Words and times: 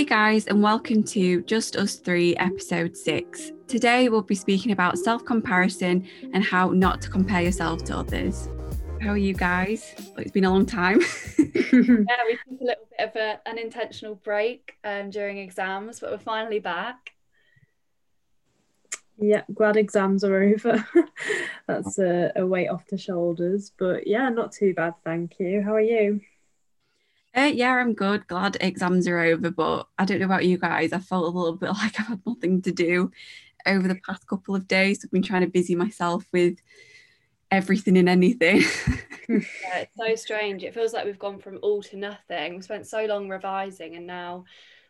Hey 0.00 0.06
guys, 0.06 0.46
and 0.46 0.62
welcome 0.62 1.02
to 1.02 1.42
Just 1.42 1.76
Us 1.76 1.96
Three, 1.96 2.34
episode 2.36 2.96
six. 2.96 3.52
Today 3.68 4.08
we'll 4.08 4.22
be 4.22 4.34
speaking 4.34 4.72
about 4.72 4.96
self 4.96 5.26
comparison 5.26 6.08
and 6.32 6.42
how 6.42 6.70
not 6.70 7.02
to 7.02 7.10
compare 7.10 7.42
yourself 7.42 7.84
to 7.84 7.98
others. 7.98 8.48
How 9.02 9.10
are 9.10 9.18
you 9.18 9.34
guys? 9.34 9.94
it's 10.16 10.30
been 10.30 10.46
a 10.46 10.50
long 10.50 10.64
time. 10.64 11.02
yeah, 11.38 11.52
we 11.52 12.38
took 12.48 12.60
a 12.62 12.64
little 12.64 12.88
bit 12.90 13.08
of 13.10 13.14
a, 13.14 13.40
an 13.44 13.58
intentional 13.58 14.14
break 14.14 14.78
um, 14.84 15.10
during 15.10 15.36
exams, 15.36 16.00
but 16.00 16.12
we're 16.12 16.16
finally 16.16 16.60
back. 16.60 17.10
Yeah, 19.18 19.42
glad 19.52 19.76
exams 19.76 20.24
are 20.24 20.42
over. 20.54 20.82
That's 21.66 21.98
a, 21.98 22.32
a 22.36 22.46
weight 22.46 22.68
off 22.68 22.86
the 22.86 22.96
shoulders. 22.96 23.70
But 23.78 24.06
yeah, 24.06 24.30
not 24.30 24.52
too 24.52 24.72
bad, 24.72 24.94
thank 25.04 25.38
you. 25.38 25.60
How 25.60 25.74
are 25.74 25.80
you? 25.82 26.22
Uh, 27.34 27.50
yeah, 27.54 27.74
I'm 27.74 27.94
good. 27.94 28.26
Glad 28.26 28.56
exams 28.60 29.06
are 29.06 29.18
over, 29.18 29.50
but 29.50 29.86
I 29.98 30.04
don't 30.04 30.18
know 30.18 30.26
about 30.26 30.44
you 30.44 30.58
guys. 30.58 30.92
I 30.92 30.98
felt 30.98 31.32
a 31.32 31.38
little 31.38 31.56
bit 31.56 31.68
like 31.70 31.98
I've 32.00 32.06
had 32.06 32.20
nothing 32.26 32.62
to 32.62 32.72
do 32.72 33.10
over 33.66 33.86
the 33.86 34.00
past 34.06 34.26
couple 34.26 34.54
of 34.54 34.66
days. 34.66 35.04
I've 35.04 35.10
been 35.10 35.22
trying 35.22 35.42
to 35.42 35.46
busy 35.46 35.74
myself 35.74 36.24
with 36.32 36.58
everything 37.50 37.98
and 37.98 38.08
anything. 38.08 38.62
yeah, 39.28 39.78
it's 39.78 39.96
so 39.96 40.14
strange. 40.16 40.64
It 40.64 40.74
feels 40.74 40.92
like 40.92 41.04
we've 41.04 41.18
gone 41.18 41.38
from 41.38 41.58
all 41.62 41.82
to 41.84 41.96
nothing. 41.96 42.56
We 42.56 42.62
spent 42.62 42.86
so 42.86 43.04
long 43.04 43.28
revising, 43.28 43.94
and 43.94 44.06
now 44.06 44.44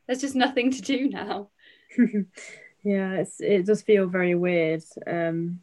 there's 0.06 0.20
just 0.20 0.34
nothing 0.34 0.70
to 0.70 0.82
do 0.82 1.08
now. 1.08 1.50
yeah, 2.82 3.14
it's 3.14 3.40
it 3.40 3.66
does 3.66 3.82
feel 3.82 4.06
very 4.06 4.34
weird. 4.34 4.82
Um, 5.06 5.60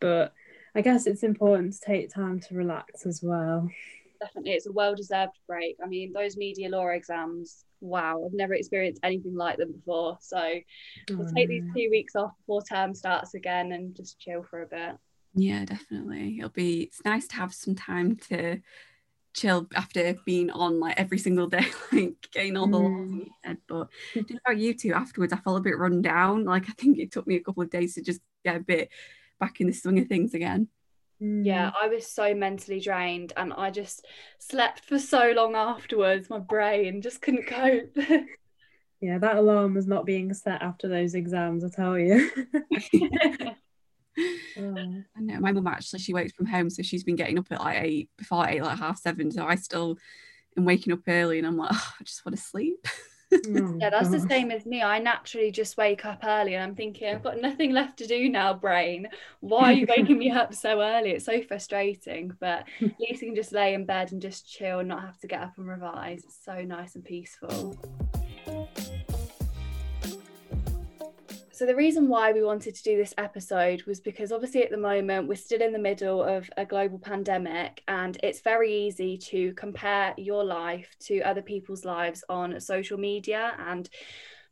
but 0.00 0.32
I 0.74 0.80
guess 0.80 1.06
it's 1.06 1.22
important 1.22 1.74
to 1.74 1.80
take 1.80 2.12
time 2.12 2.40
to 2.40 2.54
relax 2.54 3.06
as 3.06 3.22
well 3.22 3.68
definitely 4.20 4.52
it's 4.52 4.66
a 4.66 4.72
well-deserved 4.72 5.38
break. 5.46 5.76
I 5.82 5.86
mean 5.86 6.12
those 6.12 6.36
media 6.36 6.68
law 6.68 6.88
exams 6.88 7.64
wow 7.80 8.24
i've 8.26 8.34
never 8.34 8.54
experienced 8.54 9.00
anything 9.04 9.36
like 9.36 9.56
them 9.56 9.72
before. 9.72 10.18
So 10.20 10.54
we'll 11.10 11.32
take 11.32 11.48
these 11.48 11.64
mm. 11.64 11.74
two 11.74 11.88
weeks 11.90 12.16
off 12.16 12.32
before 12.38 12.62
term 12.62 12.94
starts 12.94 13.34
again 13.34 13.72
and 13.72 13.94
just 13.94 14.18
chill 14.18 14.42
for 14.42 14.62
a 14.62 14.66
bit. 14.66 14.96
Yeah 15.34 15.64
definitely. 15.64 16.38
It'll 16.38 16.50
be 16.50 16.82
it's 16.82 17.04
nice 17.04 17.26
to 17.28 17.36
have 17.36 17.54
some 17.54 17.74
time 17.74 18.16
to 18.28 18.60
chill 19.34 19.68
after 19.76 20.14
being 20.24 20.50
on 20.50 20.80
like 20.80 20.98
every 20.98 21.18
single 21.18 21.46
day 21.46 21.66
like 21.92 22.14
getting 22.32 22.56
all 22.56 22.66
the 22.66 22.78
laws 22.78 22.90
mm. 22.90 23.18
your 23.18 23.26
head 23.44 23.58
but 23.68 23.88
about 24.16 24.58
you 24.58 24.74
two 24.74 24.92
afterwards 24.94 25.32
i 25.32 25.36
felt 25.36 25.58
a 25.58 25.62
bit 25.62 25.78
run 25.78 26.02
down. 26.02 26.44
Like 26.44 26.68
i 26.68 26.72
think 26.72 26.98
it 26.98 27.12
took 27.12 27.26
me 27.26 27.36
a 27.36 27.40
couple 27.40 27.62
of 27.62 27.70
days 27.70 27.94
to 27.94 28.02
just 28.02 28.20
get 28.44 28.56
a 28.56 28.60
bit 28.60 28.90
back 29.38 29.60
in 29.60 29.68
the 29.68 29.72
swing 29.72 30.00
of 30.00 30.08
things 30.08 30.34
again 30.34 30.68
yeah, 31.20 31.70
mm. 31.70 31.72
I 31.82 31.88
was 31.88 32.06
so 32.06 32.34
mentally 32.34 32.80
drained 32.80 33.32
and 33.36 33.52
I 33.52 33.70
just 33.70 34.06
slept 34.38 34.84
for 34.84 34.98
so 34.98 35.32
long 35.34 35.56
afterwards. 35.56 36.30
My 36.30 36.38
brain 36.38 37.02
just 37.02 37.20
couldn't 37.20 37.46
cope. 37.46 37.96
yeah, 39.00 39.18
that 39.18 39.36
alarm 39.36 39.74
was 39.74 39.86
not 39.86 40.06
being 40.06 40.32
set 40.32 40.62
after 40.62 40.88
those 40.88 41.14
exams, 41.14 41.64
I 41.64 41.68
tell 41.70 41.98
you. 41.98 42.30
oh. 42.94 43.54
I 44.56 45.20
know 45.20 45.40
my 45.40 45.52
mum 45.52 45.66
actually 45.66 46.00
she 46.00 46.14
works 46.14 46.32
from 46.32 46.46
home, 46.46 46.70
so 46.70 46.82
she's 46.82 47.04
been 47.04 47.16
getting 47.16 47.38
up 47.38 47.50
at 47.50 47.60
like 47.60 47.82
eight 47.82 48.10
before 48.16 48.48
eight, 48.48 48.62
like 48.62 48.78
half 48.78 48.98
seven. 48.98 49.32
So 49.32 49.44
I 49.44 49.56
still 49.56 49.98
am 50.56 50.64
waking 50.64 50.92
up 50.92 51.00
early 51.08 51.38
and 51.38 51.46
I'm 51.46 51.56
like, 51.56 51.70
oh, 51.72 51.92
I 52.00 52.04
just 52.04 52.24
want 52.24 52.36
to 52.36 52.42
sleep. 52.42 52.86
Oh, 53.32 53.76
yeah, 53.78 53.90
that's 53.90 54.10
the 54.10 54.18
uh-huh. 54.18 54.28
same 54.28 54.50
as 54.50 54.64
me. 54.64 54.82
I 54.82 54.98
naturally 54.98 55.50
just 55.50 55.76
wake 55.76 56.04
up 56.04 56.20
early 56.24 56.54
and 56.54 56.62
I'm 56.62 56.74
thinking, 56.74 57.08
I've 57.08 57.22
got 57.22 57.40
nothing 57.40 57.72
left 57.72 57.98
to 57.98 58.06
do 58.06 58.28
now, 58.28 58.54
brain. 58.54 59.08
Why 59.40 59.64
are 59.64 59.72
you 59.72 59.86
waking 59.88 60.18
me 60.18 60.30
up 60.30 60.54
so 60.54 60.80
early? 60.80 61.10
It's 61.10 61.26
so 61.26 61.42
frustrating. 61.42 62.32
But 62.40 62.64
at 62.80 63.00
least 63.00 63.22
you 63.22 63.28
can 63.28 63.34
just 63.34 63.52
lay 63.52 63.74
in 63.74 63.84
bed 63.84 64.12
and 64.12 64.22
just 64.22 64.50
chill 64.50 64.80
and 64.80 64.88
not 64.88 65.02
have 65.02 65.18
to 65.20 65.26
get 65.26 65.42
up 65.42 65.58
and 65.58 65.68
revise. 65.68 66.24
It's 66.24 66.42
so 66.44 66.62
nice 66.62 66.94
and 66.94 67.04
peaceful. 67.04 67.76
So, 71.58 71.66
the 71.66 71.74
reason 71.74 72.06
why 72.06 72.30
we 72.30 72.44
wanted 72.44 72.76
to 72.76 72.82
do 72.84 72.96
this 72.96 73.12
episode 73.18 73.82
was 73.82 73.98
because 73.98 74.30
obviously 74.30 74.62
at 74.62 74.70
the 74.70 74.76
moment 74.76 75.26
we're 75.26 75.34
still 75.34 75.60
in 75.60 75.72
the 75.72 75.78
middle 75.80 76.22
of 76.22 76.48
a 76.56 76.64
global 76.64 77.00
pandemic, 77.00 77.82
and 77.88 78.16
it's 78.22 78.42
very 78.42 78.72
easy 78.72 79.18
to 79.32 79.52
compare 79.54 80.14
your 80.16 80.44
life 80.44 80.94
to 81.06 81.20
other 81.22 81.42
people's 81.42 81.84
lives 81.84 82.22
on 82.28 82.60
social 82.60 82.96
media. 82.96 83.56
And 83.58 83.90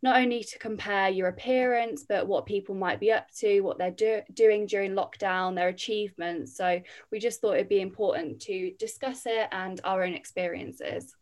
not 0.02 0.16
only 0.16 0.42
to 0.42 0.58
compare 0.58 1.08
your 1.08 1.28
appearance, 1.28 2.04
but 2.08 2.26
what 2.26 2.44
people 2.44 2.74
might 2.74 2.98
be 2.98 3.12
up 3.12 3.30
to, 3.38 3.60
what 3.60 3.78
they're 3.78 3.92
do- 3.92 4.22
doing 4.34 4.66
during 4.66 4.96
lockdown, 4.96 5.54
their 5.54 5.68
achievements. 5.68 6.56
So, 6.56 6.80
we 7.12 7.20
just 7.20 7.40
thought 7.40 7.54
it'd 7.54 7.68
be 7.68 7.82
important 7.82 8.40
to 8.42 8.72
discuss 8.80 9.26
it 9.26 9.46
and 9.52 9.80
our 9.84 10.02
own 10.02 10.14
experiences 10.14 11.14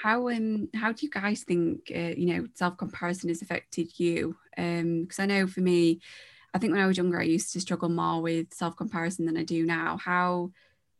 how 0.00 0.28
um 0.28 0.68
how 0.74 0.92
do 0.92 1.04
you 1.04 1.10
guys 1.10 1.42
think 1.42 1.90
uh, 1.94 2.14
you 2.16 2.26
know 2.26 2.48
self 2.54 2.76
comparison 2.76 3.28
has 3.28 3.42
affected 3.42 3.98
you? 3.98 4.36
Um, 4.56 5.02
because 5.02 5.18
I 5.18 5.26
know 5.26 5.46
for 5.46 5.60
me, 5.60 6.00
I 6.54 6.58
think 6.58 6.72
when 6.72 6.82
I 6.82 6.86
was 6.86 6.96
younger, 6.96 7.20
I 7.20 7.24
used 7.24 7.52
to 7.52 7.60
struggle 7.60 7.88
more 7.88 8.22
with 8.22 8.52
self 8.54 8.76
comparison 8.76 9.26
than 9.26 9.36
I 9.36 9.44
do 9.44 9.64
now. 9.64 9.96
How 9.96 10.52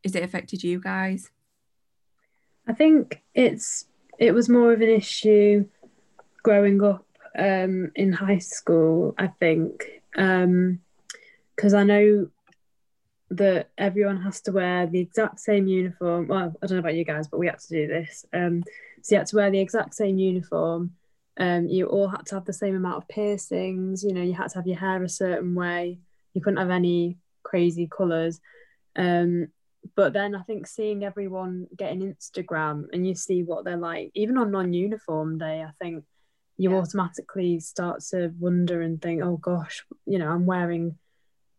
has 0.03 0.15
it 0.15 0.23
affected 0.23 0.63
you 0.63 0.79
guys? 0.79 1.31
I 2.67 2.73
think 2.73 3.23
it's 3.33 3.85
it 4.17 4.33
was 4.33 4.49
more 4.49 4.73
of 4.73 4.81
an 4.81 4.89
issue 4.89 5.65
growing 6.43 6.83
up 6.83 7.05
um, 7.37 7.91
in 7.95 8.13
high 8.13 8.37
school. 8.39 9.15
I 9.17 9.27
think 9.27 9.83
because 10.11 11.73
um, 11.73 11.79
I 11.79 11.83
know 11.83 12.29
that 13.31 13.69
everyone 13.77 14.21
has 14.21 14.41
to 14.41 14.51
wear 14.51 14.87
the 14.87 14.99
exact 14.99 15.39
same 15.39 15.67
uniform. 15.67 16.27
Well, 16.27 16.55
I 16.61 16.67
don't 16.67 16.77
know 16.77 16.79
about 16.79 16.95
you 16.95 17.05
guys, 17.05 17.27
but 17.27 17.39
we 17.39 17.47
had 17.47 17.59
to 17.59 17.69
do 17.69 17.87
this. 17.87 18.25
Um, 18.33 18.63
so 19.01 19.15
you 19.15 19.19
had 19.19 19.27
to 19.27 19.35
wear 19.35 19.51
the 19.51 19.59
exact 19.59 19.95
same 19.95 20.17
uniform. 20.17 20.91
Um, 21.39 21.67
you 21.67 21.85
all 21.85 22.09
had 22.09 22.25
to 22.27 22.35
have 22.35 22.45
the 22.45 22.53
same 22.53 22.75
amount 22.75 22.97
of 22.97 23.07
piercings. 23.07 24.03
You 24.03 24.13
know, 24.13 24.21
you 24.21 24.33
had 24.33 24.49
to 24.49 24.57
have 24.57 24.67
your 24.67 24.77
hair 24.77 25.01
a 25.01 25.09
certain 25.09 25.55
way. 25.55 25.99
You 26.33 26.41
couldn't 26.41 26.59
have 26.59 26.69
any 26.69 27.17
crazy 27.43 27.87
colours. 27.87 28.39
Um, 28.95 29.47
but 29.95 30.13
then 30.13 30.35
I 30.35 30.41
think 30.43 30.67
seeing 30.67 31.03
everyone 31.03 31.67
getting 31.75 32.01
Instagram 32.01 32.85
and 32.91 33.07
you 33.07 33.15
see 33.15 33.43
what 33.43 33.63
they're 33.63 33.77
like, 33.77 34.11
even 34.13 34.37
on 34.37 34.51
non-uniform 34.51 35.37
day, 35.37 35.63
I 35.63 35.71
think 35.81 36.03
you 36.57 36.71
yeah. 36.71 36.77
automatically 36.77 37.59
start 37.61 38.01
to 38.11 38.33
wonder 38.37 38.81
and 38.81 39.01
think, 39.01 39.23
oh 39.23 39.37
gosh, 39.37 39.85
you 40.05 40.19
know, 40.19 40.27
I'm 40.27 40.45
wearing 40.45 40.97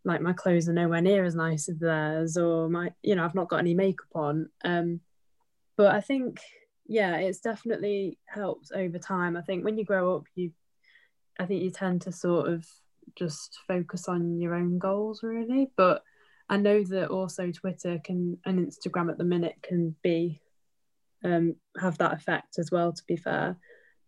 like 0.04 0.20
my 0.20 0.34
clothes 0.34 0.68
are 0.68 0.74
nowhere 0.74 1.00
near 1.00 1.24
as 1.24 1.34
nice 1.34 1.68
as 1.68 1.78
theirs, 1.78 2.36
or 2.36 2.68
my, 2.68 2.92
you 3.02 3.14
know, 3.14 3.24
I've 3.24 3.34
not 3.34 3.48
got 3.48 3.58
any 3.60 3.74
makeup 3.74 4.08
on. 4.14 4.50
Um, 4.64 5.00
but 5.76 5.94
I 5.94 6.00
think 6.00 6.40
yeah, 6.90 7.18
it's 7.18 7.38
definitely 7.38 8.18
helped 8.26 8.72
over 8.74 8.98
time. 8.98 9.36
I 9.36 9.42
think 9.42 9.64
when 9.64 9.78
you 9.78 9.84
grow 9.84 10.16
up, 10.16 10.24
you, 10.34 10.50
I 11.38 11.46
think 11.46 11.62
you 11.62 11.70
tend 11.70 12.02
to 12.02 12.12
sort 12.12 12.48
of 12.48 12.66
just 13.14 13.60
focus 13.68 14.08
on 14.08 14.40
your 14.40 14.56
own 14.56 14.80
goals, 14.80 15.22
really. 15.22 15.70
But 15.76 16.02
I 16.48 16.56
know 16.56 16.82
that 16.82 17.10
also 17.10 17.52
Twitter 17.52 18.00
can 18.02 18.38
and 18.44 18.58
Instagram 18.58 19.08
at 19.08 19.18
the 19.18 19.24
minute 19.24 19.54
can 19.62 19.94
be 20.02 20.40
um, 21.24 21.54
have 21.80 21.96
that 21.98 22.14
effect 22.14 22.58
as 22.58 22.72
well. 22.72 22.92
To 22.92 23.02
be 23.06 23.16
fair, 23.16 23.56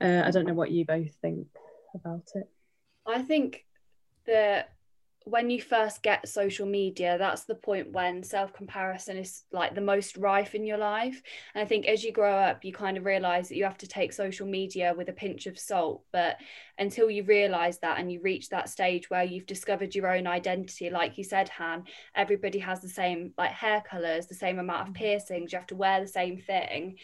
uh, 0.00 0.22
I 0.24 0.32
don't 0.32 0.48
know 0.48 0.54
what 0.54 0.72
you 0.72 0.84
both 0.84 1.14
think 1.22 1.46
about 1.94 2.30
it. 2.34 2.50
I 3.06 3.22
think 3.22 3.64
that 4.26 4.72
when 5.24 5.50
you 5.50 5.60
first 5.60 6.02
get 6.02 6.28
social 6.28 6.66
media 6.66 7.16
that's 7.18 7.44
the 7.44 7.54
point 7.54 7.92
when 7.92 8.22
self 8.22 8.52
comparison 8.52 9.16
is 9.16 9.44
like 9.52 9.74
the 9.74 9.80
most 9.80 10.16
rife 10.16 10.54
in 10.54 10.64
your 10.64 10.78
life 10.78 11.22
and 11.54 11.62
i 11.62 11.64
think 11.64 11.86
as 11.86 12.02
you 12.02 12.12
grow 12.12 12.34
up 12.34 12.64
you 12.64 12.72
kind 12.72 12.96
of 12.96 13.04
realize 13.04 13.48
that 13.48 13.56
you 13.56 13.64
have 13.64 13.78
to 13.78 13.86
take 13.86 14.12
social 14.12 14.46
media 14.46 14.94
with 14.96 15.08
a 15.08 15.12
pinch 15.12 15.46
of 15.46 15.58
salt 15.58 16.02
but 16.12 16.36
until 16.78 17.10
you 17.10 17.22
realize 17.24 17.78
that 17.78 17.98
and 17.98 18.10
you 18.10 18.20
reach 18.22 18.48
that 18.48 18.68
stage 18.68 19.10
where 19.10 19.24
you've 19.24 19.46
discovered 19.46 19.94
your 19.94 20.12
own 20.12 20.26
identity 20.26 20.90
like 20.90 21.16
you 21.16 21.24
said 21.24 21.48
han 21.48 21.84
everybody 22.14 22.58
has 22.58 22.80
the 22.80 22.88
same 22.88 23.32
like 23.38 23.52
hair 23.52 23.82
colors 23.88 24.26
the 24.26 24.34
same 24.34 24.58
amount 24.58 24.82
of 24.82 24.86
mm-hmm. 24.88 25.02
piercings 25.04 25.52
you 25.52 25.58
have 25.58 25.66
to 25.66 25.76
wear 25.76 26.00
the 26.00 26.08
same 26.08 26.38
thing 26.38 26.96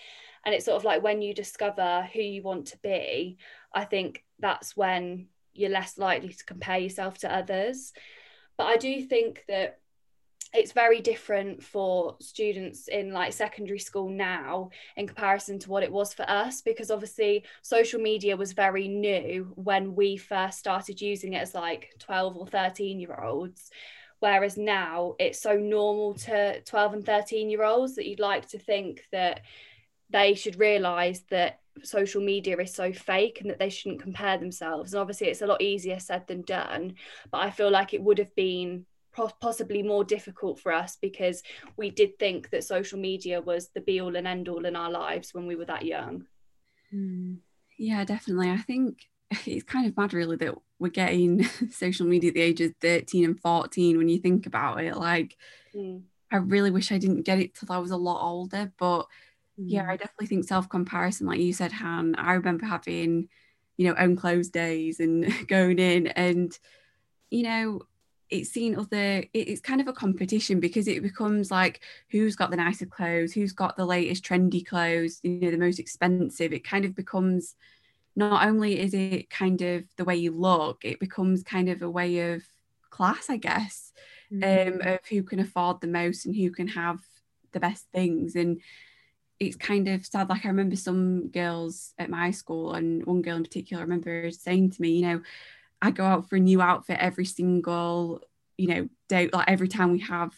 and 0.45 0.55
it's 0.55 0.65
sort 0.65 0.77
of 0.77 0.85
like 0.85 1.03
when 1.03 1.21
you 1.21 1.35
discover 1.35 2.09
who 2.13 2.21
you 2.21 2.43
want 2.43 2.67
to 2.67 2.79
be 2.79 3.37
i 3.75 3.85
think 3.85 4.25
that's 4.41 4.77
when 4.77 5.27
you're 5.59 5.71
less 5.71 5.99
likely 5.99 6.33
to 6.33 6.45
compare 6.45 6.79
yourself 6.79 7.19
to 7.19 7.35
others. 7.35 7.93
But 8.59 8.67
I 8.67 8.77
do 8.77 9.03
think 9.03 9.45
that 9.49 9.79
it's 10.55 10.73
very 10.73 11.01
different 11.01 11.63
for 11.63 12.17
students 12.21 12.89
in 12.89 13.13
like 13.13 13.33
secondary 13.33 13.79
school 13.79 14.09
now 14.09 14.71
in 14.97 15.07
comparison 15.07 15.59
to 15.59 15.71
what 15.71 15.83
it 15.83 15.93
was 15.93 16.15
for 16.15 16.29
us 16.29 16.63
because 16.63 16.91
obviously 16.91 17.45
social 17.63 18.01
media 18.01 18.37
was 18.37 18.53
very 18.53 18.89
new 18.89 19.53
when 19.57 19.95
we 19.95 20.17
first 20.17 20.59
started 20.59 21.01
using 21.01 21.35
it 21.35 21.43
as 21.43 21.55
like 21.55 21.91
12 21.99 22.37
or 22.37 22.47
13 22.47 22.99
year 22.99 23.21
olds 23.23 23.71
whereas 24.21 24.57
now 24.57 25.15
it's 25.19 25.41
so 25.41 25.55
normal 25.57 26.15
to 26.15 26.61
12 26.63 26.93
and 26.95 27.07
13 27.07 27.51
year 27.51 27.63
olds 27.63 27.97
that 27.97 28.07
you'd 28.07 28.19
like 28.19 28.49
to 28.49 28.59
think 28.59 29.05
that 29.13 29.43
they 30.11 30.33
should 30.35 30.59
realize 30.59 31.25
that 31.31 31.61
social 31.85 32.23
media 32.23 32.57
is 32.59 32.75
so 32.75 32.93
fake 32.93 33.41
and 33.41 33.51
that 33.51 33.59
they 33.59 33.71
shouldn't 33.71 34.03
compare 34.03 34.39
themselves. 34.39 34.93
And 34.93 35.01
obviously, 35.01 35.29
it's 35.29 35.43
a 35.43 35.47
lot 35.47 35.63
easier 35.63 35.99
said 35.99 36.27
than 36.27 36.43
done. 36.43 36.95
But 37.31 37.39
I 37.39 37.51
feel 37.51 37.71
like 37.71 37.95
it 37.95 38.03
would 38.03 38.19
have 38.19 38.35
been 38.35 38.87
possibly 39.41 39.83
more 39.83 40.05
difficult 40.05 40.61
for 40.61 40.73
us 40.73 40.97
because 41.01 41.43
we 41.77 41.91
did 41.91 42.19
think 42.19 42.51
that 42.51 42.65
social 42.65 42.99
media 42.99 43.41
was 43.41 43.69
the 43.75 43.81
be 43.81 44.01
all 44.01 44.17
and 44.17 44.27
end 44.27 44.49
all 44.49 44.65
in 44.65 44.77
our 44.77 44.91
lives 44.91 45.35
when 45.35 45.47
we 45.47 45.57
were 45.57 45.65
that 45.65 45.85
young. 45.85 46.25
Mm. 46.95 47.39
Yeah, 47.79 48.05
definitely. 48.05 48.51
I 48.51 48.59
think 48.59 49.09
it's 49.47 49.65
kind 49.65 49.87
of 49.87 49.97
mad, 49.97 50.15
really, 50.15 50.37
that 50.37 50.55
we're 50.79 50.89
getting 50.89 51.45
social 51.71 52.07
media 52.07 52.29
at 52.29 52.35
the 52.35 52.41
age 52.41 52.61
of 52.61 52.75
13 52.81 53.25
and 53.25 53.41
14 53.41 53.99
when 53.99 54.09
you 54.09 54.19
think 54.19 54.47
about 54.47 54.83
it. 54.83 54.97
Like, 54.97 55.37
mm. 55.75 56.03
I 56.31 56.37
really 56.37 56.71
wish 56.71 56.93
I 56.93 56.99
didn't 56.99 57.23
get 57.23 57.39
it 57.39 57.55
till 57.55 57.73
I 57.73 57.79
was 57.79 57.91
a 57.91 57.97
lot 57.97 58.23
older. 58.23 58.73
But. 58.79 59.07
Yeah, 59.59 59.87
I 59.89 59.97
definitely 59.97 60.27
think 60.27 60.45
self 60.45 60.69
comparison, 60.69 61.27
like 61.27 61.41
you 61.41 61.53
said, 61.53 61.73
Han, 61.73 62.15
I 62.17 62.35
remember 62.35 62.67
having, 62.67 63.29
you 63.77 63.89
know, 63.89 63.95
own 63.99 64.17
clothes 64.17 64.49
days 64.49 65.01
and 65.01 65.33
going 65.49 65.79
in 65.79 66.09
and, 66.09 66.57
you 67.31 67.43
know, 67.43 67.83
it's 68.31 68.51
seen 68.51 68.77
other 68.77 69.25
it's 69.33 69.63
kind 69.63 69.81
of 69.81 69.89
a 69.89 69.93
competition 69.93 70.61
because 70.61 70.87
it 70.87 71.03
becomes 71.03 71.51
like 71.51 71.81
who's 72.11 72.37
got 72.37 72.51
the 72.51 72.59
nicer 72.59 72.85
clothes 72.85 73.33
who's 73.33 73.53
got 73.53 73.75
the 73.75 73.87
latest 73.87 74.23
trendy 74.23 74.63
clothes 74.67 75.19
you 75.23 75.41
know 75.41 75.51
the 75.51 75.57
most 75.57 75.79
expensive. 75.79 76.53
It 76.53 76.63
kind 76.63 76.85
of 76.85 76.95
becomes 76.95 77.55
not 78.17 78.47
only 78.47 78.79
is 78.79 78.93
it 78.93 79.31
kind 79.31 79.63
of 79.63 79.85
the 79.97 80.05
way 80.05 80.15
you 80.17 80.33
look 80.33 80.85
it 80.85 81.01
becomes 81.01 81.43
kind 81.43 81.71
of 81.71 81.81
a 81.81 81.89
way 81.89 82.33
of 82.33 82.43
class 82.91 83.31
i 83.31 83.39
guess 83.39 83.93
mm-hmm. 84.31 84.83
um, 84.83 84.93
of 84.93 84.99
who 85.09 85.23
can 85.23 85.39
afford 85.39 85.81
the 85.81 85.87
most 85.87 86.27
and 86.27 86.37
who 86.37 86.51
can 86.51 86.69
have 86.69 87.01
the 87.53 87.61
best 87.61 87.87
things. 87.93 88.37
And 88.37 88.61
it's 89.41 89.57
kind 89.57 89.87
of 89.89 90.05
sad 90.05 90.29
like 90.29 90.45
i 90.45 90.49
remember 90.49 90.77
some 90.77 91.29
girls 91.29 91.95
at 91.99 92.11
my 92.11 92.31
school 92.31 92.75
and 92.75 93.05
one 93.07 93.23
girl 93.23 93.37
in 93.37 93.43
particular 93.45 93.81
i 93.81 93.85
remember 93.85 94.31
saying 94.31 94.71
to 94.71 94.83
me 94.83 94.91
you 94.91 95.03
know 95.03 95.21
I 95.81 95.91
go 95.91 96.05
out 96.05 96.29
for 96.29 96.37
a 96.37 96.41
new 96.41 96.61
outfit 96.61 96.99
every 97.01 97.25
single, 97.25 98.21
you 98.57 98.69
know, 98.69 98.89
day, 99.09 99.31
like 99.33 99.49
every 99.49 99.69
time 99.69 99.93
we 99.93 100.01
have 100.01 100.35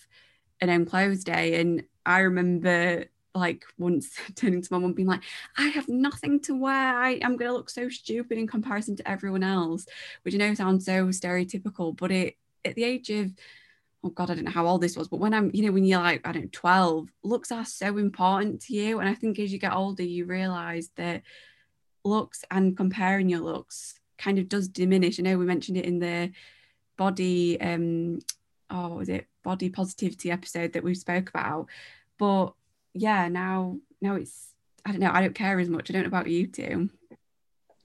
an 0.61 0.71
own 0.71 0.85
clothes 0.85 1.25
day. 1.25 1.61
And 1.61 1.85
I 2.05 2.21
remember 2.21 3.07
like 3.35 3.65
once 3.79 4.11
turning 4.35 4.61
to 4.61 4.69
my 4.73 4.79
mum 4.79 4.93
being 4.93 5.09
like, 5.09 5.23
I 5.57 5.69
have 5.69 5.89
nothing 5.89 6.41
to 6.41 6.55
wear. 6.55 6.99
I 6.99 7.13
am 7.23 7.37
gonna 7.37 7.53
look 7.53 7.71
so 7.71 7.89
stupid 7.89 8.39
in 8.39 8.47
comparison 8.47 8.97
to 8.97 9.09
everyone 9.09 9.43
else, 9.43 9.87
which 10.23 10.35
I 10.35 10.39
know 10.39 10.55
sounds 10.55 10.85
so 10.85 11.07
stereotypical, 11.07 11.97
but 11.97 12.11
it 12.11 12.37
at 12.65 12.75
the 12.75 12.85
age 12.85 13.09
of 13.09 13.33
oh 14.03 14.11
god, 14.11 14.31
I 14.31 14.35
don't 14.35 14.45
know 14.45 14.51
how 14.51 14.67
old 14.67 14.81
this 14.81 14.97
was, 14.97 15.09
but 15.09 15.21
when 15.21 15.35
I'm, 15.35 15.51
you 15.53 15.65
know, 15.65 15.73
when 15.73 15.85
you're 15.85 16.01
like, 16.01 16.27
I 16.27 16.33
don't 16.33 16.45
know, 16.45 16.49
12, 16.53 17.09
looks 17.23 17.53
are 17.53 17.65
so 17.65 17.99
important 17.99 18.63
to 18.63 18.75
you. 18.75 19.01
And 19.01 19.09
I 19.09 19.15
think 19.15 19.39
as 19.39 19.53
you 19.53 19.59
get 19.59 19.75
older, 19.75 20.03
you 20.03 20.25
realize 20.25 20.91
that 20.97 21.23
looks 22.05 22.45
and 22.51 22.77
comparing 22.77 23.29
your 23.29 23.41
looks 23.41 24.01
kind 24.17 24.39
of 24.39 24.49
does 24.49 24.69
diminish. 24.69 25.19
I 25.19 25.23
know 25.23 25.39
we 25.39 25.45
mentioned 25.45 25.79
it 25.79 25.85
in 25.85 25.99
the 25.99 26.33
body, 26.97 27.61
um, 27.61 28.21
oh, 28.71 28.89
what 28.89 28.99
was 28.99 29.09
it? 29.09 29.27
Body 29.43 29.69
positivity 29.69 30.31
episode 30.31 30.73
that 30.75 30.85
we 30.85 30.95
spoke 30.95 31.29
about. 31.29 31.67
But 32.19 32.55
yeah, 32.95 33.29
now 33.29 33.79
now 34.01 34.17
it's 34.17 34.49
I 34.85 34.93
don't 34.93 35.01
know. 35.01 35.11
I 35.13 35.21
don't 35.21 35.35
care 35.35 35.59
as 35.61 35.69
much. 35.69 35.91
I 35.91 35.93
don't 35.93 36.03
know 36.03 36.09
about 36.09 36.29
you 36.29 36.47
two. 36.47 36.91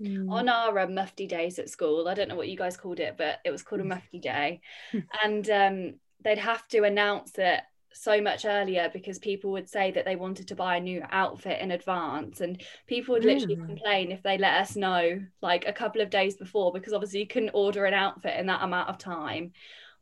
Mm. 0.02 0.30
On 0.30 0.50
our 0.50 0.78
uh, 0.80 0.88
mufti 0.88 1.26
days 1.28 1.58
at 1.60 1.70
school, 1.70 2.08
I 2.08 2.14
don't 2.14 2.28
know 2.28 2.36
what 2.36 2.50
you 2.50 2.58
guys 2.58 2.76
called 2.76 3.00
it, 3.00 3.16
but 3.18 3.40
it 3.46 3.52
was 3.52 3.64
called 3.64 3.82
a 3.82 3.86
mufti 3.86 4.20
day, 4.20 4.62
and 5.24 5.50
um, 5.50 5.94
they'd 6.26 6.40
have 6.40 6.68
to 6.68 6.84
announce 6.84 7.38
it 7.38 7.62
so 7.94 8.20
much 8.20 8.44
earlier 8.44 8.90
because 8.92 9.20
people 9.20 9.52
would 9.52 9.70
say 9.70 9.90
that 9.92 10.04
they 10.04 10.18
wanted 10.18 10.50
to 10.50 10.56
buy 10.56 10.76
a 10.76 10.82
new 10.82 11.02
outfit 11.12 11.62
in 11.62 11.72
advance 11.72 12.42
and 12.42 12.62
people 12.88 13.14
would 13.14 13.24
literally 13.24 13.56
mm. 13.56 13.66
complain 13.66 14.12
if 14.12 14.22
they 14.22 14.38
let 14.38 14.60
us 14.60 14.76
know 14.76 15.18
like 15.42 15.66
a 15.66 15.72
couple 15.72 16.02
of 16.02 16.10
days 16.10 16.36
before 16.36 16.74
because 16.74 16.92
obviously 16.92 17.22
you 17.22 17.28
couldn't 17.28 17.52
order 17.54 17.86
an 17.86 17.94
outfit 17.94 18.38
in 18.38 18.48
that 18.48 18.64
amount 18.64 18.90
of 18.90 18.98
time 18.98 19.54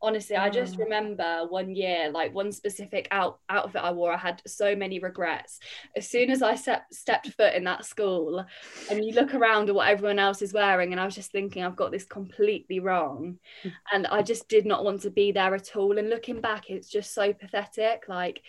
honestly 0.03 0.35
i 0.35 0.49
just 0.49 0.75
mm. 0.75 0.79
remember 0.79 1.47
one 1.47 1.73
year 1.73 2.11
like 2.11 2.35
one 2.35 2.51
specific 2.51 3.07
out 3.09 3.39
outfit 3.49 3.81
i 3.81 3.89
wore 3.89 4.13
i 4.13 4.17
had 4.17 4.41
so 4.45 4.75
many 4.75 4.99
regrets. 4.99 5.59
As 5.95 6.07
soon 6.07 6.29
as 6.29 6.41
i 6.41 6.55
set, 6.55 6.85
stepped 6.91 7.29
foot 7.29 7.53
in 7.53 7.63
that 7.63 7.85
school 7.85 8.45
and 8.91 9.03
you 9.03 9.13
look 9.13 9.33
around 9.33 9.69
at 9.69 9.75
what 9.75 9.87
everyone 9.87 10.19
else 10.19 10.41
is 10.41 10.53
wearing 10.53 10.91
and 10.91 10.99
i 10.99 11.05
was 11.05 11.15
just 11.15 11.31
thinking 11.31 11.63
i've 11.63 11.77
got 11.77 11.91
this 11.91 12.05
completely 12.05 12.79
wrong. 12.79 13.39
And 13.93 14.07
i 14.07 14.21
just 14.21 14.49
did 14.49 14.65
not 14.65 14.83
want 14.83 15.01
to 15.01 15.09
be 15.09 15.31
there 15.31 15.55
at 15.55 15.75
all. 15.75 15.97
And 15.97 16.09
looking 16.09 16.41
back 16.41 16.69
it's 16.69 16.89
just 16.89 17.13
so 17.13 17.31
pathetic. 17.33 18.03
Like 18.07 18.41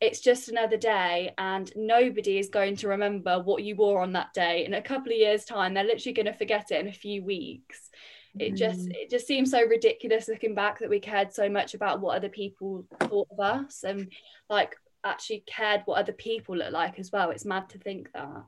it's 0.00 0.20
just 0.20 0.48
another 0.48 0.76
day 0.76 1.32
and 1.38 1.72
nobody 1.76 2.38
is 2.38 2.48
going 2.48 2.76
to 2.76 2.88
remember 2.88 3.40
what 3.40 3.62
you 3.62 3.76
wore 3.76 4.02
on 4.02 4.12
that 4.12 4.32
day. 4.34 4.64
In 4.64 4.74
a 4.74 4.82
couple 4.82 5.12
of 5.12 5.18
years 5.18 5.44
time 5.44 5.74
they're 5.74 5.84
literally 5.84 6.14
going 6.14 6.26
to 6.26 6.32
forget 6.32 6.70
it 6.70 6.80
in 6.80 6.88
a 6.88 6.92
few 6.92 7.24
weeks 7.24 7.90
it 8.38 8.54
just 8.54 8.88
mm. 8.88 8.94
it 8.94 9.10
just 9.10 9.26
seems 9.26 9.50
so 9.50 9.62
ridiculous 9.66 10.28
looking 10.28 10.54
back 10.54 10.78
that 10.78 10.88
we 10.88 11.00
cared 11.00 11.32
so 11.32 11.48
much 11.48 11.74
about 11.74 12.00
what 12.00 12.16
other 12.16 12.28
people 12.28 12.84
thought 13.00 13.28
of 13.30 13.40
us 13.40 13.84
and 13.84 14.10
like 14.48 14.76
actually 15.04 15.44
cared 15.46 15.82
what 15.84 15.98
other 15.98 16.12
people 16.12 16.56
look 16.56 16.72
like 16.72 16.98
as 16.98 17.12
well. 17.12 17.30
It's 17.30 17.44
mad 17.44 17.68
to 17.70 17.78
think 17.78 18.10
that. 18.14 18.44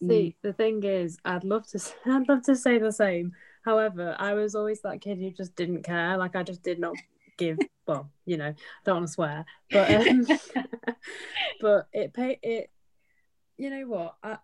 See 0.00 0.36
the 0.42 0.52
thing 0.52 0.84
is 0.84 1.18
i'd 1.24 1.42
love 1.42 1.66
to 1.68 1.80
i'd 2.06 2.28
love 2.28 2.42
to 2.44 2.56
say 2.56 2.78
the 2.78 2.92
same. 2.92 3.32
However 3.64 4.14
i 4.18 4.32
was 4.34 4.54
always 4.54 4.80
that 4.82 5.00
kid 5.00 5.18
who 5.18 5.30
just 5.30 5.56
didn't 5.56 5.82
care. 5.82 6.16
Like 6.16 6.36
i 6.36 6.42
just 6.42 6.62
did 6.62 6.78
not 6.78 6.94
give 7.36 7.58
well 7.86 8.10
you 8.26 8.36
know 8.36 8.52
don't 8.84 8.96
want 8.96 9.06
to 9.06 9.12
swear 9.12 9.44
but 9.70 10.08
um, 10.08 10.26
but 11.60 11.86
it 11.92 12.12
pay 12.12 12.36
it 12.42 12.68
you 13.58 13.70
know 13.70 13.86
what? 13.86 14.14
I, 14.22 14.38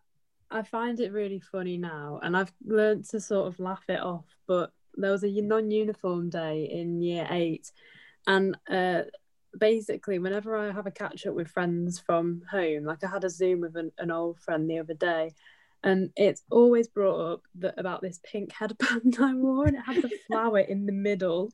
I 0.50 0.62
find 0.62 1.00
it 1.00 1.12
really 1.12 1.40
funny 1.40 1.78
now, 1.78 2.20
and 2.22 2.36
I've 2.36 2.52
learned 2.64 3.04
to 3.10 3.20
sort 3.20 3.48
of 3.48 3.58
laugh 3.58 3.84
it 3.88 4.00
off. 4.00 4.26
But 4.46 4.72
there 4.96 5.10
was 5.10 5.24
a 5.24 5.28
non-uniform 5.28 6.30
day 6.30 6.68
in 6.70 7.02
year 7.02 7.26
eight, 7.30 7.72
and 8.26 8.56
uh, 8.70 9.02
basically, 9.58 10.18
whenever 10.18 10.56
I 10.56 10.72
have 10.72 10.86
a 10.86 10.90
catch 10.90 11.26
up 11.26 11.34
with 11.34 11.48
friends 11.48 11.98
from 11.98 12.42
home, 12.50 12.84
like 12.84 13.04
I 13.04 13.08
had 13.08 13.24
a 13.24 13.30
Zoom 13.30 13.60
with 13.60 13.76
an, 13.76 13.92
an 13.98 14.10
old 14.10 14.38
friend 14.40 14.68
the 14.68 14.78
other 14.78 14.94
day, 14.94 15.32
and 15.82 16.10
it's 16.16 16.42
always 16.50 16.88
brought 16.88 17.32
up 17.32 17.42
that 17.56 17.74
about 17.78 18.02
this 18.02 18.20
pink 18.24 18.52
headband 18.52 19.16
I 19.20 19.34
wore, 19.34 19.66
and 19.66 19.76
it 19.76 19.82
had 19.84 20.02
the 20.02 20.10
flower 20.26 20.60
in 20.60 20.86
the 20.86 20.92
middle, 20.92 21.50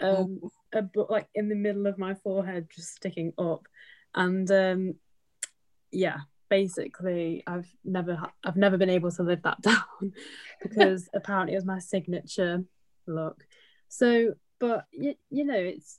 um, 0.00 0.40
oh. 0.42 0.50
a, 0.72 0.88
like 1.08 1.28
in 1.34 1.48
the 1.48 1.54
middle 1.54 1.86
of 1.86 1.98
my 1.98 2.14
forehead, 2.14 2.68
just 2.74 2.94
sticking 2.96 3.32
up, 3.38 3.66
and 4.14 4.50
um, 4.50 4.94
yeah, 5.90 6.18
basically 6.50 7.42
I've 7.46 7.72
never 7.84 8.20
I've 8.44 8.56
never 8.56 8.76
been 8.76 8.90
able 8.90 9.10
to 9.12 9.22
live 9.22 9.42
that 9.42 9.62
down 9.62 10.12
because 10.60 11.08
apparently 11.14 11.54
it 11.54 11.58
was 11.58 11.64
my 11.64 11.78
signature 11.78 12.64
look. 13.06 13.46
So, 13.88 14.34
but 14.58 14.84
you, 14.92 15.14
you 15.30 15.44
know, 15.44 15.54
it's 15.54 15.98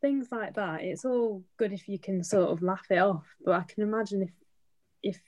things 0.00 0.28
like 0.32 0.54
that. 0.54 0.82
It's 0.82 1.04
all 1.04 1.44
good 1.58 1.72
if 1.72 1.88
you 1.88 1.98
can 1.98 2.24
sort 2.24 2.50
of 2.50 2.62
laugh 2.62 2.86
it 2.90 2.98
off, 2.98 3.26
but 3.44 3.52
I 3.52 3.62
can 3.62 3.82
imagine 3.82 4.22
if 4.22 4.30
if 5.02 5.20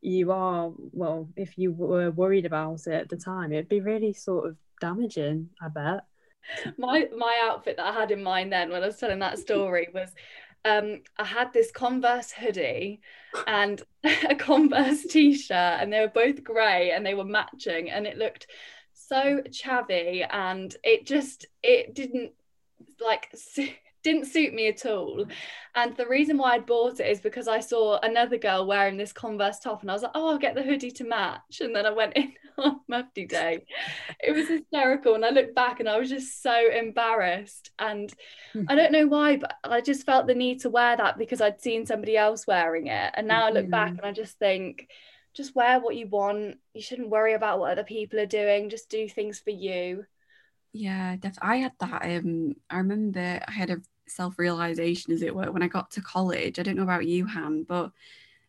you 0.00 0.30
are 0.32 0.70
well, 0.92 1.28
if 1.36 1.56
you 1.56 1.72
were 1.72 2.10
worried 2.10 2.46
about 2.46 2.86
it 2.86 2.92
at 2.92 3.08
the 3.08 3.16
time, 3.16 3.52
it'd 3.52 3.68
be 3.68 3.80
really 3.80 4.12
sort 4.12 4.48
of 4.48 4.56
damaging. 4.80 5.50
I 5.62 5.68
bet. 5.68 6.04
My 6.76 7.08
my 7.16 7.36
outfit 7.42 7.76
that 7.76 7.86
I 7.86 7.92
had 7.92 8.10
in 8.10 8.22
mind 8.22 8.52
then 8.52 8.70
when 8.70 8.82
I 8.82 8.86
was 8.86 8.96
telling 8.96 9.18
that 9.20 9.38
story 9.38 9.88
was 9.92 10.10
um, 10.64 11.02
I 11.16 11.24
had 11.24 11.52
this 11.52 11.70
Converse 11.70 12.32
hoodie 12.32 13.00
and 13.46 13.82
a 14.28 14.34
Converse 14.34 15.04
t-shirt, 15.04 15.52
and 15.80 15.92
they 15.92 16.00
were 16.00 16.08
both 16.08 16.44
grey 16.44 16.90
and 16.90 17.04
they 17.04 17.14
were 17.14 17.24
matching, 17.24 17.90
and 17.90 18.06
it 18.06 18.18
looked 18.18 18.46
so 18.92 19.42
chavvy, 19.48 20.26
and 20.30 20.74
it 20.82 21.06
just 21.06 21.46
it 21.62 21.94
didn't 21.94 22.32
like 23.00 23.30
didn't 24.02 24.26
suit 24.26 24.54
me 24.54 24.68
at 24.68 24.86
all. 24.86 25.26
And 25.74 25.96
the 25.96 26.06
reason 26.06 26.38
why 26.38 26.54
I 26.54 26.58
bought 26.58 27.00
it 27.00 27.08
is 27.08 27.20
because 27.20 27.48
I 27.48 27.60
saw 27.60 27.98
another 28.02 28.38
girl 28.38 28.66
wearing 28.66 28.96
this 28.96 29.12
Converse 29.12 29.60
top 29.60 29.82
and 29.82 29.90
I 29.90 29.94
was 29.94 30.02
like, 30.02 30.12
oh, 30.14 30.28
I'll 30.28 30.38
get 30.38 30.54
the 30.54 30.62
hoodie 30.62 30.90
to 30.92 31.04
match. 31.04 31.60
And 31.60 31.74
then 31.74 31.86
I 31.86 31.90
went 31.90 32.16
in 32.16 32.32
on 32.58 32.80
Mufti 32.88 33.26
Day. 33.26 33.64
It 34.22 34.32
was 34.32 34.48
hysterical. 34.48 35.14
And 35.14 35.24
I 35.24 35.30
looked 35.30 35.54
back 35.54 35.80
and 35.80 35.88
I 35.88 35.98
was 35.98 36.08
just 36.08 36.42
so 36.42 36.70
embarrassed. 36.70 37.70
And 37.78 38.12
I 38.68 38.74
don't 38.74 38.92
know 38.92 39.06
why, 39.06 39.36
but 39.36 39.54
I 39.64 39.80
just 39.80 40.06
felt 40.06 40.26
the 40.26 40.34
need 40.34 40.60
to 40.60 40.70
wear 40.70 40.96
that 40.96 41.18
because 41.18 41.40
I'd 41.40 41.60
seen 41.60 41.86
somebody 41.86 42.16
else 42.16 42.46
wearing 42.46 42.88
it. 42.88 43.12
And 43.14 43.28
now 43.28 43.46
I 43.46 43.50
look 43.50 43.64
mm-hmm. 43.64 43.70
back 43.70 43.90
and 43.90 44.02
I 44.02 44.12
just 44.12 44.38
think, 44.38 44.88
just 45.34 45.54
wear 45.54 45.80
what 45.80 45.96
you 45.96 46.08
want. 46.08 46.56
You 46.74 46.82
shouldn't 46.82 47.10
worry 47.10 47.34
about 47.34 47.60
what 47.60 47.70
other 47.70 47.84
people 47.84 48.18
are 48.18 48.26
doing. 48.26 48.70
Just 48.70 48.90
do 48.90 49.08
things 49.08 49.38
for 49.38 49.50
you. 49.50 50.04
Yeah, 50.72 51.16
definitely. 51.16 51.48
I 51.50 51.56
had 51.56 51.72
that. 51.80 52.02
Um, 52.04 52.54
I 52.70 52.76
remember 52.78 53.40
I 53.46 53.50
had 53.50 53.70
a 53.70 53.80
self 54.06 54.38
realization, 54.38 55.12
as 55.12 55.22
it 55.22 55.34
were, 55.34 55.50
when 55.50 55.62
I 55.62 55.68
got 55.68 55.90
to 55.92 56.00
college. 56.02 56.58
I 56.58 56.62
don't 56.62 56.76
know 56.76 56.82
about 56.82 57.06
you, 57.06 57.26
Han, 57.26 57.64
but 57.64 57.92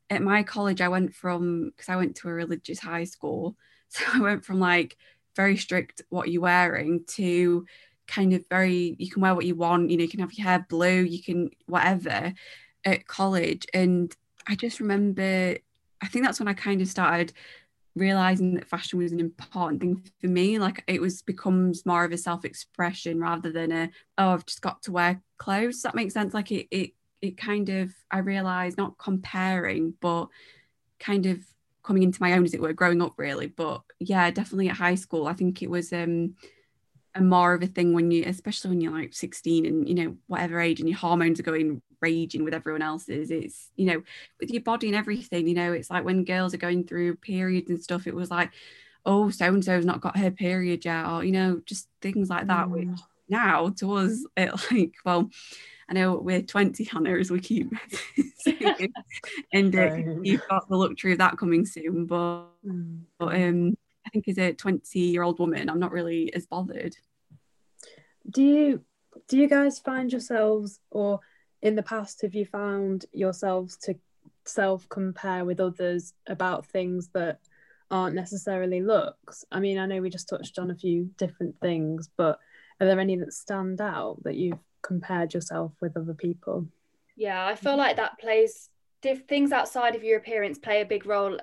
at 0.10 0.22
my 0.22 0.44
college, 0.44 0.82
I 0.82 0.90
went 0.90 1.16
from 1.16 1.72
because 1.72 1.90
I 1.90 1.96
went 1.98 2.16
to 2.18 2.30
a 2.30 2.34
religious 2.34 2.80
high 2.80 3.06
school, 3.06 3.58
so 3.90 4.06
I 4.14 4.20
went 4.22 4.46
from 4.46 4.60
like 4.60 4.98
very 5.36 5.58
strict 5.58 6.02
what 6.10 6.30
you're 6.32 6.42
wearing 6.42 7.06
to 7.08 7.66
kind 8.08 8.34
of 8.34 8.44
very 8.50 8.96
you 9.00 9.10
can 9.10 9.22
wear 9.22 9.36
what 9.36 9.46
you 9.46 9.56
want. 9.56 9.92
You 9.92 9.98
know, 9.98 10.04
you 10.04 10.10
can 10.10 10.20
have 10.22 10.34
your 10.34 10.48
hair 10.48 10.66
blue, 10.70 11.02
you 11.04 11.24
can 11.24 11.52
whatever 11.68 12.34
at 12.86 13.08
college, 13.08 13.68
and 13.74 14.16
I 14.48 14.56
just 14.56 14.80
remember. 14.80 15.58
I 16.02 16.08
think 16.08 16.26
that's 16.26 16.40
when 16.40 16.48
I 16.48 16.54
kind 16.54 16.82
of 16.82 16.88
started 16.88 17.34
realizing 18.00 18.56
that 18.56 18.68
fashion 18.68 19.00
was 19.00 19.12
an 19.12 19.20
important 19.20 19.82
thing 19.82 20.02
for 20.20 20.28
me 20.28 20.58
like 20.58 20.84
it 20.88 21.02
was 21.02 21.22
becomes 21.22 21.86
more 21.86 22.04
of 22.04 22.12
a 22.12 22.18
self-expression 22.18 23.20
rather 23.20 23.52
than 23.52 23.72
a 23.72 23.90
oh 24.18 24.30
i've 24.30 24.46
just 24.46 24.62
got 24.62 24.82
to 24.82 24.92
wear 24.92 25.22
clothes 25.38 25.82
that 25.82 25.96
makes 25.96 26.14
sense? 26.14 26.34
Like 26.34 26.52
it 26.52 26.68
it, 26.72 26.92
it 27.22 27.38
kind 27.38 27.70
of 27.70 27.92
i 28.12 28.20
realized 28.20 28.78
not 28.78 28.98
comparing 28.98 29.94
but 30.00 30.28
kind 31.00 31.26
of 31.26 31.40
coming 31.84 32.04
into 32.04 32.22
my 32.22 32.34
own 32.34 32.44
as 32.44 32.54
it 32.54 32.62
were 32.62 32.74
growing 32.74 33.02
up 33.02 33.14
really. 33.18 33.48
But 33.48 33.82
yeah 34.00 34.30
definitely 34.32 34.70
at 34.70 34.78
high 34.78 34.96
school 34.96 35.28
i 35.28 35.34
think 35.34 35.62
it 35.62 35.70
was 35.70 35.92
um 35.92 36.36
a 37.16 37.22
more 37.22 37.54
of 37.54 37.64
a 37.64 37.68
thing 37.68 37.94
when 37.94 38.12
you 38.12 38.24
especially 38.26 38.70
when 38.70 38.82
you're 38.82 38.94
like 38.94 39.14
16 39.14 39.66
and 39.66 39.90
you 39.90 39.96
know 39.96 40.16
whatever 40.28 40.60
age 40.60 40.80
and 40.80 40.88
your 40.88 40.98
hormones 40.98 41.40
are 41.40 41.44
going 41.44 41.82
raging 42.02 42.44
with 42.44 42.54
everyone 42.54 42.82
else's 42.82 43.32
it's 43.32 43.70
you 43.76 43.86
know 43.86 44.02
with 44.40 44.52
your 44.52 44.62
body 44.62 44.88
and 44.88 44.96
everything 44.96 45.48
you 45.48 45.54
know 45.54 45.74
it's 45.74 45.90
like 45.90 46.04
when 46.04 46.24
girls 46.24 46.54
are 46.54 46.58
going 46.58 46.84
through 46.84 47.16
periods 47.18 47.70
and 47.70 47.82
stuff 47.82 48.08
it 48.08 48.16
was 48.16 48.32
like 48.32 48.52
oh 49.06 49.30
so 49.30 49.46
and 49.46 49.64
so's 49.64 49.86
not 49.86 50.02
got 50.02 50.18
her 50.18 50.32
period 50.32 50.86
yet 50.86 51.06
or 51.06 51.24
you 51.24 51.32
know 51.32 51.62
just 51.66 51.88
things 52.02 52.30
like 52.30 52.48
that 52.48 52.68
mm. 52.68 52.72
which 52.72 53.00
now 53.28 53.70
to 53.70 53.94
us 53.94 54.26
it 54.38 54.52
like 54.72 54.94
well 55.06 55.30
I 55.90 55.94
know 55.94 56.18
we're 56.18 56.44
20 56.44 56.84
Hannah 56.84 57.18
as 57.18 57.32
we 57.32 57.40
keep 57.40 57.74
saying, 58.38 58.94
and 59.52 59.76
uh, 59.76 59.96
you've 60.22 60.48
got 60.48 60.70
the 60.70 60.78
luxury 60.78 61.14
of 61.14 61.18
that 61.18 61.40
coming 61.40 61.66
soon 61.66 62.06
but, 62.06 62.46
mm. 62.66 63.02
but 63.18 63.36
um 63.36 63.76
I 64.06 64.10
think 64.12 64.28
as 64.28 64.38
a 64.38 64.54
20 64.54 65.00
year 65.00 65.24
old 65.24 65.40
woman 65.40 65.70
I'm 65.70 65.80
not 65.80 65.92
really 65.92 66.34
as 66.34 66.46
bothered 66.46 66.96
do 68.30 68.44
you 68.44 68.82
do 69.28 69.38
you 69.38 69.48
guys 69.48 69.80
find 69.80 70.12
yourselves 70.12 70.80
or 70.92 71.20
in 71.62 71.76
the 71.76 71.84
past 71.84 72.22
have 72.22 72.34
you 72.34 72.46
found 72.46 73.06
yourselves 73.12 73.78
to 73.78 73.96
self 74.46 74.88
compare 74.90 75.46
with 75.46 75.60
others 75.60 76.14
about 76.28 76.66
things 76.66 77.10
that 77.14 77.40
aren't 77.92 78.16
necessarily 78.16 78.82
looks? 78.82 79.46
I 79.52 79.60
mean 79.60 79.78
i 79.78 79.86
know 79.86 80.02
we 80.02 80.10
just 80.10 80.30
touched 80.30 80.60
on 80.60 80.72
a 80.72 80.76
few 80.76 81.10
different 81.18 81.60
things 81.62 82.10
but 82.18 82.40
are 82.80 82.88
there 82.88 83.00
any 83.00 83.18
that 83.18 83.34
stand 83.34 83.82
out 83.82 84.24
that 84.24 84.36
you've 84.36 84.64
compared 84.82 85.34
yourself 85.34 85.74
with 85.82 85.98
other 85.98 86.14
people? 86.14 86.68
Yeah 87.16 87.46
i 87.46 87.56
feel 87.56 87.74
mm-hmm. 87.74 87.80
like 87.80 87.96
that 87.98 88.20
plays 88.20 88.70
diff- 89.02 89.28
things 89.28 89.52
outside 89.52 89.96
of 89.96 90.04
your 90.04 90.18
appearance 90.18 90.58
play 90.58 90.82
a 90.82 90.86
big 90.86 91.06
role 91.06 91.40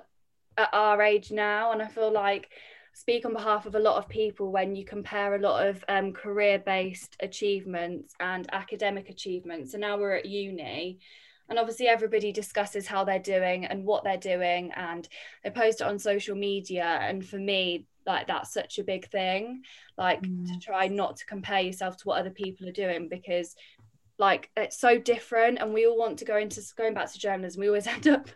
at 0.57 0.69
our 0.73 1.01
age 1.01 1.31
now 1.31 1.71
and 1.71 1.81
i 1.81 1.87
feel 1.87 2.11
like 2.11 2.49
speak 2.97 3.25
on 3.25 3.33
behalf 3.33 3.67
of 3.67 3.75
a 3.75 3.79
lot 3.79 3.95
of 3.97 4.09
people 4.09 4.51
when 4.51 4.75
you 4.75 4.83
compare 4.83 5.35
a 5.35 5.39
lot 5.39 5.67
of 5.67 5.83
um, 5.87 6.11
career 6.11 6.57
based 6.57 7.15
achievements 7.19 8.15
and 8.19 8.47
academic 8.51 9.09
achievements. 9.09 9.71
So 9.71 9.77
now 9.77 9.99
we're 9.99 10.15
at 10.15 10.25
uni, 10.25 10.97
and 11.47 11.59
obviously 11.59 11.87
everybody 11.87 12.31
discusses 12.31 12.87
how 12.87 13.03
they're 13.03 13.19
doing 13.19 13.65
and 13.65 13.85
what 13.85 14.03
they're 14.03 14.17
doing, 14.17 14.71
and 14.75 15.07
they 15.43 15.51
post 15.51 15.81
it 15.81 15.87
on 15.87 15.99
social 15.99 16.35
media. 16.35 16.85
And 16.85 17.23
for 17.23 17.37
me, 17.37 17.85
like 18.07 18.25
that's 18.25 18.51
such 18.51 18.79
a 18.79 18.83
big 18.83 19.07
thing, 19.11 19.61
like 19.95 20.23
mm. 20.23 20.47
to 20.47 20.59
try 20.59 20.87
not 20.87 21.17
to 21.17 21.25
compare 21.27 21.61
yourself 21.61 21.97
to 21.97 22.03
what 22.05 22.19
other 22.19 22.31
people 22.31 22.67
are 22.67 22.71
doing 22.71 23.09
because 23.09 23.55
like 24.19 24.49
it's 24.57 24.79
so 24.79 24.97
different 24.97 25.59
and 25.59 25.73
we 25.73 25.85
all 25.85 25.97
want 25.97 26.17
to 26.19 26.25
go 26.25 26.37
into 26.37 26.61
going 26.75 26.93
back 26.93 27.11
to 27.11 27.19
journalism 27.19 27.61
we 27.61 27.67
always 27.67 27.87
end 27.95 28.07
up 28.07 28.29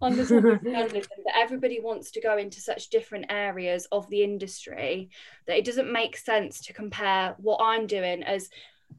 on 0.00 0.18
of 0.18 0.28
journalism 0.28 1.02
but 1.24 1.34
everybody 1.36 1.80
wants 1.80 2.10
to 2.10 2.20
go 2.20 2.36
into 2.36 2.60
such 2.60 2.88
different 2.90 3.26
areas 3.30 3.86
of 3.92 4.08
the 4.10 4.22
industry 4.22 5.10
that 5.46 5.56
it 5.56 5.64
doesn't 5.64 5.92
make 5.92 6.16
sense 6.16 6.60
to 6.60 6.72
compare 6.72 7.34
what 7.38 7.60
i'm 7.62 7.86
doing 7.86 8.22
as 8.22 8.50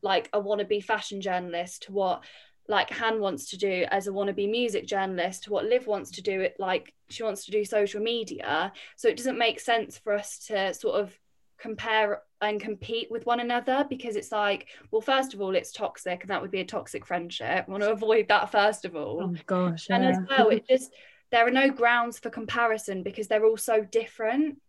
like 0.02 0.30
a 0.34 0.42
wannabe 0.42 0.84
fashion 0.84 1.22
journalist 1.22 1.84
to 1.84 1.92
what 1.92 2.24
like 2.68 2.90
Han 2.92 3.20
wants 3.20 3.50
to 3.50 3.58
do 3.58 3.86
as 3.92 4.08
a 4.08 4.12
wannabe 4.12 4.50
music 4.50 4.88
journalist, 4.88 5.44
to 5.44 5.52
what 5.52 5.66
Liv 5.66 5.86
wants 5.86 6.12
to 6.12 6.22
do 6.22 6.40
it 6.40 6.56
like 6.60 6.94
she 7.10 7.24
wants 7.24 7.46
to 7.46 7.52
do 7.52 7.66
social 7.66 8.02
media. 8.02 8.72
So 8.96 9.10
it 9.10 9.18
doesn't 9.18 9.38
make 9.38 9.60
sense 9.60 9.98
for 9.98 10.14
us 10.14 10.40
to 10.48 10.74
sort 10.74 11.00
of 11.00 11.18
compare 11.64 12.22
and 12.42 12.60
compete 12.60 13.10
with 13.10 13.26
one 13.26 13.40
another 13.40 13.88
because 13.90 14.18
it's 14.18 14.34
like, 14.34 14.68
well, 14.92 15.00
first 15.00 15.34
of 15.34 15.40
all, 15.40 15.56
it's 15.56 15.72
toxic 15.72 16.22
and 16.22 16.30
that 16.30 16.42
would 16.42 16.52
be 16.52 16.60
a 16.60 16.66
toxic 16.66 17.06
friendship. 17.06 17.66
I 17.66 17.72
want 17.72 17.84
to 17.84 17.92
avoid 17.92 18.28
that 18.28 18.52
first 18.52 18.84
of 18.84 18.98
all. 18.98 19.22
Oh 19.24 19.36
gosh. 19.46 19.88
Yeah. 19.90 19.96
And 19.96 20.06
as 20.06 20.18
well, 20.30 20.50
it 20.50 20.68
just 20.70 20.92
there 21.32 21.48
are 21.48 21.52
no 21.52 21.70
grounds 21.70 22.20
for 22.20 22.30
comparison 22.30 23.02
because 23.02 23.30
they're 23.30 23.46
all 23.46 23.56
so 23.56 23.82
different. 23.82 24.62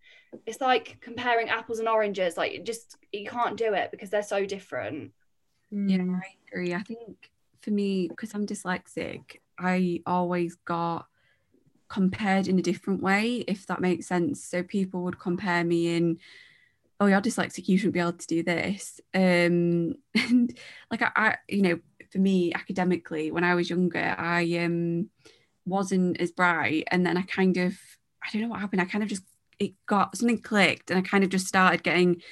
It's 0.46 0.60
like 0.60 0.98
comparing 1.00 1.48
apples 1.48 1.80
and 1.80 1.88
oranges. 1.88 2.36
Like 2.36 2.52
it 2.52 2.64
just 2.64 2.96
you 3.10 3.26
can't 3.28 3.56
do 3.56 3.74
it 3.74 3.90
because 3.90 4.10
they're 4.10 4.22
so 4.22 4.46
different. 4.46 5.10
Yeah, 5.72 5.98
mm. 5.98 6.14
I 6.14 6.28
agree. 6.46 6.74
I 6.74 6.82
think 6.82 7.28
for 7.60 7.72
me, 7.72 8.06
because 8.06 8.32
I'm 8.34 8.46
dyslexic, 8.46 9.38
I 9.58 10.00
always 10.06 10.54
got 10.64 11.06
compared 11.88 12.46
in 12.46 12.56
a 12.60 12.62
different 12.62 13.02
way, 13.02 13.44
if 13.48 13.66
that 13.66 13.80
makes 13.80 14.06
sense. 14.06 14.44
So 14.44 14.62
people 14.62 15.02
would 15.02 15.18
compare 15.18 15.64
me 15.64 15.96
in 15.96 16.18
oh 17.00 17.06
you're 17.06 17.20
dyslexic 17.20 17.68
you 17.68 17.76
shouldn't 17.76 17.94
be 17.94 18.00
able 18.00 18.12
to 18.12 18.26
do 18.26 18.42
this. 18.42 19.00
Um 19.14 19.94
and 20.14 20.56
like 20.90 21.02
I, 21.02 21.10
I, 21.16 21.36
you 21.48 21.62
know 21.62 21.78
for 22.10 22.18
me 22.18 22.52
academically 22.54 23.32
when 23.32 23.42
i 23.42 23.56
was 23.56 23.68
younger 23.68 24.14
i 24.16 24.42
um 24.58 25.10
wasn't 25.66 26.20
as 26.20 26.30
bright. 26.30 26.84
And 26.90 27.06
then 27.06 27.16
i 27.16 27.22
kind 27.22 27.56
of 27.56 27.76
i 28.22 28.28
don't 28.32 28.42
know 28.42 28.48
what 28.48 28.60
happened. 28.60 28.82
I 28.82 28.86
kind 28.86 29.02
of 29.04 29.10
just 29.10 29.24
it 29.58 29.72
got 29.86 30.16
something 30.16 30.40
clicked 30.40 30.90
and 30.90 30.98
i 30.98 31.02
kind 31.02 31.24
of 31.24 31.30
just 31.30 31.46
started 31.46 31.82
getting 31.82 32.22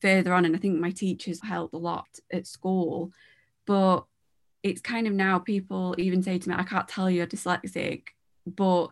further 0.00 0.32
on. 0.32 0.44
And 0.44 0.54
i 0.54 0.58
think 0.58 0.78
my 0.78 0.90
teachers 0.90 1.42
helped 1.42 1.74
a 1.74 1.78
lot 1.78 2.08
at 2.32 2.46
school. 2.46 3.12
But 3.66 4.04
it's 4.62 4.80
kind 4.80 5.06
of 5.06 5.12
now 5.12 5.38
people 5.38 5.94
even 5.96 6.22
say 6.22 6.38
to 6.38 6.48
me 6.48 6.54
i 6.56 6.64
can't 6.64 6.88
tell 6.88 7.08
you're 7.08 7.26
dyslexic 7.26 8.02
but 8.46 8.88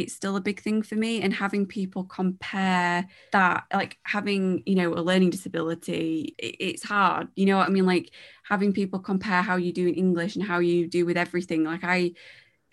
it's 0.00 0.14
still 0.14 0.36
a 0.36 0.40
big 0.40 0.60
thing 0.60 0.82
for 0.82 0.94
me 0.96 1.22
and 1.22 1.32
having 1.32 1.66
people 1.66 2.04
compare 2.04 3.06
that 3.32 3.64
like 3.72 3.98
having 4.04 4.62
you 4.66 4.74
know 4.74 4.92
a 4.94 5.02
learning 5.02 5.30
disability 5.30 6.34
it's 6.38 6.82
hard 6.82 7.28
you 7.36 7.46
know 7.46 7.56
what 7.56 7.66
i 7.66 7.70
mean? 7.70 7.86
Like 7.86 8.10
having 8.44 8.72
people 8.72 8.98
compare 8.98 9.42
how 9.42 9.56
you 9.56 9.72
do 9.72 9.86
in 9.86 9.94
english 9.94 10.36
and 10.36 10.44
how 10.44 10.58
you 10.58 10.88
do 10.88 11.06
with 11.06 11.16
everything 11.16 11.64
like 11.64 11.84
i 11.84 12.12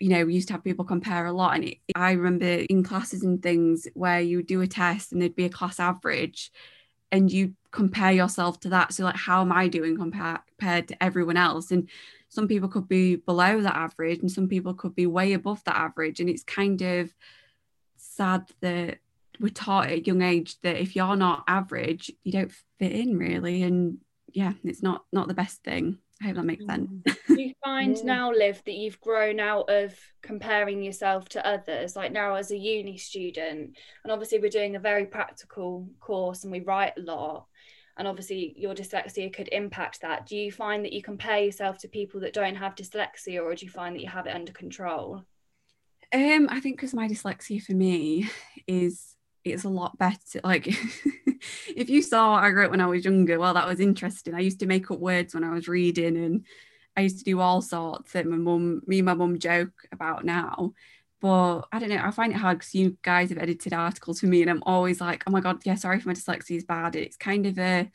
you 0.00 0.08
know 0.08 0.24
we 0.24 0.34
used 0.34 0.48
to 0.48 0.54
have 0.54 0.64
people 0.64 0.84
compare 0.84 1.26
a 1.26 1.32
lot 1.32 1.54
and 1.54 1.64
it, 1.64 1.78
i 1.94 2.12
remember 2.12 2.46
in 2.46 2.82
classes 2.82 3.22
and 3.22 3.42
things 3.42 3.86
where 3.94 4.20
you 4.20 4.42
do 4.42 4.60
a 4.60 4.66
test 4.66 5.12
and 5.12 5.20
there'd 5.20 5.36
be 5.36 5.44
a 5.44 5.50
class 5.50 5.78
average 5.78 6.50
and 7.10 7.32
you 7.32 7.54
compare 7.70 8.12
yourself 8.12 8.60
to 8.60 8.68
that 8.68 8.92
so 8.92 9.04
like 9.04 9.16
how 9.16 9.40
am 9.40 9.52
i 9.52 9.68
doing 9.68 9.96
compared 9.96 10.88
to 10.88 11.02
everyone 11.02 11.36
else? 11.36 11.70
And 11.70 11.88
some 12.28 12.48
people 12.48 12.68
could 12.68 12.88
be 12.88 13.16
below 13.16 13.60
that 13.60 13.76
average 13.76 14.20
and 14.20 14.30
some 14.30 14.48
people 14.48 14.74
could 14.74 14.94
be 14.94 15.06
way 15.06 15.32
above 15.32 15.62
that 15.64 15.76
average 15.76 16.20
and 16.20 16.28
it's 16.28 16.42
kind 16.42 16.82
of 16.82 17.12
sad 17.96 18.44
that 18.60 18.98
we're 19.40 19.48
taught 19.48 19.86
at 19.86 19.92
a 19.92 20.04
young 20.04 20.22
age 20.22 20.60
that 20.62 20.80
if 20.80 20.96
you're 20.96 21.16
not 21.16 21.44
average 21.46 22.10
you 22.24 22.32
don't 22.32 22.52
fit 22.78 22.92
in 22.92 23.16
really 23.16 23.62
and 23.62 23.98
yeah 24.32 24.52
it's 24.64 24.82
not 24.82 25.04
not 25.12 25.28
the 25.28 25.34
best 25.34 25.62
thing 25.62 25.98
I 26.20 26.26
hope 26.26 26.36
that 26.36 26.44
makes 26.44 26.66
sense. 26.66 26.90
Mm. 26.90 27.16
You 27.38 27.54
find 27.62 27.96
yeah. 27.96 28.02
now, 28.02 28.32
Liv, 28.32 28.60
that 28.64 28.74
you've 28.74 29.00
grown 29.00 29.38
out 29.38 29.70
of 29.70 29.96
comparing 30.22 30.82
yourself 30.82 31.28
to 31.30 31.46
others? 31.46 31.94
Like 31.94 32.10
now, 32.10 32.34
as 32.34 32.50
a 32.50 32.56
uni 32.56 32.96
student, 32.98 33.76
and 34.02 34.12
obviously 34.12 34.40
we're 34.40 34.50
doing 34.50 34.74
a 34.74 34.80
very 34.80 35.06
practical 35.06 35.88
course 36.00 36.42
and 36.42 36.50
we 36.50 36.60
write 36.60 36.94
a 36.96 37.02
lot 37.02 37.46
and 37.98 38.06
obviously 38.06 38.54
your 38.56 38.74
dyslexia 38.74 39.32
could 39.32 39.48
impact 39.50 40.00
that. 40.00 40.26
Do 40.26 40.36
you 40.36 40.52
find 40.52 40.84
that 40.84 40.92
you 40.92 41.02
compare 41.02 41.40
yourself 41.40 41.78
to 41.78 41.88
people 41.88 42.20
that 42.20 42.32
don't 42.32 42.54
have 42.54 42.76
dyslexia 42.76 43.42
or 43.42 43.54
do 43.54 43.66
you 43.66 43.70
find 43.70 43.96
that 43.96 44.02
you 44.02 44.08
have 44.08 44.26
it 44.26 44.34
under 44.34 44.52
control? 44.52 45.24
Um 46.12 46.48
i 46.50 46.60
think 46.60 46.76
because 46.76 46.94
my 46.94 47.08
dyslexia 47.08 47.62
for 47.62 47.74
me 47.74 48.30
is 48.66 49.14
it's 49.44 49.64
a 49.64 49.68
lot 49.68 49.98
better. 49.98 50.40
Like 50.44 50.66
if 51.76 51.90
you 51.90 52.02
saw 52.02 52.32
what 52.32 52.44
i 52.44 52.50
wrote 52.50 52.70
when 52.70 52.80
i 52.80 52.86
was 52.86 53.04
younger 53.04 53.38
well 53.38 53.54
that 53.54 53.68
was 53.68 53.80
interesting. 53.80 54.34
I 54.34 54.40
used 54.40 54.60
to 54.60 54.66
make 54.66 54.90
up 54.90 55.00
words 55.00 55.34
when 55.34 55.44
i 55.44 55.52
was 55.52 55.68
reading 55.68 56.16
and 56.16 56.46
i 56.96 57.02
used 57.02 57.18
to 57.18 57.24
do 57.24 57.40
all 57.40 57.60
sorts 57.60 58.12
that 58.12 58.26
my 58.26 58.36
mum 58.36 58.80
me 58.86 59.00
and 59.00 59.06
my 59.06 59.14
mum 59.14 59.38
joke 59.38 59.74
about 59.92 60.24
now 60.24 60.72
but 61.20 61.62
I 61.72 61.78
don't 61.78 61.88
know. 61.88 62.00
I 62.02 62.10
find 62.10 62.32
it 62.32 62.36
hard 62.36 62.58
because 62.58 62.74
you 62.74 62.96
guys 63.02 63.30
have 63.30 63.38
edited 63.38 63.72
articles 63.72 64.20
for 64.20 64.26
me, 64.26 64.42
and 64.42 64.50
I'm 64.50 64.62
always 64.64 65.00
like, 65.00 65.24
oh 65.26 65.30
my 65.30 65.40
god, 65.40 65.60
yeah, 65.64 65.74
sorry 65.74 65.98
if 65.98 66.06
my 66.06 66.14
dyslexia 66.14 66.56
is 66.56 66.64
bad. 66.64 66.96
It's 66.96 67.16
kind 67.16 67.46
of 67.46 67.58
a, 67.58 67.90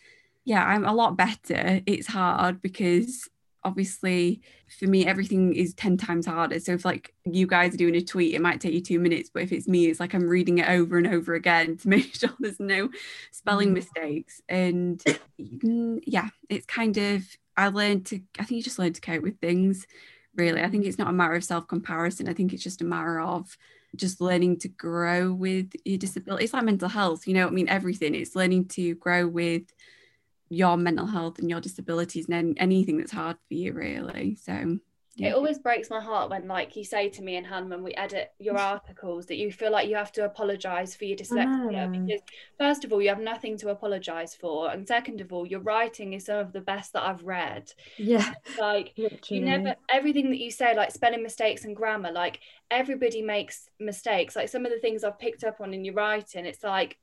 yeah, 0.46 0.66
I'm 0.66 0.86
a 0.86 0.94
lot 0.94 1.18
better. 1.18 1.82
It's 1.86 2.08
hard 2.08 2.62
because 2.62 3.30
obviously 3.64 4.42
for 4.80 4.88
me 4.88 5.06
everything 5.06 5.54
is 5.54 5.74
10 5.76 5.98
times 5.98 6.26
harder 6.26 6.60
so 6.60 6.74
if 6.74 6.86
like 6.86 7.14
you 7.26 7.48
guys 7.48 7.74
are 7.74 7.78
doing 7.78 7.96
a 7.96 8.02
tweet 8.02 8.34
it 8.34 8.42
might 8.42 8.60
take 8.60 8.74
you 8.74 8.82
two 8.82 9.00
minutes 9.00 9.30
but 9.34 9.44
if 9.44 9.52
it's 9.52 9.68
me 9.68 9.86
it's 9.86 10.00
like 10.00 10.14
i'm 10.14 10.28
reading 10.28 10.58
it 10.58 10.70
over 10.70 10.98
and 10.98 11.08
over 11.08 11.34
again 11.34 11.78
to 11.82 11.88
make 11.88 12.14
sure 12.14 12.30
there's 12.40 12.60
no 12.60 12.90
spelling 13.32 13.70
mm. 13.70 13.74
mistakes 13.74 14.42
and 14.50 15.04
yeah 15.38 16.30
it's 16.50 16.66
kind 16.66 16.98
of 16.98 17.24
i 17.56 17.68
learned 17.68 18.06
to 18.06 18.20
i 18.40 18.44
think 18.44 18.58
you 18.58 18.64
just 18.64 18.80
learn 18.80 18.94
to 18.94 19.02
cope 19.02 19.24
with 19.24 19.40
things 19.40 19.88
really. 20.36 20.62
I 20.62 20.70
think 20.70 20.86
it's 20.86 20.98
not 20.98 21.10
a 21.10 21.14
matter 21.14 21.36
of 21.36 21.44
self 21.44 21.68
comparison. 21.68 22.28
I 22.28 22.34
think 22.34 22.54
it's 22.54 22.64
just 22.64 22.82
a 22.82 22.86
matter 22.86 23.20
of 23.20 23.58
just 23.96 24.22
learning 24.22 24.60
to 24.60 24.68
grow 24.68 25.32
with 25.32 25.72
your 25.86 25.98
disability. 25.98 26.46
It's 26.46 26.54
like 26.54 26.64
mental 26.64 26.90
health, 26.90 27.28
you 27.28 27.34
know, 27.34 27.48
I 27.48 27.52
mean, 27.52 27.70
everything. 27.70 28.16
It's 28.16 28.36
learning 28.36 28.70
to 28.70 28.96
grow 28.96 29.28
with 29.28 29.64
your 30.50 30.78
mental 30.78 31.06
health 31.06 31.40
and 31.40 31.50
your 31.50 31.62
disabilities 31.62 32.28
and 32.30 32.58
anything 32.60 32.98
that's 32.98 33.12
hard 33.12 33.38
for 33.48 33.54
you, 33.54 33.74
really. 33.74 34.36
So, 34.36 34.80
yeah. 35.16 35.30
it 35.30 35.36
always 35.36 35.60
breaks 35.60 35.92
my 35.92 36.02
heart 36.02 36.32
when 36.32 36.48
like 36.48 36.76
you 36.76 36.84
say 36.84 37.08
to 37.08 37.22
me 37.22 37.36
and 37.36 37.46
Han 37.46 37.70
when 37.70 37.84
we 37.84 37.94
edit 37.94 38.32
your 38.40 38.58
articles 38.58 39.28
that 39.28 39.38
you 39.38 39.52
feel 39.52 39.72
like 39.72 39.88
you 39.88 39.96
have 39.96 40.12
to 40.14 40.26
apologize 40.26 40.96
for 40.96 41.06
your 41.06 41.18
dyslexia 41.18 41.92
because 41.92 42.22
first 42.58 42.84
of 42.84 42.92
all 42.92 43.02
you 43.02 43.10
have 43.10 43.20
nothing 43.20 43.56
to 43.58 43.70
apologize 43.70 44.34
for 44.34 44.72
and 44.72 44.88
second 44.88 45.22
of 45.22 45.32
all 45.32 45.46
your 45.46 45.60
writing 45.60 46.14
is 46.14 46.26
some 46.26 46.40
of 46.40 46.52
the 46.52 46.62
best 46.62 46.94
that 46.94 47.04
I've 47.04 47.24
read. 47.24 47.72
Yeah. 47.98 48.34
Like 48.60 48.94
Literally. 48.98 49.22
you 49.30 49.42
never 49.42 49.76
everything 49.90 50.30
that 50.30 50.40
you 50.40 50.52
say 50.52 50.76
like 50.76 50.92
spelling 50.92 51.24
mistakes 51.24 51.66
and 51.66 51.76
grammar 51.76 52.12
like 52.12 52.40
everybody 52.72 53.22
makes 53.22 53.70
mistakes. 53.80 54.36
Like 54.36 54.50
some 54.50 54.66
of 54.66 54.72
the 54.72 54.80
things 54.80 55.04
I've 55.04 55.20
picked 55.20 55.44
up 55.44 55.60
on 55.60 55.74
in 55.74 55.86
your 55.86 55.96
writing 55.96 56.46
it's 56.46 56.64
like 56.64 56.98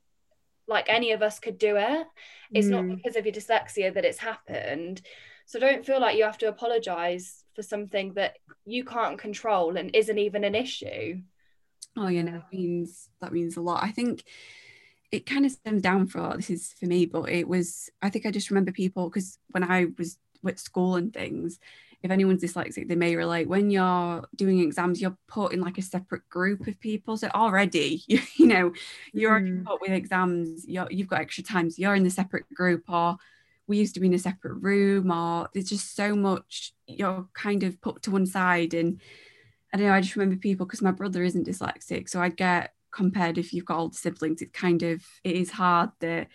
like 0.66 0.86
any 0.88 1.12
of 1.12 1.22
us 1.22 1.38
could 1.38 1.58
do 1.58 1.76
it. 1.76 2.06
It's 2.52 2.68
mm. 2.68 2.70
not 2.70 2.96
because 2.96 3.16
of 3.16 3.26
your 3.26 3.34
dyslexia 3.34 3.92
that 3.94 4.04
it's 4.04 4.18
happened. 4.18 5.02
So 5.46 5.58
don't 5.58 5.84
feel 5.84 6.00
like 6.00 6.16
you 6.16 6.24
have 6.24 6.38
to 6.38 6.48
apologize 6.48 7.39
for 7.54 7.62
something 7.62 8.14
that 8.14 8.36
you 8.64 8.84
can't 8.84 9.18
control 9.18 9.76
and 9.76 9.94
isn't 9.94 10.18
even 10.18 10.44
an 10.44 10.54
issue. 10.54 11.20
Oh, 11.96 12.08
yeah, 12.08 12.22
no, 12.22 12.32
that 12.32 12.52
means 12.52 13.08
that 13.20 13.32
means 13.32 13.56
a 13.56 13.60
lot. 13.60 13.82
I 13.82 13.90
think 13.90 14.24
it 15.10 15.26
kind 15.26 15.44
of 15.44 15.52
stemmed 15.52 15.82
down 15.82 16.06
for 16.06 16.34
this 16.36 16.50
is 16.50 16.74
for 16.78 16.86
me, 16.86 17.06
but 17.06 17.28
it 17.28 17.48
was 17.48 17.90
I 18.00 18.10
think 18.10 18.26
I 18.26 18.30
just 18.30 18.50
remember 18.50 18.72
people 18.72 19.08
because 19.08 19.38
when 19.48 19.64
I 19.64 19.86
was 19.98 20.18
with 20.42 20.58
school 20.58 20.96
and 20.96 21.12
things, 21.12 21.58
if 22.02 22.10
anyone's 22.10 22.42
dyslexic, 22.42 22.88
they 22.88 22.94
may 22.94 23.14
relate. 23.14 23.48
When 23.48 23.70
you're 23.70 24.24
doing 24.34 24.60
exams, 24.60 25.00
you're 25.00 25.18
put 25.28 25.52
in 25.52 25.60
like 25.60 25.78
a 25.78 25.82
separate 25.82 26.28
group 26.28 26.66
of 26.66 26.80
people. 26.80 27.16
So 27.16 27.28
already, 27.34 28.02
you, 28.06 28.20
you 28.36 28.46
know, 28.46 28.72
you're 29.12 29.40
mm. 29.40 29.64
put 29.64 29.80
with 29.80 29.90
exams. 29.90 30.66
You're, 30.66 30.88
you've 30.90 31.08
got 31.08 31.20
extra 31.20 31.44
time, 31.44 31.70
so 31.70 31.76
you're 31.78 31.94
in 31.94 32.04
the 32.04 32.10
separate 32.10 32.52
group, 32.54 32.84
or 32.88 33.16
we 33.70 33.78
used 33.78 33.94
to 33.94 34.00
be 34.00 34.08
in 34.08 34.14
a 34.14 34.18
separate 34.18 34.54
room 34.54 35.12
or 35.12 35.48
there's 35.54 35.68
just 35.68 35.94
so 35.94 36.16
much 36.16 36.72
you're 36.88 37.28
kind 37.34 37.62
of 37.62 37.80
put 37.80 38.02
to 38.02 38.10
one 38.10 38.26
side 38.26 38.74
and 38.74 39.00
I 39.72 39.76
don't 39.76 39.86
know 39.86 39.94
I 39.94 40.00
just 40.00 40.16
remember 40.16 40.36
people 40.36 40.66
because 40.66 40.82
my 40.82 40.90
brother 40.90 41.22
isn't 41.22 41.46
dyslexic 41.46 42.08
so 42.08 42.20
I 42.20 42.30
get 42.30 42.74
compared 42.90 43.38
if 43.38 43.52
you've 43.52 43.64
got 43.64 43.78
older 43.78 43.96
siblings 43.96 44.42
it's 44.42 44.50
kind 44.50 44.82
of 44.82 45.06
it 45.22 45.36
is 45.36 45.52
hard 45.52 45.90
that 46.00 46.26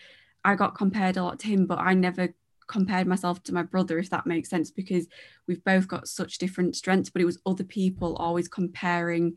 I 0.45 0.55
got 0.55 0.75
compared 0.75 1.17
a 1.17 1.23
lot 1.23 1.39
to 1.39 1.47
him 1.47 1.65
but 1.65 1.79
I 1.79 1.93
never 1.93 2.33
compared 2.67 3.05
myself 3.05 3.43
to 3.43 3.53
my 3.53 3.63
brother 3.63 3.99
if 3.99 4.09
that 4.11 4.25
makes 4.25 4.49
sense 4.49 4.71
because 4.71 5.05
we've 5.45 5.63
both 5.65 5.89
got 5.89 6.07
such 6.07 6.37
different 6.37 6.77
strengths 6.77 7.09
but 7.09 7.21
it 7.21 7.25
was 7.25 7.41
other 7.45 7.65
people 7.65 8.15
always 8.15 8.47
comparing 8.47 9.35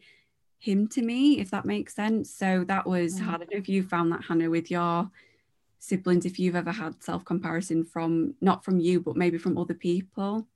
him 0.61 0.87
to 0.87 1.03
me 1.03 1.41
if 1.41 1.51
that 1.51 1.65
makes 1.65 1.97
sense 1.97 2.33
so 2.33 2.65
that 2.69 2.87
was 2.87 3.17
mm. 3.17 3.23
hard 3.23 3.43
I 3.43 3.45
don't 3.45 3.55
know 3.55 3.59
if 3.59 3.69
you 3.69 3.83
found 3.83 4.13
that 4.13 4.23
Hannah 4.23 4.51
with 4.51 4.71
your 4.71 5.11
siblings 5.79 6.27
if 6.27 6.39
you've 6.39 6.57
ever 6.57 6.73
had 6.73 7.03
self 7.03 7.25
comparison 7.25 7.85
from 7.85 8.35
not 8.41 8.65
from 8.65 8.79
you 8.79 9.01
but 9.01 9.17
maybe 9.17 9.39
from 9.39 9.59
other 9.59 9.75
people? 9.75 10.47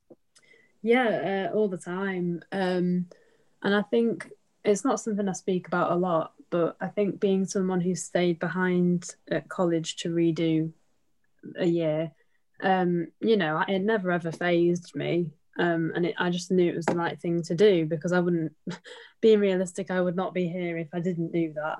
Yeah 0.81 1.49
uh, 1.51 1.55
all 1.55 1.67
the 1.67 1.77
time. 1.77 2.41
Um 2.51 3.07
and 3.63 3.73
i 3.73 3.81
think 3.81 4.29
it's 4.63 4.85
not 4.85 4.99
something 4.99 5.27
i 5.27 5.33
speak 5.33 5.67
about 5.67 5.91
a 5.91 5.95
lot 5.95 6.33
but 6.49 6.75
i 6.79 6.87
think 6.87 7.19
being 7.19 7.45
someone 7.45 7.81
who 7.81 7.95
stayed 7.95 8.39
behind 8.39 9.15
at 9.31 9.49
college 9.49 9.95
to 9.95 10.09
redo 10.09 10.71
a 11.57 11.65
year 11.65 12.11
um 12.61 13.07
you 13.19 13.35
know 13.35 13.63
it 13.67 13.79
never 13.79 14.11
ever 14.11 14.31
fazed 14.31 14.95
me. 14.95 15.31
Um, 15.59 15.91
and 15.93 16.07
it, 16.07 16.15
I 16.17 16.31
just 16.31 16.49
knew 16.49 16.67
it 16.67 16.75
was 16.75 16.87
the 16.87 16.95
right 16.95 17.19
thing 17.21 17.43
to 17.43 17.53
do 17.53 17.85
because 17.85 18.11
I 18.11 18.19
wouldn't, 18.19 18.53
being 19.21 19.39
realistic, 19.39 19.91
I 19.91 20.01
would 20.01 20.15
not 20.15 20.33
be 20.33 20.47
here 20.47 20.79
if 20.79 20.87
I 20.95 20.99
didn't 20.99 21.31
do 21.31 21.53
that 21.53 21.77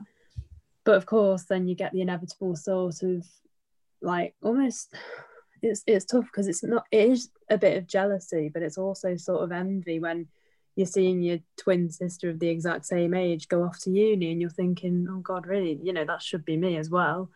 but 0.83 0.95
of 0.95 1.05
course 1.05 1.43
then 1.43 1.67
you 1.67 1.75
get 1.75 1.91
the 1.93 2.01
inevitable 2.01 2.55
sort 2.55 3.01
of 3.03 3.25
like 4.01 4.35
almost 4.41 4.93
it's 5.61 5.83
it's 5.87 6.05
tough 6.05 6.25
because 6.25 6.47
it's 6.47 6.63
not 6.63 6.85
it 6.91 7.09
is 7.09 7.29
a 7.49 7.57
bit 7.57 7.77
of 7.77 7.87
jealousy 7.87 8.49
but 8.53 8.61
it's 8.61 8.77
also 8.77 9.15
sort 9.15 9.43
of 9.43 9.51
envy 9.51 9.99
when 9.99 10.27
you're 10.75 10.87
seeing 10.87 11.21
your 11.21 11.37
twin 11.57 11.89
sister 11.89 12.29
of 12.29 12.39
the 12.39 12.49
exact 12.49 12.85
same 12.85 13.13
age 13.13 13.47
go 13.47 13.63
off 13.63 13.79
to 13.79 13.91
uni 13.91 14.31
and 14.31 14.41
you're 14.41 14.49
thinking 14.49 15.07
oh 15.09 15.19
god 15.19 15.45
really? 15.45 15.79
You 15.81 15.93
know 15.93 16.05
that 16.05 16.21
should 16.21 16.45
be 16.45 16.57
me 16.57 16.77
as 16.77 16.89
well. 16.89 17.29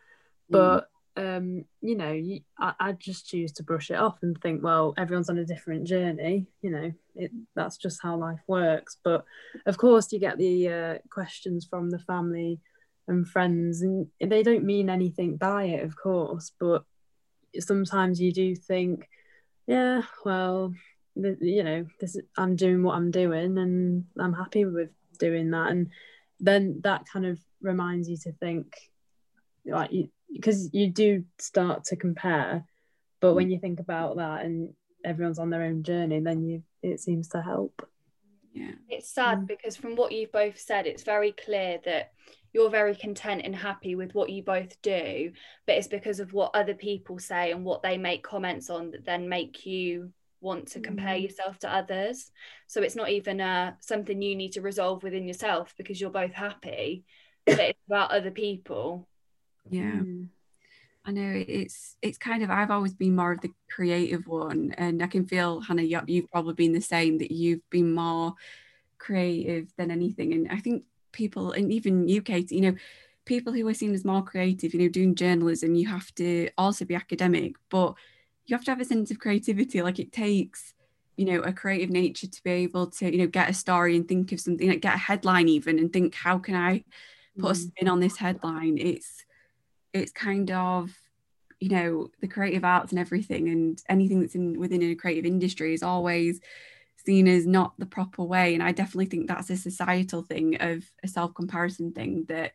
Mm. 0.52 0.52
but 0.52 0.90
um 1.22 1.66
you 1.82 1.96
know 1.96 2.12
you, 2.12 2.42
I, 2.60 2.74
I 2.80 2.92
just 2.92 3.28
choose 3.28 3.52
to 3.54 3.64
brush 3.64 3.90
it 3.90 3.96
off 3.96 4.20
and 4.22 4.40
think 4.40 4.64
well 4.64 4.94
everyone's 4.98 5.30
on 5.30 5.40
a 5.40 5.46
different 5.46 5.88
journey 5.88 6.46
you 6.62 6.70
know 6.70 6.92
it 7.16 7.32
that's 7.56 7.78
just 7.78 8.02
how 8.02 8.18
life 8.18 8.42
works. 8.48 8.98
But 9.04 9.26
of 9.66 9.78
course 9.78 10.12
you 10.12 10.20
get 10.20 10.38
the 10.38 10.70
uh, 10.70 10.98
questions 11.10 11.66
from 11.66 11.90
the 11.90 12.00
family 12.00 12.60
and 13.08 13.28
friends 13.28 13.82
and 13.82 14.08
they 14.20 14.44
don't 14.44 14.64
mean 14.64 14.90
anything 14.90 15.38
by 15.38 15.64
it 15.64 15.84
of 15.84 15.96
course 15.96 16.52
but 16.60 16.84
sometimes 17.60 18.20
you 18.20 18.32
do 18.32 18.56
think 18.56 19.08
yeah 19.66 20.02
well 20.26 20.74
you 21.16 21.64
know 21.64 21.86
this 22.00 22.18
i'm 22.38 22.56
doing 22.56 22.84
what 22.84 22.96
i'm 22.96 23.12
doing 23.12 23.58
and 23.58 24.06
i'm 24.20 24.34
happy 24.34 24.66
with 24.66 24.90
doing 25.20 25.52
that 25.52 25.72
and 25.72 25.90
then 26.40 26.80
that 26.84 27.06
kind 27.12 27.26
of 27.26 27.40
reminds 27.62 28.08
you 28.08 28.18
to 28.18 28.32
think 28.34 28.76
like 29.66 29.92
you 29.92 30.10
because 30.32 30.70
you 30.74 30.90
do 30.90 31.24
start 31.40 31.84
to 31.86 31.96
compare 31.96 32.64
but 33.20 33.34
when 33.34 33.50
you 33.50 33.58
think 33.58 33.80
about 33.80 34.18
that 34.18 34.46
and 34.46 34.74
everyone's 35.04 35.40
on 35.40 35.50
their 35.50 35.64
own 35.64 35.82
journey 35.82 36.20
then 36.20 36.44
you 36.44 36.62
it 36.84 37.00
seems 37.00 37.28
to 37.30 37.42
help. 37.42 37.88
Yeah. 38.54 38.72
It's 38.90 39.10
sad 39.10 39.40
mm. 39.40 39.48
because 39.48 39.76
from 39.76 39.96
what 39.96 40.12
you've 40.12 40.32
both 40.32 40.60
said 40.60 40.88
it's 40.88 41.04
very 41.04 41.32
clear 41.32 41.80
that 41.86 42.14
you're 42.58 42.72
very 42.72 42.96
content 42.96 43.44
and 43.44 43.56
happy 43.56 43.94
with 43.94 44.16
what 44.16 44.32
you 44.32 44.42
both 44.42 44.82
do 44.82 45.32
but 45.68 45.76
it's 45.76 45.88
because 45.88 46.20
of 46.20 46.34
what 46.34 46.50
other 46.56 46.74
people 46.74 47.20
say 47.20 47.52
and 47.52 47.64
what 47.64 47.84
they 47.84 48.00
make 48.00 48.24
comments 48.24 48.72
on 48.72 48.90
that 48.90 49.06
then 49.06 49.30
make 49.30 49.64
you 49.68 50.12
want 50.42 50.68
to 50.68 50.80
compare 50.80 51.16
mm. 51.16 51.22
yourself 51.22 51.60
to 51.60 51.72
others 51.72 52.32
so 52.66 52.82
it's 52.82 52.96
not 52.96 53.10
even 53.10 53.40
uh, 53.40 53.72
something 53.80 54.24
you 54.24 54.36
need 54.36 54.54
to 54.54 54.62
resolve 54.62 55.04
within 55.04 55.28
yourself 55.28 55.76
because 55.78 56.02
you're 56.02 56.10
both 56.10 56.34
happy 56.34 57.04
but 57.46 57.60
it's 57.60 57.80
about 57.88 58.10
other 58.10 58.32
people 58.32 59.08
yeah 59.70 59.92
mm. 59.92 60.28
I 61.06 61.12
know 61.12 61.44
it's 61.48 61.96
it's 62.02 62.18
kind 62.18 62.44
of 62.44 62.50
I've 62.50 62.72
always 62.72 62.94
been 62.94 63.16
more 63.16 63.32
of 63.32 63.40
the 63.40 63.54
creative 63.72 64.28
one, 64.28 64.76
and 64.78 65.02
I 65.02 65.08
can 65.08 65.26
feel 65.26 65.62
Hannah, 65.62 65.84
you've 65.84 66.30
probably 66.30 66.54
been 66.54 66.74
the 66.74 66.82
same 66.82 67.20
that 67.20 67.32
you've 67.32 67.62
been 67.70 67.94
more 67.94 68.34
creative 68.98 69.72
than 69.78 69.90
anything. 69.90 70.34
And 70.34 70.50
I 70.52 70.58
think 70.58 70.84
people 71.18 71.52
and 71.52 71.74
even 71.74 72.08
you 72.08 72.22
Kate 72.22 72.52
you 72.52 72.62
know 72.62 72.76
people 73.26 73.52
who 73.52 73.68
are 73.68 73.74
seen 73.74 73.94
as 73.94 74.06
more 74.06 74.24
creative 74.24 74.74
you 74.74 74.80
know 74.80 74.88
doing 74.88 75.16
journalism 75.16 75.76
you 75.76 75.88
have 75.88 76.14
to 76.16 76.50
also 76.58 76.86
be 76.86 76.96
academic 76.96 77.56
but 77.70 77.96
you 78.46 78.56
have 78.56 78.64
to 78.64 78.72
have 78.72 78.80
a 78.80 78.86
sense 78.86 79.12
of 79.12 79.20
creativity 79.20 79.82
like 79.82 80.00
it 80.00 80.14
takes 80.14 80.74
you 81.18 81.26
know 81.26 81.40
a 81.42 81.52
creative 81.52 81.90
nature 81.90 82.28
to 82.28 82.44
be 82.44 82.52
able 82.52 82.88
to 82.88 83.12
you 83.12 83.18
know 83.18 83.28
get 83.28 83.50
a 83.50 83.54
story 83.54 83.96
and 83.98 84.08
think 84.08 84.32
of 84.32 84.40
something 84.40 84.70
like 84.70 84.82
get 84.82 84.96
a 84.96 85.00
headline 85.10 85.50
even 85.50 85.80
and 85.80 85.92
think 85.92 86.14
how 86.14 86.38
can 86.38 86.56
i 86.56 86.84
put 87.40 87.50
mm. 87.50 87.52
a 87.52 87.56
spin 87.56 87.88
on 87.90 88.00
this 88.00 88.18
headline 88.18 88.78
it's 88.78 89.26
it's 89.94 90.12
kind 90.12 90.52
of 90.52 90.92
you 91.60 91.70
know 91.70 92.10
the 92.22 92.28
creative 92.28 92.64
arts 92.64 92.92
and 92.92 93.00
everything 93.00 93.50
and 93.50 93.82
anything 93.90 94.22
that's 94.22 94.36
in 94.36 94.60
within 94.60 94.84
a 94.84 94.96
creative 94.96 95.26
industry 95.26 95.74
is 95.74 95.84
always 95.84 96.40
seen 97.06 97.28
as 97.28 97.46
not 97.46 97.74
the 97.78 97.86
proper 97.86 98.24
way. 98.24 98.54
And 98.54 98.64
I 98.64 98.72
definitely 98.72 99.06
think 99.06 99.28
that's 99.28 99.50
a 99.50 99.58
societal 99.58 100.24
thing 100.24 100.58
of 100.60 100.84
a 101.04 101.08
self 101.08 101.34
comparison 101.34 101.92
thing 101.92 102.26
that 102.28 102.54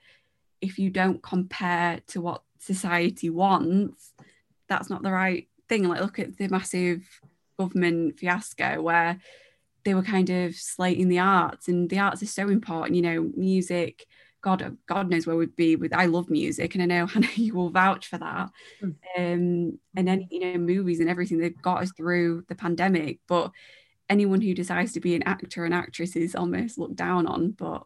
if 0.61 0.79
you 0.79 0.91
don't 0.91 1.23
compare 1.23 2.01
to 2.09 2.21
what 2.21 2.43
society 2.59 3.31
wants, 3.31 4.13
that's 4.69 4.91
not 4.91 5.03
the 5.03 5.13
right 5.13 5.49
thing. 5.69 5.89
Like, 5.89 6.01
look 6.01 6.19
at 6.19 6.37
the 6.37 6.49
massive 6.49 7.03
government 7.59 8.19
fiasco 8.19 8.81
where 8.81 9.19
they 9.85 9.95
were 9.95 10.03
kind 10.03 10.31
of 10.31 10.55
slating 10.55 11.09
the 11.09 11.19
arts, 11.19 11.69
and 11.69 11.91
the 11.91 11.99
arts 11.99 12.23
is 12.23 12.33
so 12.33 12.49
important, 12.49 12.97
you 12.97 13.03
know, 13.03 13.33
music. 13.37 14.07
God, 14.41 14.77
God 14.87 15.09
knows 15.09 15.25
where 15.27 15.37
we'd 15.37 15.55
be 15.55 15.77
with. 15.77 15.93
I 15.93 16.07
love 16.07 16.29
music, 16.31 16.75
and 16.75 16.83
I 16.83 16.87
know 16.87 17.07
Hannah, 17.13 17.29
you 17.35 17.55
will 17.55 17.71
vouch 17.71 18.07
for 18.07 18.19
that. 18.19 18.51
Mm. 18.83 18.95
Um, 19.17 19.79
and 19.97 20.09
then 20.09 20.29
you 20.31 20.41
know, 20.41 20.59
movies 20.59 21.01
and 21.01 21.09
everything 21.09 21.39
they've 21.39 21.63
got 21.63 21.83
us 21.83 21.93
through 21.93 22.45
the 22.49 22.55
pandemic. 22.55 23.19
But 23.27 23.53
anyone 24.13 24.43
who 24.43 24.55
decides 24.55 24.93
to 24.93 25.01
be 25.01 25.15
an 25.17 25.23
actor 25.23 25.65
and 25.65 25.73
actress 25.73 26.17
is 26.17 26.35
almost 26.35 26.77
looked 26.77 26.97
down 26.97 27.27
on. 27.27 27.53
But 27.53 27.85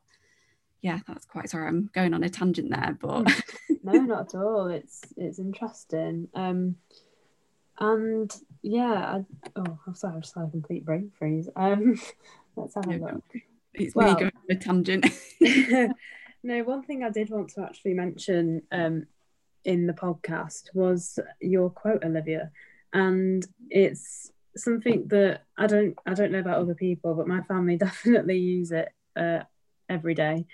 yeah, 0.82 0.98
that's 1.06 1.24
quite 1.24 1.48
sorry. 1.48 1.68
I'm 1.68 1.88
going 1.94 2.12
on 2.14 2.24
a 2.24 2.28
tangent 2.28 2.70
there, 2.70 2.98
but 3.00 3.32
no, 3.84 3.92
not 3.92 4.34
at 4.34 4.38
all. 4.38 4.66
It's 4.66 5.02
it's 5.16 5.38
interesting. 5.38 6.28
Um, 6.34 6.76
and 7.78 8.34
yeah, 8.62 8.92
I, 8.92 9.24
oh, 9.54 9.78
I'm 9.86 9.94
sorry, 9.94 10.16
I 10.16 10.20
just 10.20 10.34
had 10.34 10.48
a 10.48 10.50
complete 10.50 10.84
brain 10.84 11.12
freeze. 11.16 11.48
Um, 11.54 12.00
let's 12.56 12.74
have 12.74 12.88
a 12.88 12.96
look. 12.96 13.22
It's 13.74 13.94
well, 13.94 14.14
me 14.14 14.20
going 14.20 14.32
on 14.34 14.56
a 14.56 14.58
tangent. 14.58 15.06
no, 16.42 16.62
one 16.64 16.82
thing 16.82 17.04
I 17.04 17.10
did 17.10 17.30
want 17.30 17.50
to 17.50 17.62
actually 17.62 17.94
mention 17.94 18.62
um, 18.72 19.06
in 19.64 19.86
the 19.86 19.92
podcast 19.92 20.74
was 20.74 21.18
your 21.40 21.70
quote, 21.70 22.02
Olivia, 22.04 22.50
and 22.92 23.46
it's 23.68 24.32
something 24.56 25.08
that 25.08 25.42
I 25.56 25.66
don't 25.66 25.96
I 26.06 26.14
don't 26.14 26.32
know 26.32 26.38
about 26.40 26.58
other 26.58 26.74
people, 26.74 27.14
but 27.14 27.28
my 27.28 27.42
family 27.42 27.76
definitely 27.78 28.38
use 28.38 28.72
it 28.72 28.88
uh, 29.16 29.40
every 29.88 30.14
day, 30.14 30.46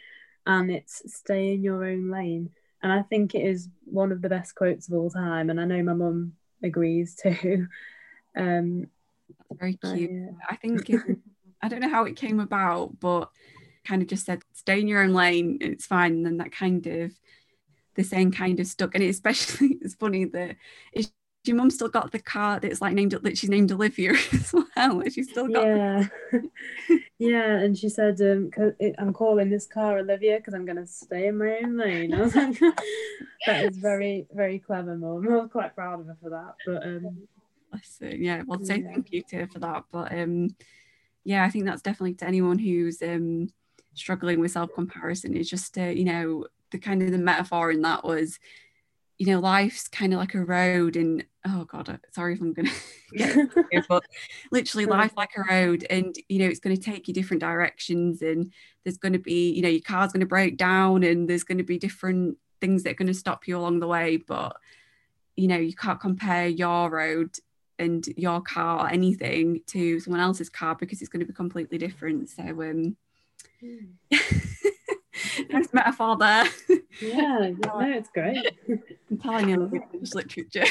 and 0.47 0.71
it's 0.71 1.03
stay 1.15 1.55
in 1.55 1.63
your 1.63 1.85
own 1.85 2.11
lane. 2.11 2.51
And 2.83 2.93
I 2.93 3.03
think 3.03 3.35
it 3.35 3.43
is 3.47 3.69
one 3.85 4.11
of 4.11 4.23
the 4.23 4.29
best 4.29 4.55
quotes 4.55 4.89
of 4.89 4.95
all 4.95 5.11
time, 5.11 5.51
and 5.51 5.61
I 5.61 5.65
know 5.65 5.83
my 5.83 5.95
mum 5.95 6.33
agrees 6.63 7.15
too. 7.23 7.67
Um, 8.37 8.87
very 9.53 9.75
cute. 9.75 10.11
I, 10.11 10.31
uh, 10.31 10.47
I 10.51 10.57
think 10.57 10.91
I 11.63 11.69
don't 11.69 11.81
know 11.81 11.89
how 11.89 12.05
it 12.05 12.17
came 12.17 12.41
about, 12.41 12.99
but 13.01 13.31
kind 13.85 14.03
of 14.03 14.09
just 14.09 14.27
said 14.27 14.43
stay 14.53 14.81
in 14.81 14.89
your 14.89 15.03
own 15.03 15.13
lane, 15.13 15.59
it's 15.61 15.87
fine. 15.87 16.13
And 16.13 16.27
then 16.27 16.37
that 16.39 16.53
kind 16.53 16.87
of 16.87 17.13
the 17.95 18.03
same 18.03 18.33
kind 18.33 18.59
of 18.61 18.67
stuck. 18.67 18.95
And 18.95 19.05
it 19.05 19.09
especially 19.09 19.79
it's 19.81 19.95
funny 19.95 20.25
that 20.27 20.57
it's 20.93 21.13
your 21.45 21.57
mum 21.57 21.71
still 21.71 21.89
got 21.89 22.13
the 22.13 22.19
car 22.19 22.61
that's 22.61 22.81
like 22.81 22.95
named 22.95 23.13
that 23.13 23.39
she's 23.39 23.51
named 23.51 23.73
Olivia 23.73 24.13
as 24.33 24.55
well. 24.77 25.03
She's 25.11 25.31
still 25.31 25.49
got 25.49 25.67
yeah, 25.67 26.07
yeah. 27.19 27.59
And 27.59 27.77
she 27.77 27.89
said, 27.89 28.21
um, 28.21 28.51
"I'm 28.99 29.13
calling 29.13 29.51
this 29.51 29.67
car 29.67 29.99
Olivia 29.99 30.37
because 30.37 30.55
I'm 30.55 30.65
going 30.65 30.77
to 30.77 30.87
stay 30.87 31.27
in 31.27 31.39
my 31.39 31.59
own 31.63 31.77
lane." 31.77 32.15
I 32.15 32.23
was 32.23 32.35
like, 32.35 32.59
"That 33.47 33.65
is 33.65 33.77
very, 33.77 34.27
very 34.33 34.59
clever, 34.59 34.97
mum. 34.97 35.27
I 35.29 35.37
was 35.37 35.51
quite 35.51 35.75
proud 35.75 36.01
of 36.01 36.07
her 36.07 36.17
for 36.23 36.31
that." 36.31 36.55
But 36.67 36.83
um, 36.85 37.29
Listen, 37.73 38.23
yeah, 38.23 38.43
well, 38.47 38.63
say 38.63 38.79
yeah. 38.79 38.93
thank 38.93 39.13
you 39.13 39.23
to 39.31 39.37
her 39.37 39.47
for 39.47 39.59
that. 39.61 39.85
But 39.91 40.13
um, 40.13 40.55
yeah, 41.25 41.45
I 41.45 41.51
think 41.51 41.65
that's 41.65 41.83
definitely 41.83 42.15
to 42.15 42.27
anyone 42.27 42.59
who's 42.59 43.03
um 43.03 43.49
struggling 43.95 44.41
with 44.41 44.53
self 44.53 44.73
comparison 44.75 45.35
is 45.35 45.51
just 45.51 45.77
uh, 45.77 45.83
you 45.83 46.05
know 46.05 46.47
the 46.71 46.79
kind 46.79 47.03
of 47.03 47.11
the 47.11 47.19
metaphor 47.19 47.71
in 47.71 47.83
that 47.83 48.05
was 48.05 48.39
you 49.23 49.29
know, 49.33 49.39
life's 49.39 49.87
kind 49.87 50.13
of 50.13 50.19
like 50.19 50.35
a 50.35 50.45
road, 50.45 50.97
and 50.97 51.25
oh 51.47 51.65
god, 51.65 52.01
sorry 52.11 52.35
if 52.35 52.41
I'm 52.41 52.53
gonna 52.53 52.71
get 53.13 53.37
here, 53.71 53.85
but 53.89 54.03
literally 54.51 54.85
life 54.85 55.13
like 55.17 55.31
a 55.37 55.45
road, 55.49 55.87
and 55.89 56.13
you 56.29 56.41
know, 56.41 56.47
it's 56.47 56.59
going 56.59 56.75
to 56.75 56.83
take 56.83 57.07
you 57.07 57.15
different 57.15 57.41
directions, 57.41 58.21
and 58.21 58.53
there's 58.83 58.97
going 58.97 59.13
to 59.13 59.21
be, 59.21 59.53
you 59.53 59.63
know, 59.63 59.69
your 59.69 59.81
car's 59.81 60.11
going 60.11 60.23
to 60.23 60.27
break 60.27 60.57
down, 60.57 61.05
and 61.05 61.31
there's 61.31 61.45
going 61.45 61.59
to 61.59 61.63
be 61.63 61.79
different 61.79 62.37
things 62.61 62.83
that 62.83 62.91
are 62.91 62.95
going 62.95 63.07
to 63.07 63.15
stop 63.15 63.47
you 63.47 63.57
along 63.57 63.79
the 63.79 63.87
way, 63.87 64.17
but 64.17 64.57
you 65.37 65.47
know, 65.47 65.57
you 65.57 65.73
can't 65.73 66.01
compare 66.01 66.49
your 66.49 66.91
road 66.91 67.31
and 67.79 68.05
your 68.17 68.41
car 68.41 68.87
or 68.87 68.91
anything 68.91 69.61
to 69.69 70.01
someone 70.01 70.21
else's 70.21 70.51
car 70.51 70.75
because 70.75 71.01
it's 71.01 71.09
going 71.09 71.21
to 71.21 71.27
be 71.27 71.33
completely 71.33 71.79
different. 71.79 72.29
So, 72.29 72.43
um, 72.43 72.97
mm. 73.63 73.89
nice 75.51 75.73
metaphor 75.73 76.17
there. 76.17 76.47
Yeah, 77.01 77.51
no, 77.65 77.81
it's 77.81 78.11
great. 78.11 78.47
I'm 79.11 79.19
telling 79.19 79.49
you, 79.49 79.71
English 79.93 80.15
literature. 80.15 80.65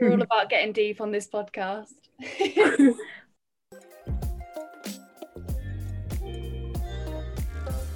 We're 0.00 0.12
all 0.12 0.22
about 0.22 0.50
getting 0.50 0.72
deep 0.72 1.00
on 1.00 1.10
this 1.10 1.28
podcast. 1.28 1.94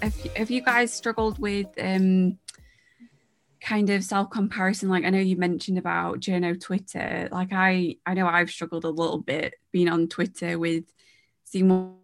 have, 0.03 0.23
have 0.37 0.51
you 0.51 0.63
guys 0.63 0.93
struggled 0.93 1.39
with 1.39 1.69
um, 1.81 2.39
kind 3.61 3.91
of 3.91 4.05
self 4.05 4.31
comparison? 4.31 4.89
Like 4.89 5.05
I 5.05 5.11
know 5.11 5.19
you 5.19 5.37
mentioned 5.37 5.79
about 5.79 6.21
journo 6.21 6.61
Twitter. 6.61 7.29
Like 7.31 7.53
I, 7.53 7.97
I 8.07 8.15
know 8.15 8.27
I've 8.27 8.51
struggled 8.51 8.85
a 8.85 8.91
little 8.91 9.19
bit 9.19 9.55
being 9.71 9.89
on 9.89 10.09
Twitter 10.09 10.59
with 10.59 10.85
seeing 11.45 11.97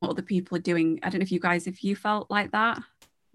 what 0.00 0.10
other 0.10 0.22
people 0.22 0.56
are 0.56 0.60
doing. 0.60 1.00
I 1.02 1.10
don't 1.10 1.20
know 1.20 1.24
if 1.24 1.32
you 1.32 1.40
guys, 1.40 1.66
if 1.66 1.82
you 1.82 1.96
felt 1.96 2.30
like 2.30 2.52
that. 2.52 2.80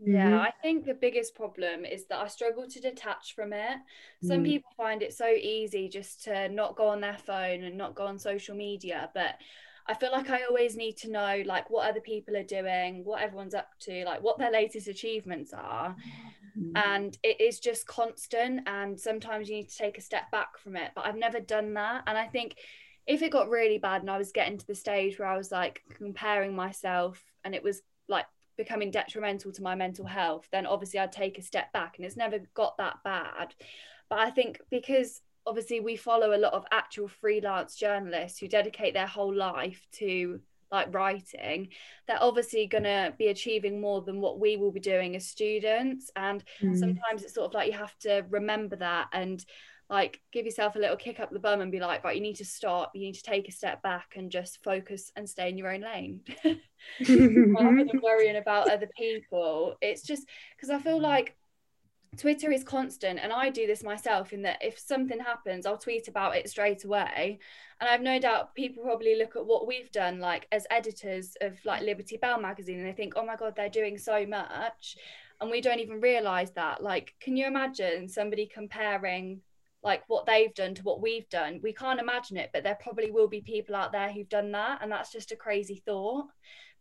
Yeah, 0.06 0.32
mm-hmm. 0.32 0.42
I 0.42 0.52
think 0.62 0.86
the 0.86 0.94
biggest 0.94 1.36
problem 1.36 1.86
is 1.86 2.06
that 2.08 2.20
I 2.20 2.28
struggle 2.28 2.68
to 2.68 2.80
detach 2.82 3.36
from 3.36 3.54
it. 3.54 3.78
Some 4.22 4.40
mm. 4.42 4.46
people 4.46 4.72
find 4.76 5.02
it 5.02 5.14
so 5.14 5.28
easy 5.28 5.88
just 5.88 6.24
to 6.26 6.50
not 6.50 6.76
go 6.76 6.88
on 6.88 7.00
their 7.00 7.18
phone 7.18 7.64
and 7.64 7.78
not 7.78 7.96
go 7.96 8.06
on 8.06 8.20
social 8.20 8.56
media, 8.56 9.10
but 9.14 9.36
I 9.88 9.94
feel 9.94 10.12
like 10.12 10.30
I 10.30 10.44
always 10.44 10.76
need 10.76 10.98
to 10.98 11.12
know 11.12 11.44
like 11.46 11.70
what 11.70 11.90
other 11.90 12.02
people 12.02 12.36
are 12.36 12.44
doing, 12.44 13.06
what 13.06 13.22
everyone's 13.22 13.54
up 13.54 13.70
to, 13.82 14.04
like 14.06 14.22
what 14.22 14.38
their 14.38 14.52
latest 14.52 14.88
achievements 14.88 15.54
are. 15.54 15.96
Mm. 16.58 16.72
And 16.76 17.18
it 17.24 17.40
is 17.40 17.60
just 17.60 17.88
constant 17.88 18.62
and 18.68 19.00
sometimes 19.00 19.50
you 19.50 19.56
need 19.58 19.70
to 19.70 19.78
take 19.78 19.98
a 19.98 20.02
step 20.02 20.30
back 20.32 20.58
from 20.58 20.76
it, 20.76 20.92
but 20.96 21.06
I've 21.06 21.18
never 21.18 21.40
done 21.40 21.74
that 21.76 22.04
and 22.08 22.18
I 22.18 22.28
think 22.28 22.56
if 23.06 23.22
it 23.22 23.32
got 23.32 23.50
really 23.50 23.78
bad 23.78 24.02
and 24.02 24.10
I 24.10 24.18
was 24.18 24.32
getting 24.32 24.58
to 24.58 24.68
the 24.68 24.76
stage 24.76 25.20
where 25.20 25.28
I 25.28 25.38
was 25.38 25.52
like 25.52 25.84
comparing 25.94 26.56
myself 26.56 27.24
and 27.44 27.54
it 27.54 27.64
was 27.64 27.82
like 28.08 28.26
becoming 28.58 28.92
detrimental 28.92 29.52
to 29.52 29.64
my 29.64 29.76
mental 29.76 30.06
health, 30.06 30.48
then 30.52 30.66
obviously 30.66 31.00
I'd 31.00 31.12
take 31.12 31.38
a 31.38 31.42
step 31.42 31.72
back. 31.74 31.98
And 31.98 32.06
it's 32.06 32.18
never 32.18 32.40
got 32.54 32.78
that 32.78 32.98
bad. 33.04 33.56
But 34.10 34.20
I 34.20 34.30
think 34.30 34.62
because 34.70 35.22
obviously 35.46 35.80
we 35.80 35.96
follow 35.96 36.36
a 36.36 36.40
lot 36.40 36.54
of 36.54 36.66
actual 36.72 37.08
freelance 37.08 37.76
journalists 37.76 38.40
who 38.40 38.48
dedicate 38.48 38.94
their 38.94 39.08
whole 39.08 39.34
life 39.34 39.86
to 39.94 40.40
like 40.72 40.94
writing, 40.94 41.70
they're 42.08 42.22
obviously 42.22 42.66
going 42.68 42.84
to 42.84 43.14
be 43.18 43.28
achieving 43.28 43.80
more 43.80 44.02
than 44.02 44.22
what 44.22 44.40
we 44.40 44.58
will 44.58 44.72
be 44.72 44.80
doing 44.80 45.16
as 45.16 45.28
students. 45.28 46.10
And 46.16 46.44
mm. 46.62 46.78
sometimes 46.78 47.24
it's 47.24 47.34
sort 47.34 47.48
of 47.48 47.54
like 47.54 47.68
you 47.68 47.78
have 47.78 47.98
to 48.00 48.26
remember 48.30 48.76
that 48.78 49.08
and 49.14 49.44
like 49.90 50.22
give 50.32 50.46
yourself 50.46 50.76
a 50.76 50.80
little 50.80 50.96
kick 50.96 51.20
up 51.20 51.32
the 51.32 51.40
bum 51.40 51.62
and 51.62 51.72
be 51.72 51.80
like 51.80 52.04
right 52.04 52.16
you 52.16 52.22
need 52.22 52.38
to 52.38 52.46
stop. 52.46 52.92
You 52.96 53.02
need 53.02 53.16
to 53.16 53.24
take 53.24 53.48
a 53.48 53.52
step 53.52 53.82
back 53.82 54.14
and 54.16 54.32
just 54.32 54.64
focus 54.64 55.12
and 55.16 55.30
stay 55.30 55.50
in 55.50 55.58
your 55.58 55.72
own 55.72 55.82
lane. 55.82 56.22
Rather 56.44 57.86
than 57.86 58.00
worrying 58.04 58.38
about 58.38 58.72
other 58.72 58.90
people. 58.98 59.76
It's 59.82 60.04
just 60.04 60.28
because 60.56 60.70
i 60.70 60.80
feel 60.80 61.00
like 61.00 61.36
twitter 62.16 62.52
is 62.52 62.64
constant 62.64 63.20
and 63.20 63.34
i 63.34 63.50
do 63.50 63.66
this 63.66 63.84
myself 63.84 64.34
in 64.34 64.44
that 64.44 64.60
if 64.62 64.78
something 64.78 65.20
happens 65.20 65.66
i'll 65.66 65.80
tweet 65.80 66.08
about 66.08 66.36
it 66.36 66.50
straight 66.50 66.84
away. 66.86 67.40
And 67.80 67.90
i've 67.90 68.02
no 68.02 68.20
doubt 68.20 68.56
people 68.56 68.84
probably 68.84 69.16
look 69.18 69.36
at 69.36 69.46
what 69.46 69.68
we've 69.68 69.92
done 69.92 70.20
like 70.20 70.48
as 70.52 70.68
editors 70.70 71.36
of 71.42 71.58
like 71.66 71.82
liberty 71.82 72.18
bell 72.18 72.40
magazine 72.40 72.80
and 72.80 72.88
they 72.88 72.94
think 72.94 73.14
oh 73.16 73.26
my 73.26 73.36
god 73.36 73.56
they're 73.56 73.70
doing 73.70 73.98
so 73.98 74.26
much. 74.26 74.98
And 75.42 75.52
we 75.52 75.60
don't 75.60 75.80
even 75.80 76.00
realize 76.00 76.52
that. 76.52 76.82
Like 76.82 77.16
can 77.20 77.36
you 77.36 77.48
imagine 77.48 78.08
somebody 78.08 78.46
comparing 78.46 79.42
like 79.84 80.04
what 80.08 80.26
they've 80.26 80.54
done 80.54 80.74
to 80.76 80.84
what 80.84 81.02
we've 81.02 81.28
done. 81.30 81.60
We 81.62 81.74
can't 81.74 82.00
imagine 82.00 82.38
it, 82.38 82.52
but 82.54 82.64
there 82.64 82.78
probably 82.80 83.12
will 83.12 83.28
be 83.28 83.42
people 83.42 83.76
out 83.76 83.92
there 83.92 84.12
who've 84.12 84.30
done 84.30 84.52
that. 84.54 84.80
And 84.82 84.92
that's 84.92 85.12
just 85.12 85.32
a 85.32 85.36
crazy 85.36 85.84
thought 85.86 86.28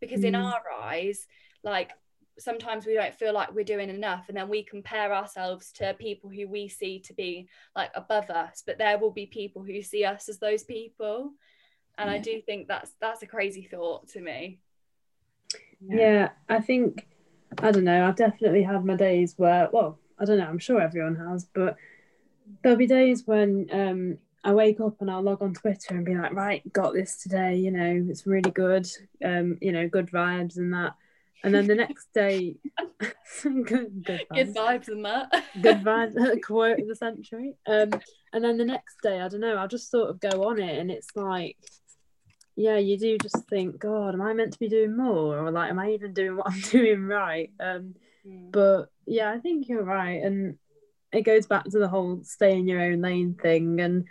because 0.01 0.21
mm. 0.21 0.27
in 0.27 0.35
our 0.37 0.63
eyes, 0.81 1.27
like 1.65 1.91
sometimes 2.39 2.87
we 2.87 2.95
don't 2.95 3.15
feel 3.15 3.35
like 3.35 3.53
we're 3.53 3.65
doing 3.65 3.91
enough. 3.91 4.27
And 4.29 4.37
then 4.37 4.49
we 4.49 4.63
compare 4.63 5.13
ourselves 5.13 5.73
to 5.73 5.95
people 5.95 6.31
who 6.31 6.47
we 6.47 6.69
see 6.69 7.01
to 7.01 7.15
be 7.15 7.49
like 7.75 7.91
above 7.95 8.31
us, 8.31 8.63
but 8.65 8.79
there 8.79 8.99
will 8.99 9.11
be 9.11 9.27
people 9.27 9.65
who 9.65 9.83
see 9.83 10.05
us 10.05 10.29
as 10.29 10.39
those 10.39 10.63
people. 10.63 11.33
And 11.99 12.09
yeah. 12.09 12.17
I 12.17 12.19
do 12.19 12.41
think 12.41 12.69
that's 12.69 12.93
that's 13.01 13.23
a 13.23 13.27
crazy 13.27 13.69
thought 13.71 14.09
to 14.11 14.21
me. 14.21 14.61
Yeah. 15.81 15.97
yeah, 15.97 16.29
I 16.49 16.61
think 16.61 17.07
I 17.59 17.73
don't 17.73 17.85
know. 17.85 18.07
I've 18.07 18.17
definitely 18.17 18.63
had 18.63 18.85
my 18.85 18.95
days 18.95 19.35
where, 19.37 19.69
well, 19.73 19.99
I 20.19 20.25
don't 20.25 20.39
know. 20.39 20.47
I'm 20.47 20.59
sure 20.59 20.81
everyone 20.81 21.17
has, 21.17 21.47
but 21.53 21.77
there'll 22.63 22.79
be 22.79 22.87
days 22.87 23.23
when 23.27 23.67
um, 23.73 24.19
I 24.45 24.53
wake 24.53 24.81
up 24.81 25.01
and 25.01 25.11
I'll 25.11 25.23
log 25.23 25.43
on 25.43 25.55
Twitter 25.55 25.95
and 25.95 26.05
be 26.05 26.15
like, 26.15 26.33
right, 26.33 26.73
got 26.73 26.95
this 26.95 27.23
today. 27.23 27.57
You 27.57 27.71
know, 27.71 28.07
it's 28.09 28.27
really 28.27 28.51
good. 28.51 28.89
Um, 29.25 29.59
you 29.61 29.73
know, 29.73 29.89
good 29.89 30.11
vibes 30.11 30.57
and 30.57 30.73
that. 30.73 30.95
And 31.45 31.55
then 31.55 31.67
the 31.67 31.75
next 31.75 32.13
day, 32.15 32.57
good, 33.43 33.65
good, 34.05 34.05
vibes. 34.05 34.35
good 34.35 34.55
vibes 34.55 34.89
and 34.89 35.05
that. 35.05 35.45
good 35.61 35.81
vibes, 35.85 36.43
quote 36.43 36.79
of 36.79 36.89
the 36.89 36.95
century. 36.95 37.55
Um, 37.67 37.91
and 38.33 38.45
then 38.45 38.57
the 38.57 38.65
next 38.65 38.97
day, 39.03 39.21
I 39.21 39.29
don't 39.29 39.41
know, 39.41 39.57
I'll 39.57 39.69
just 39.69 39.91
sort 39.91 40.11
of 40.11 40.21
go 40.21 40.49
on 40.49 40.61
it, 40.61 40.79
and 40.79 40.91
it's 40.91 41.09
like, 41.17 41.57
yeah, 42.55 42.79
you 42.79 42.99
do 42.99 43.19
just 43.19 43.49
think, 43.49 43.79
God, 43.79 44.15
am 44.15 44.23
I 44.23 44.35
meant 44.35 44.53
to 44.53 44.59
be 44.59 44.69
doing 44.69 44.97
more, 44.97 45.39
or 45.39 45.51
like, 45.51 45.71
am 45.71 45.79
I 45.79 45.91
even 45.91 46.15
doing 46.15 46.37
what 46.37 46.51
I'm 46.51 46.61
doing 46.71 47.07
right? 47.07 47.51
Um, 47.59 47.95
mm. 48.27 48.53
But 48.53 48.87
yeah, 49.07 49.33
I 49.33 49.39
think 49.39 49.69
you're 49.69 49.83
right, 49.85 50.23
and 50.23 50.59
it 51.13 51.23
goes 51.23 51.47
back 51.47 51.65
to 51.65 51.79
the 51.79 51.89
whole 51.89 52.21
stay 52.23 52.57
in 52.59 52.67
your 52.67 52.81
own 52.81 53.01
lane 53.01 53.35
thing 53.35 53.81
and 53.81 54.05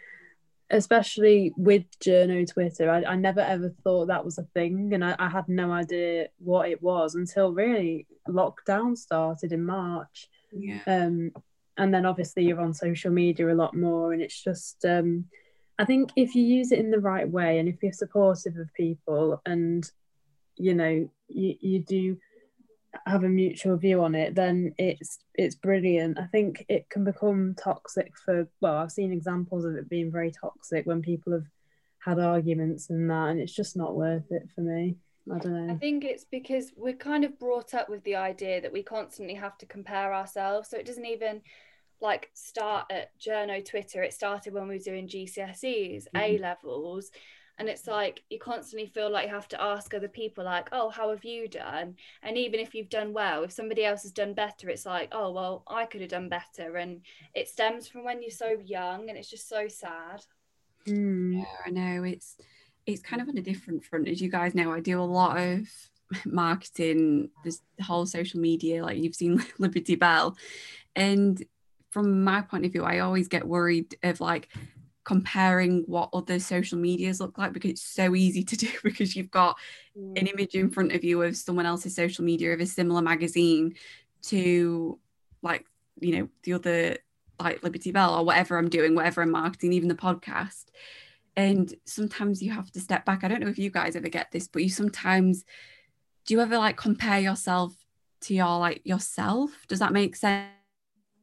especially 0.70 1.52
with 1.58 1.84
journo 2.00 2.50
twitter 2.50 2.90
I, 2.90 3.04
I 3.04 3.16
never 3.16 3.42
ever 3.42 3.74
thought 3.84 4.08
that 4.08 4.24
was 4.24 4.38
a 4.38 4.48
thing 4.54 4.94
and 4.94 5.04
I, 5.04 5.16
I 5.20 5.30
had 5.30 5.50
no 5.50 5.72
idea 5.72 6.30
what 6.40 6.70
it 6.70 6.82
was 6.82 7.16
until 7.16 7.52
really 7.52 8.08
lockdown 8.28 8.98
started 8.98 9.52
in 9.52 9.66
march. 9.66 10.30
Yeah. 10.52 10.80
Um 10.86 11.32
and 11.78 11.94
then 11.94 12.06
obviously 12.06 12.44
you're 12.46 12.62
on 12.62 12.74
social 12.74 13.12
media 13.12 13.52
a 13.52 13.56
lot 13.56 13.76
more 13.76 14.14
and 14.14 14.22
it's 14.22 14.42
just 14.42 14.84
um 14.86 15.26
i 15.80 15.86
think 15.86 16.12
if 16.16 16.36
you 16.36 16.44
use 16.44 16.72
it 16.72 16.80
in 16.80 16.92
the 16.92 17.00
right 17.00 17.30
way 17.30 17.60
and 17.60 17.70
if 17.70 17.82
you're 17.82 17.94
supportive 17.94 18.58
of 18.58 18.74
people 18.74 19.42
and 19.46 19.90
you 20.58 20.74
know 20.74 21.10
you, 21.28 21.56
you 21.60 21.80
do 21.80 22.18
have 23.06 23.24
a 23.24 23.30
mutual 23.30 23.78
view 23.78 24.04
on 24.04 24.16
it, 24.16 24.36
then 24.36 24.74
it's 24.78 25.20
it's 25.36 25.56
brilliant. 25.56 26.20
I 26.20 26.26
think 26.26 26.66
it 26.70 26.90
can 26.90 27.04
become 27.04 27.56
toxic 27.62 28.12
for 28.24 28.48
well, 28.60 28.76
I've 28.76 28.92
seen 28.92 29.12
examples 29.12 29.66
of 29.66 29.76
it 29.76 29.90
being 29.90 30.12
very 30.12 30.32
toxic 30.32 30.86
when 30.86 31.02
people 31.02 31.34
have 31.34 31.46
had 32.00 32.20
arguments 32.20 32.90
and 32.90 33.10
that, 33.10 33.30
and 33.30 33.40
it's 33.40 33.56
just 33.56 33.78
not 33.78 33.96
worth 33.96 34.32
it 34.32 34.50
for 34.54 34.62
me. 34.62 34.98
I 35.32 35.38
don't 35.38 35.68
know. 35.68 35.74
I 35.74 35.78
think 35.78 36.04
it's 36.04 36.26
because 36.26 36.72
we're 36.76 36.94
kind 36.94 37.24
of 37.24 37.38
brought 37.40 37.74
up 37.74 37.90
with 37.90 38.04
the 38.04 38.16
idea 38.16 38.60
that 38.62 38.74
we 38.74 38.82
constantly 38.84 39.36
have 39.36 39.58
to 39.60 39.66
compare 39.66 40.14
ourselves. 40.14 40.70
So 40.70 40.78
it 40.78 40.86
doesn't 40.86 41.06
even 41.06 41.42
like 42.02 42.32
start 42.34 42.88
at 42.90 43.12
journo 43.20 43.64
Twitter. 43.64 44.02
It 44.02 44.14
started 44.14 44.54
when 44.54 44.68
we 44.68 44.78
were 44.78 44.84
doing 44.84 45.08
GCSEs, 45.08 46.06
mm-hmm. 46.06 46.18
A 46.18 46.38
levels 46.40 47.12
and 47.62 47.70
it's 47.70 47.88
like 47.88 48.24
you 48.30 48.40
constantly 48.40 48.88
feel 48.88 49.10
like 49.10 49.28
you 49.28 49.34
have 49.34 49.48
to 49.48 49.62
ask 49.62 49.94
other 49.94 50.10
people 50.10 50.44
like 50.44 50.68
oh 50.74 50.90
how 50.90 51.10
have 51.10 51.24
you 51.24 51.48
done 51.48 51.96
and 52.24 52.38
even 52.38 52.60
if 52.60 52.76
you've 52.76 52.90
done 52.90 53.14
well 53.14 53.44
if 53.44 53.52
somebody 53.52 53.86
else 53.86 54.02
has 54.02 54.12
done 54.12 54.34
better 54.34 54.70
it's 54.70 54.86
like 54.86 55.08
oh 55.12 55.32
well 55.32 55.64
i 55.68 55.86
could 55.86 56.02
have 56.02 56.10
done 56.10 56.28
better 56.28 56.76
and 56.78 57.02
it 57.34 57.48
stems 57.48 57.88
from 57.88 58.04
when 58.04 58.22
you're 58.22 58.32
so 58.32 58.58
young 58.66 59.10
and 59.10 59.18
it's 59.18 59.30
just 59.30 59.48
so 59.48 59.68
sad 59.68 60.26
mm. 60.88 61.38
yeah 61.38 61.46
i 61.66 61.70
know 61.70 62.04
it's 62.04 62.36
it's 62.86 63.02
kind 63.02 63.22
of 63.22 63.30
on 63.30 63.38
a 63.38 63.42
different 63.42 63.84
front. 63.84 64.08
As 64.08 64.22
you 64.22 64.30
guys 64.30 64.56
know, 64.56 64.72
I 64.72 64.80
do 64.80 65.00
a 65.00 65.04
lot 65.04 65.38
of 65.38 65.68
marketing, 66.26 67.30
this 67.44 67.62
whole 67.82 68.06
social 68.06 68.40
media, 68.40 68.84
like 68.84 68.98
you've 68.98 69.16
seen 69.16 69.44
Liberty 69.58 69.96
Bell. 69.96 70.36
And 70.96 71.42
from 71.90 72.24
my 72.24 72.42
point 72.42 72.66
of 72.66 72.72
view, 72.72 72.84
I 72.84 73.00
always 73.00 73.28
get 73.28 73.48
worried 73.48 73.96
of 74.04 74.22
like 74.22 74.50
comparing 75.04 75.84
what 75.88 76.10
other 76.14 76.40
social 76.40 76.78
medias 76.78 77.20
look 77.20 77.38
like 77.38 77.54
because 77.54 77.72
it's 77.72 77.82
so 77.82 78.16
easy 78.16 78.44
to 78.44 78.56
do 78.56 78.70
because 78.84 79.16
you've 79.16 79.32
got 79.32 79.58
mm. 79.98 80.20
an 80.20 80.28
image 80.28 80.56
in 80.56 80.70
front 80.70 80.92
of 80.92 81.04
you 81.04 81.22
of 81.24 81.36
someone 81.36 81.66
else's 81.66 81.96
social 81.96 82.24
media 82.24 82.54
of 82.54 82.60
a 82.60 82.66
similar 82.66 83.02
magazine 83.02 83.74
to 84.22 85.00
like 85.42 85.66
you 86.00 86.18
know 86.18 86.30
the 86.44 86.54
other 86.54 86.98
like 87.40 87.64
Liberty 87.64 87.92
Bell 87.92 88.14
or 88.14 88.24
whatever 88.24 88.58
I'm 88.58 88.70
doing, 88.70 88.96
whatever 88.96 89.22
I'm 89.22 89.32
marketing, 89.32 89.74
even 89.74 89.90
the 89.90 89.96
podcast. 89.96 90.66
And 91.36 91.74
sometimes 91.86 92.42
you 92.42 92.52
have 92.52 92.72
to 92.72 92.80
step 92.80 93.06
back. 93.06 93.24
I 93.24 93.28
don't 93.28 93.42
know 93.42 93.48
if 93.48 93.58
you 93.58 93.70
guys 93.70 93.96
ever 93.96 94.10
get 94.10 94.32
this, 94.32 94.48
but 94.48 94.64
you 94.64 94.70
sometimes 94.70 95.46
do 96.26 96.34
you 96.34 96.42
ever 96.42 96.58
like 96.58 96.78
compare 96.78 97.20
yourself 97.20 97.74
to 98.22 98.34
your 98.34 98.60
like 98.60 98.82
yourself? 98.84 99.52
Does 99.68 99.80
that 99.80 99.94
make 99.94 100.16
sense? 100.16 100.50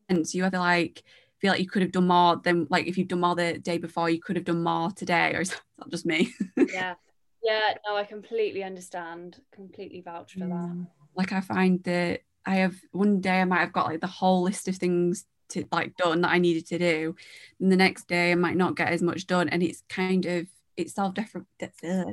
Do 0.09 0.39
you 0.39 0.45
ever 0.45 0.59
like 0.59 1.05
feel 1.41 1.53
like 1.53 1.61
you 1.61 1.69
could 1.69 1.83
have 1.83 1.93
done 1.93 2.09
more 2.09 2.37
than 2.37 2.67
like 2.71 2.87
if 2.87 2.99
you've 2.99 3.09
done 3.09 3.21
more 3.21 3.35
the 3.35 3.59
day 3.59 3.79
before, 3.79 4.11
you 4.11 4.21
could 4.21 4.37
have 4.37 4.45
done 4.45 4.63
more 4.63 4.91
today, 4.91 5.35
or 5.35 5.41
is 5.41 5.51
that 5.51 5.91
just 5.91 6.07
me? 6.07 6.35
yeah. 6.57 6.95
Yeah, 7.43 7.75
no, 7.87 7.97
I 7.97 8.05
completely 8.05 8.65
understand, 8.65 9.41
completely 9.53 10.01
vouch 10.01 10.35
for 10.35 10.41
that. 10.41 10.87
Like 11.15 11.33
I 11.33 11.41
find 11.41 11.83
that 11.85 12.23
I 12.45 12.57
have 12.57 12.75
one 12.93 13.21
day 13.21 13.41
I 13.41 13.45
might 13.45 13.61
have 13.61 13.73
got 13.73 13.87
like 13.87 14.01
the 14.01 14.07
whole 14.07 14.43
list 14.43 14.69
of 14.69 14.77
things 14.77 15.25
to 15.51 15.65
like 15.73 15.97
done 15.97 16.23
that 16.23 16.33
I 16.33 16.39
needed 16.39 16.67
to 16.67 16.79
do. 16.79 17.15
And 17.61 17.71
the 17.71 17.77
next 17.77 18.09
day 18.09 18.33
I 18.33 18.35
might 18.35 18.57
not 18.57 18.77
get 18.77 18.89
as 18.89 19.03
much 19.03 19.27
done. 19.27 19.49
And 19.49 19.63
it's 19.63 19.83
kind 19.89 20.27
of 20.27 20.47
it's 20.77 20.95
self 20.95 21.17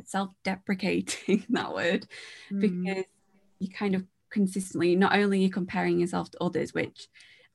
self 0.06 0.30
deprecating 0.44 1.46
that 1.50 1.74
word 1.74 2.08
mm. 2.52 2.62
because 2.62 3.06
you 3.60 3.70
kind 3.70 3.96
of 3.96 4.04
consistently 4.30 4.96
not 4.96 5.16
only 5.16 5.40
you're 5.40 5.50
comparing 5.50 6.00
yourself 6.00 6.32
to 6.32 6.44
others, 6.44 6.74
which 6.74 7.08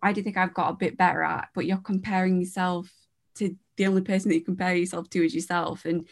I 0.02 0.12
do 0.12 0.22
think 0.22 0.36
I've 0.36 0.54
got 0.54 0.70
a 0.70 0.76
bit 0.76 0.96
better 0.96 1.22
at, 1.22 1.48
but 1.54 1.66
you're 1.66 1.78
comparing 1.78 2.40
yourself 2.40 2.90
to 3.36 3.56
the 3.76 3.86
only 3.86 4.02
person 4.02 4.28
that 4.28 4.36
you 4.36 4.44
compare 4.44 4.74
yourself 4.74 5.08
to 5.10 5.24
is 5.24 5.34
yourself. 5.34 5.84
And 5.84 6.06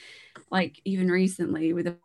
like 0.50 0.80
even 0.84 1.10
recently 1.10 1.72
with 1.72 1.86
the 1.86 1.96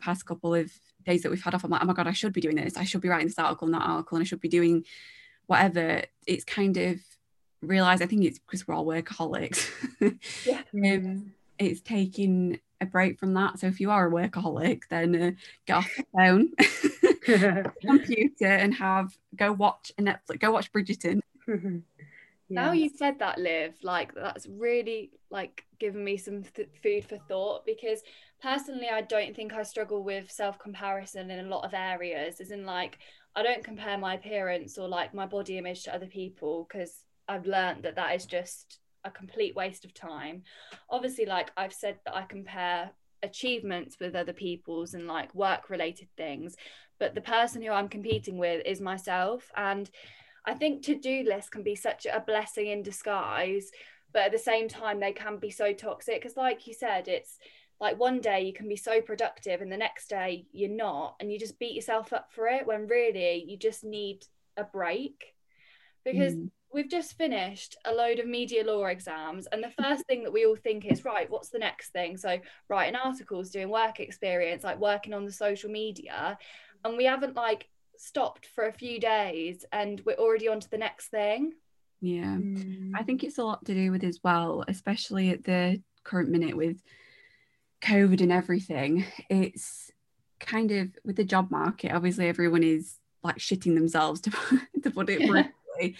past 0.00 0.26
couple 0.26 0.54
of 0.54 0.70
days 1.04 1.22
that 1.22 1.30
we've 1.30 1.42
had 1.42 1.54
off, 1.54 1.64
I'm 1.64 1.70
like, 1.70 1.82
oh 1.82 1.86
my 1.86 1.92
god, 1.92 2.06
I 2.06 2.12
should 2.12 2.32
be 2.32 2.40
doing 2.40 2.56
this. 2.56 2.76
I 2.76 2.84
should 2.84 3.00
be 3.00 3.08
writing 3.08 3.28
this 3.28 3.38
article 3.38 3.66
and 3.66 3.74
that 3.74 3.82
article, 3.82 4.16
and 4.16 4.22
I 4.22 4.26
should 4.26 4.40
be 4.40 4.48
doing 4.48 4.84
whatever, 5.46 6.02
it's 6.26 6.44
kind 6.44 6.76
of 6.76 7.00
realize 7.62 8.02
I 8.02 8.06
think 8.06 8.24
it's 8.24 8.38
because 8.38 8.66
we're 8.66 8.74
all 8.74 8.86
workaholics. 8.86 9.68
yeah. 10.46 10.62
um, 10.94 11.32
it's 11.58 11.80
taking 11.80 12.60
a 12.80 12.86
break 12.86 13.18
from 13.18 13.34
that. 13.34 13.58
So 13.58 13.66
if 13.66 13.80
you 13.80 13.90
are 13.90 14.08
a 14.08 14.10
workaholic, 14.10 14.82
then 14.90 15.14
uh, 15.14 15.30
get 15.66 15.76
off 15.76 15.90
the 15.96 16.04
phone, 16.16 16.52
computer, 17.80 18.46
and 18.46 18.74
have 18.74 19.16
go 19.36 19.52
watch 19.52 19.92
a 19.98 20.02
Netflix, 20.02 20.40
go 20.40 20.52
watch 20.52 20.72
Bridgerton. 20.72 21.20
yeah. 21.46 21.80
Now 22.48 22.72
you 22.72 22.88
said 22.88 23.18
that, 23.18 23.38
Liv, 23.38 23.74
like 23.82 24.14
that's 24.14 24.46
really 24.46 25.10
like 25.30 25.64
given 25.78 26.04
me 26.04 26.16
some 26.16 26.42
th- 26.42 26.68
food 26.82 27.04
for 27.04 27.18
thought 27.28 27.66
because 27.66 28.02
personally, 28.42 28.88
I 28.92 29.02
don't 29.02 29.34
think 29.34 29.52
I 29.52 29.62
struggle 29.62 30.02
with 30.02 30.30
self 30.30 30.58
comparison 30.58 31.30
in 31.30 31.44
a 31.44 31.48
lot 31.48 31.64
of 31.64 31.74
areas. 31.74 32.40
As 32.40 32.50
in, 32.50 32.64
like 32.64 32.98
I 33.36 33.42
don't 33.42 33.64
compare 33.64 33.98
my 33.98 34.14
appearance 34.14 34.78
or 34.78 34.88
like 34.88 35.14
my 35.14 35.26
body 35.26 35.58
image 35.58 35.84
to 35.84 35.94
other 35.94 36.06
people 36.06 36.66
because 36.68 37.04
I've 37.28 37.46
learned 37.46 37.82
that 37.84 37.96
that 37.96 38.14
is 38.14 38.26
just 38.26 38.78
a 39.04 39.10
complete 39.10 39.54
waste 39.54 39.84
of 39.84 39.92
time. 39.92 40.42
Obviously, 40.90 41.26
like 41.26 41.50
I've 41.56 41.72
said 41.72 41.98
that 42.04 42.14
I 42.14 42.22
compare 42.22 42.90
achievements 43.22 43.96
with 43.98 44.14
other 44.14 44.32
people's 44.32 44.94
and 44.94 45.06
like 45.06 45.34
work 45.34 45.70
related 45.70 46.08
things, 46.16 46.56
but 47.04 47.14
the 47.14 47.20
person 47.20 47.60
who 47.60 47.70
I'm 47.70 47.90
competing 47.90 48.38
with 48.38 48.62
is 48.64 48.80
myself. 48.80 49.52
And 49.54 49.90
I 50.46 50.54
think 50.54 50.82
to 50.84 50.94
do 50.94 51.22
lists 51.22 51.50
can 51.50 51.62
be 51.62 51.74
such 51.74 52.06
a 52.06 52.18
blessing 52.18 52.68
in 52.68 52.82
disguise, 52.82 53.70
but 54.14 54.22
at 54.22 54.32
the 54.32 54.38
same 54.38 54.68
time, 54.68 55.00
they 55.00 55.12
can 55.12 55.36
be 55.36 55.50
so 55.50 55.74
toxic 55.74 56.22
because, 56.22 56.38
like 56.38 56.66
you 56.66 56.72
said, 56.72 57.06
it's 57.06 57.36
like 57.78 58.00
one 58.00 58.22
day 58.22 58.40
you 58.40 58.54
can 58.54 58.68
be 58.68 58.76
so 58.76 59.02
productive 59.02 59.60
and 59.60 59.70
the 59.70 59.76
next 59.76 60.08
day 60.08 60.46
you're 60.52 60.70
not 60.70 61.16
and 61.20 61.30
you 61.30 61.38
just 61.38 61.58
beat 61.58 61.74
yourself 61.74 62.14
up 62.14 62.28
for 62.32 62.46
it 62.46 62.66
when 62.66 62.86
really 62.86 63.44
you 63.46 63.58
just 63.58 63.84
need 63.84 64.24
a 64.56 64.64
break 64.64 65.34
because 66.04 66.34
mm. 66.34 66.48
we've 66.72 66.88
just 66.88 67.18
finished 67.18 67.76
a 67.84 67.92
load 67.92 68.20
of 68.20 68.26
media 68.28 68.64
law 68.64 68.86
exams 68.86 69.48
and 69.50 69.62
the 69.62 69.82
first 69.82 70.06
thing 70.06 70.22
that 70.22 70.32
we 70.32 70.46
all 70.46 70.54
think 70.54 70.86
is 70.86 71.04
right 71.04 71.28
what's 71.28 71.48
the 71.48 71.58
next 71.58 71.90
thing 71.90 72.16
so 72.16 72.38
writing 72.68 72.94
articles 72.94 73.50
doing 73.50 73.68
work 73.68 73.98
experience 73.98 74.62
like 74.62 74.78
working 74.78 75.12
on 75.12 75.24
the 75.24 75.32
social 75.32 75.68
media 75.68 76.38
and 76.84 76.96
we 76.96 77.04
haven't 77.04 77.36
like 77.36 77.68
stopped 77.96 78.46
for 78.46 78.66
a 78.66 78.72
few 78.72 78.98
days 78.98 79.64
and 79.72 80.02
we're 80.04 80.14
already 80.14 80.48
on 80.48 80.60
to 80.60 80.70
the 80.70 80.78
next 80.78 81.08
thing 81.08 81.52
yeah 82.00 82.36
mm. 82.36 82.90
i 82.94 83.02
think 83.02 83.22
it's 83.22 83.38
a 83.38 83.44
lot 83.44 83.64
to 83.64 83.74
do 83.74 83.90
with 83.90 84.04
as 84.04 84.20
well 84.22 84.64
especially 84.68 85.30
at 85.30 85.44
the 85.44 85.80
current 86.02 86.28
minute 86.28 86.56
with 86.56 86.82
COVID 87.84 88.20
and 88.22 88.32
everything, 88.32 89.04
it's 89.28 89.90
kind 90.40 90.70
of 90.72 90.88
with 91.04 91.16
the 91.16 91.24
job 91.24 91.50
market, 91.50 91.92
obviously 91.92 92.28
everyone 92.28 92.62
is 92.62 92.98
like 93.22 93.36
shitting 93.36 93.74
themselves 93.74 94.20
to, 94.22 94.30
to 94.82 94.90
put 94.90 95.10
it 95.10 95.28
briefly. 95.28 95.96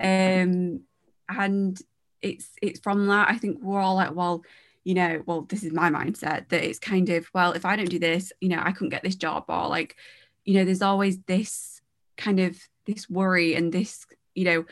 um, 0.00 0.80
and 1.28 1.80
it's 2.20 2.50
it's 2.60 2.80
from 2.80 3.06
that 3.06 3.28
I 3.30 3.38
think 3.38 3.58
we're 3.62 3.80
all 3.80 3.96
like, 3.96 4.14
well, 4.14 4.44
you 4.84 4.94
know, 4.94 5.22
well, 5.26 5.42
this 5.42 5.64
is 5.64 5.72
my 5.72 5.90
mindset 5.90 6.48
that 6.48 6.64
it's 6.64 6.78
kind 6.78 7.08
of, 7.08 7.28
well, 7.32 7.52
if 7.52 7.64
I 7.64 7.76
don't 7.76 7.88
do 7.88 7.98
this, 7.98 8.32
you 8.40 8.48
know, 8.48 8.60
I 8.62 8.72
couldn't 8.72 8.90
get 8.90 9.02
this 9.02 9.16
job, 9.16 9.44
or 9.48 9.68
like, 9.68 9.96
you 10.44 10.54
know, 10.54 10.64
there's 10.64 10.82
always 10.82 11.18
this 11.26 11.80
kind 12.16 12.40
of 12.40 12.58
this 12.86 13.08
worry 13.08 13.54
and 13.54 13.72
this, 13.72 14.06
you 14.34 14.44
know, 14.44 14.64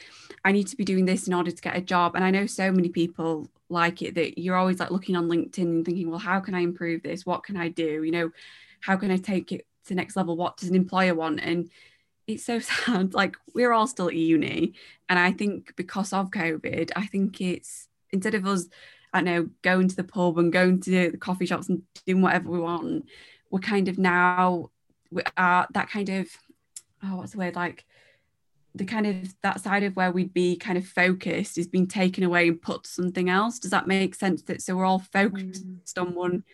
I 0.44 0.52
need 0.52 0.66
to 0.68 0.76
be 0.76 0.84
doing 0.84 1.04
this 1.04 1.26
in 1.26 1.34
order 1.34 1.50
to 1.50 1.62
get 1.62 1.76
a 1.76 1.80
job. 1.80 2.14
And 2.14 2.24
I 2.24 2.30
know 2.30 2.46
so 2.46 2.72
many 2.72 2.88
people 2.88 3.48
like 3.68 4.02
it 4.02 4.14
that 4.16 4.40
you're 4.40 4.56
always 4.56 4.80
like 4.80 4.90
looking 4.90 5.16
on 5.16 5.28
LinkedIn 5.28 5.58
and 5.58 5.84
thinking, 5.84 6.10
well, 6.10 6.18
how 6.18 6.40
can 6.40 6.54
I 6.54 6.60
improve 6.60 7.02
this? 7.02 7.24
What 7.24 7.44
can 7.44 7.56
I 7.56 7.68
do? 7.68 8.02
You 8.02 8.10
know, 8.10 8.30
how 8.80 8.96
can 8.96 9.10
I 9.10 9.16
take 9.16 9.52
it 9.52 9.66
to 9.86 9.94
next 9.94 10.16
level? 10.16 10.36
What 10.36 10.56
does 10.56 10.68
an 10.68 10.74
employer 10.74 11.14
want? 11.14 11.40
And 11.40 11.70
it's 12.26 12.44
so 12.44 12.58
sad. 12.60 13.14
Like 13.14 13.36
we're 13.54 13.72
all 13.72 13.86
still 13.86 14.08
at 14.08 14.14
uni. 14.14 14.74
And 15.08 15.18
I 15.18 15.32
think 15.32 15.74
because 15.76 16.12
of 16.12 16.30
COVID, 16.30 16.90
I 16.96 17.06
think 17.06 17.40
it's 17.40 17.88
instead 18.10 18.34
of 18.34 18.46
us, 18.46 18.68
I 19.12 19.20
know, 19.20 19.48
going 19.62 19.88
to 19.88 19.96
the 19.96 20.04
pub 20.04 20.38
and 20.38 20.52
going 20.52 20.80
to 20.82 21.10
the 21.10 21.16
coffee 21.18 21.46
shops 21.46 21.68
and 21.68 21.82
doing 22.06 22.22
whatever 22.22 22.48
we 22.48 22.60
want, 22.60 23.06
we're 23.50 23.58
kind 23.58 23.88
of 23.88 23.98
now 23.98 24.70
are 25.36 25.66
that 25.72 25.90
kind 25.90 26.08
of 26.08 26.28
oh 27.02 27.16
what's 27.16 27.32
the 27.32 27.38
word? 27.38 27.56
Like 27.56 27.84
the 28.74 28.84
kind 28.84 29.06
of 29.06 29.34
that 29.42 29.60
side 29.60 29.82
of 29.82 29.96
where 29.96 30.12
we'd 30.12 30.32
be 30.32 30.56
kind 30.56 30.78
of 30.78 30.86
focused 30.86 31.58
is 31.58 31.66
being 31.66 31.88
taken 31.88 32.22
away 32.22 32.48
and 32.48 32.60
put 32.60 32.86
something 32.86 33.28
else. 33.28 33.58
Does 33.58 33.72
that 33.72 33.88
make 33.88 34.14
sense 34.14 34.42
that 34.42 34.62
so 34.62 34.76
we're 34.76 34.84
all 34.84 35.00
focused 35.00 35.66
mm. 35.66 36.00
on 36.00 36.14
one 36.14 36.44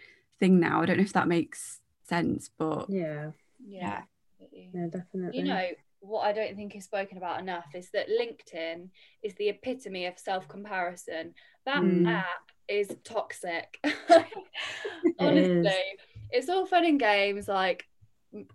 thing 0.40 0.59
now? 0.61 0.83
I 0.83 0.87
don't 0.87 0.97
know 0.97 1.03
if 1.03 1.12
that 1.12 1.29
makes 1.29 1.81
sense 2.05 2.51
but 2.57 2.87
yeah. 2.88 3.31
Yeah 3.66 4.03
yeah 4.75 4.87
definitely. 4.87 5.38
You 5.38 5.45
know 5.45 5.66
what 6.01 6.21
i 6.21 6.33
don't 6.33 6.55
think 6.55 6.77
is 6.77 6.85
spoken 6.85 7.16
about 7.16 7.40
enough 7.40 7.66
is 7.75 7.90
that 7.90 8.07
linkedin 8.09 8.90
is 9.23 9.35
the 9.35 9.49
epitome 9.49 10.07
of 10.07 10.19
self-comparison. 10.19 11.35
That 11.64 11.83
mm. 11.83 12.07
app 12.09 12.51
is 12.69 12.95
toxic. 13.05 13.79
Honestly 15.19 15.83
it's 16.31 16.49
all 16.49 16.66
fun 16.66 16.85
and 16.85 16.99
games 16.99 17.49
like 17.49 17.87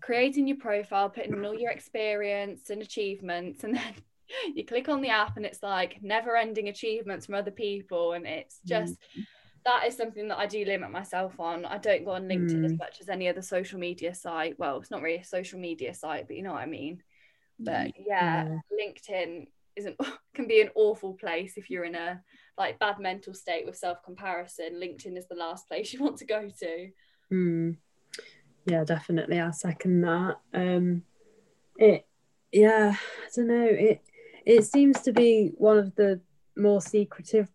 creating 0.02 0.48
your 0.48 0.58
profile, 0.58 1.10
putting 1.10 1.34
in 1.34 1.46
all 1.46 1.56
your 1.56 1.72
experience 1.72 2.70
and 2.70 2.82
achievements, 2.82 3.64
and 3.64 3.76
then 3.76 3.94
you 4.56 4.66
click 4.66 4.90
on 4.90 5.02
the 5.02 5.10
app 5.10 5.38
and 5.38 5.46
it's 5.46 5.64
like 5.64 5.98
never 6.02 6.36
ending 6.36 6.70
achievements 6.70 7.26
from 7.26 7.36
other 7.36 7.52
people. 7.52 8.14
And 8.14 8.26
it's 8.26 8.60
just 8.66 8.94
mm. 8.94 9.26
that 9.66 9.86
is 9.88 9.96
something 9.96 10.28
that 10.28 10.38
I 10.38 10.46
do 10.46 10.64
limit 10.66 10.92
myself 10.92 11.40
on. 11.40 11.66
I 11.66 11.78
don't 11.78 12.06
go 12.06 12.12
on 12.12 12.28
LinkedIn 12.28 12.62
mm. 12.62 12.66
as 12.66 12.78
much 12.78 13.02
as 13.02 13.10
any 13.10 13.28
other 13.28 13.42
social 13.42 13.80
media 13.80 14.14
site. 14.14 14.58
Well, 14.60 14.78
it's 14.78 14.92
not 14.92 15.02
really 15.02 15.22
a 15.22 15.26
social 15.26 15.60
media 15.60 15.94
site, 15.94 16.28
but 16.28 16.36
you 16.36 16.44
know 16.44 16.54
what 16.54 16.62
I 16.62 16.68
mean. 16.68 17.02
But 17.60 17.92
yeah, 17.98 18.48
yeah. 18.48 18.60
LinkedIn 18.72 19.48
isn't 19.76 19.98
can 20.36 20.48
be 20.48 20.62
an 20.62 20.70
awful 20.76 21.14
place 21.14 21.54
if 21.58 21.70
you're 21.70 21.86
in 21.86 21.96
a 21.96 22.22
like 22.58 22.80
bad 22.80 23.00
mental 23.00 23.34
state 23.34 23.66
with 23.66 23.78
self 23.78 24.04
comparison. 24.04 24.82
LinkedIn 24.82 25.18
is 25.18 25.28
the 25.28 25.36
last 25.36 25.68
place 25.68 25.94
you 25.94 26.02
want 26.02 26.18
to 26.18 26.26
go 26.26 26.50
to. 26.60 26.90
Mm 27.32 27.78
yeah 28.66 28.84
definitely 28.84 29.40
i 29.40 29.52
second 29.52 30.02
that. 30.02 30.38
Um 30.54 31.04
it 31.78 32.06
yeah 32.52 32.94
i 32.96 33.28
don't 33.36 33.48
know 33.48 33.66
it 33.66 34.02
it 34.46 34.66
seems 34.66 35.02
to 35.02 35.14
be 35.14 35.52
one 35.56 35.78
of 35.78 35.96
the 35.96 36.20
more 36.58 36.82
secretive 36.82 37.50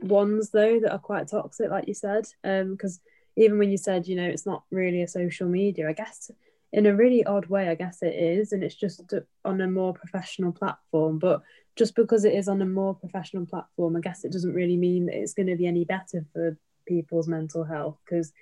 ones 0.00 0.50
though 0.50 0.80
that 0.80 0.92
are 0.92 0.98
quite 0.98 1.28
toxic 1.28 1.70
like 1.70 1.86
you 1.88 1.94
said. 1.94 2.26
Um 2.44 2.72
because 2.72 3.00
even 3.36 3.58
when 3.58 3.70
you 3.70 3.76
said 3.76 4.06
you 4.08 4.16
know 4.16 4.26
it's 4.26 4.46
not 4.46 4.64
really 4.70 5.02
a 5.02 5.08
social 5.08 5.48
media 5.48 5.88
i 5.88 5.92
guess 5.92 6.30
in 6.72 6.86
a 6.86 6.94
really 6.94 7.24
odd 7.24 7.46
way 7.46 7.68
i 7.68 7.74
guess 7.74 8.02
it 8.02 8.14
is 8.14 8.52
and 8.52 8.62
it's 8.62 8.74
just 8.74 9.02
on 9.44 9.60
a 9.60 9.66
more 9.66 9.92
professional 9.92 10.52
platform. 10.52 11.18
But 11.18 11.42
just 11.76 11.94
because 11.94 12.24
it 12.24 12.34
is 12.34 12.48
on 12.48 12.62
a 12.62 12.66
more 12.66 12.94
professional 12.94 13.46
platform 13.46 13.96
i 13.96 14.00
guess 14.00 14.24
it 14.24 14.32
doesn't 14.32 14.54
really 14.54 14.76
mean 14.76 15.06
that 15.06 15.14
it's 15.16 15.34
going 15.34 15.46
to 15.46 15.56
be 15.56 15.66
any 15.66 15.84
better 15.84 16.24
for 16.32 16.56
people's 16.86 17.28
mental 17.28 17.64
health 17.64 17.96
because 18.04 18.32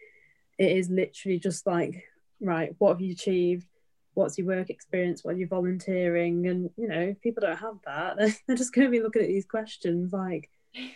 it 0.58 0.76
is 0.76 0.90
literally 0.90 1.38
just 1.38 1.66
like 1.66 2.04
right 2.40 2.74
what 2.78 2.90
have 2.90 3.00
you 3.00 3.12
achieved? 3.12 3.66
What's 4.14 4.36
your 4.36 4.48
work 4.48 4.68
experience? 4.70 5.22
What 5.22 5.34
are 5.34 5.38
you 5.38 5.46
volunteering? 5.46 6.46
And 6.46 6.70
you 6.76 6.88
know 6.88 7.14
people 7.22 7.42
don't 7.42 7.56
have 7.56 7.78
that 7.84 8.16
they're 8.46 8.56
just 8.56 8.72
going 8.72 8.86
to 8.86 8.90
be 8.90 9.02
looking 9.02 9.22
at 9.22 9.28
these 9.28 9.46
questions 9.46 10.12
like 10.12 10.50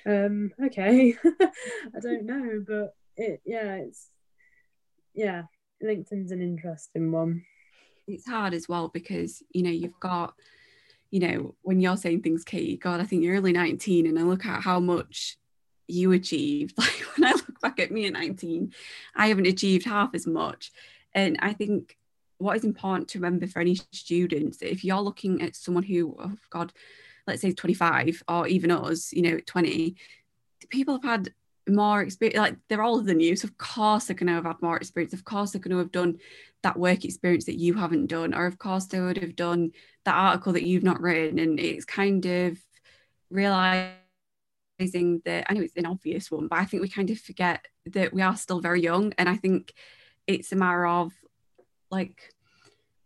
um 0.06 0.52
okay 0.62 1.16
i 1.40 2.00
don't 2.00 2.26
know 2.26 2.62
but 2.66 2.94
it 3.16 3.40
yeah 3.44 3.76
it's 3.76 4.10
yeah 5.14 5.42
linkedin's 5.82 6.30
an 6.30 6.42
interesting 6.42 7.10
one. 7.12 7.44
It's 8.06 8.28
hard 8.28 8.54
as 8.54 8.68
well 8.68 8.88
because 8.88 9.42
you 9.52 9.62
know 9.62 9.70
you've 9.70 9.98
got 10.00 10.34
you 11.10 11.20
know 11.20 11.54
when 11.62 11.80
you're 11.80 11.96
saying 11.96 12.22
things 12.22 12.44
katie 12.44 12.76
god 12.76 13.00
i 13.00 13.04
think 13.04 13.22
you're 13.22 13.36
only 13.36 13.52
19 13.52 14.06
and 14.06 14.18
i 14.18 14.22
look 14.22 14.44
at 14.44 14.62
how 14.62 14.80
much 14.80 15.36
you 15.86 16.12
achieved 16.12 16.74
like 16.78 17.02
when 17.16 17.32
i 17.32 17.32
back 17.62 17.80
at 17.80 17.90
me 17.90 18.06
at 18.06 18.12
19 18.12 18.72
i 19.16 19.28
haven't 19.28 19.46
achieved 19.46 19.86
half 19.86 20.14
as 20.14 20.26
much. 20.26 20.72
And 21.14 21.38
i 21.40 21.52
think 21.52 21.96
what 22.38 22.56
is 22.56 22.64
important 22.64 23.08
to 23.08 23.18
remember 23.18 23.46
for 23.46 23.60
any 23.60 23.76
students 23.92 24.58
if 24.60 24.84
you're 24.84 25.00
looking 25.00 25.40
at 25.42 25.56
someone 25.56 25.84
who 25.84 26.16
oh 26.18 26.32
god 26.50 26.72
let's 27.26 27.40
say 27.40 27.52
25 27.52 28.22
or 28.28 28.48
even 28.48 28.70
us 28.70 29.12
you 29.12 29.22
know 29.22 29.38
20 29.46 29.96
people 30.70 30.94
have 30.94 31.04
had 31.04 31.32
more 31.68 32.02
experience 32.02 32.38
like 32.38 32.56
they're 32.68 32.82
older 32.82 33.04
than 33.04 33.20
you 33.20 33.36
so 33.36 33.46
of 33.46 33.56
course 33.58 34.06
they're 34.06 34.16
going 34.16 34.26
to 34.26 34.32
have 34.32 34.44
had 34.44 34.60
more 34.60 34.76
experience. 34.76 35.12
Of 35.12 35.24
course 35.24 35.52
they're 35.52 35.60
going 35.60 35.72
to 35.72 35.78
have 35.78 35.92
done 35.92 36.18
that 36.62 36.78
work 36.78 37.04
experience 37.04 37.44
that 37.44 37.58
you 37.58 37.74
haven't 37.74 38.06
done 38.06 38.34
or 38.34 38.46
of 38.46 38.58
course 38.58 38.86
they 38.86 39.00
would 39.00 39.18
have 39.18 39.36
done 39.36 39.72
that 40.04 40.14
article 40.14 40.52
that 40.54 40.66
you've 40.66 40.82
not 40.82 41.00
written. 41.00 41.38
And 41.38 41.60
it's 41.60 41.84
kind 41.84 42.24
of 42.26 42.58
realizing 44.82 45.22
that 45.24 45.46
i 45.48 45.54
know 45.54 45.62
it's 45.62 45.76
an 45.76 45.86
obvious 45.86 46.30
one 46.30 46.48
but 46.48 46.58
i 46.58 46.64
think 46.64 46.82
we 46.82 46.88
kind 46.88 47.10
of 47.10 47.18
forget 47.18 47.66
that 47.86 48.12
we 48.12 48.22
are 48.22 48.36
still 48.36 48.60
very 48.60 48.80
young. 48.80 49.12
And 49.18 49.28
i 49.28 49.36
think 49.36 49.72
it's 50.26 50.52
a 50.52 50.56
matter 50.56 50.86
of 50.86 51.12
like 51.90 52.32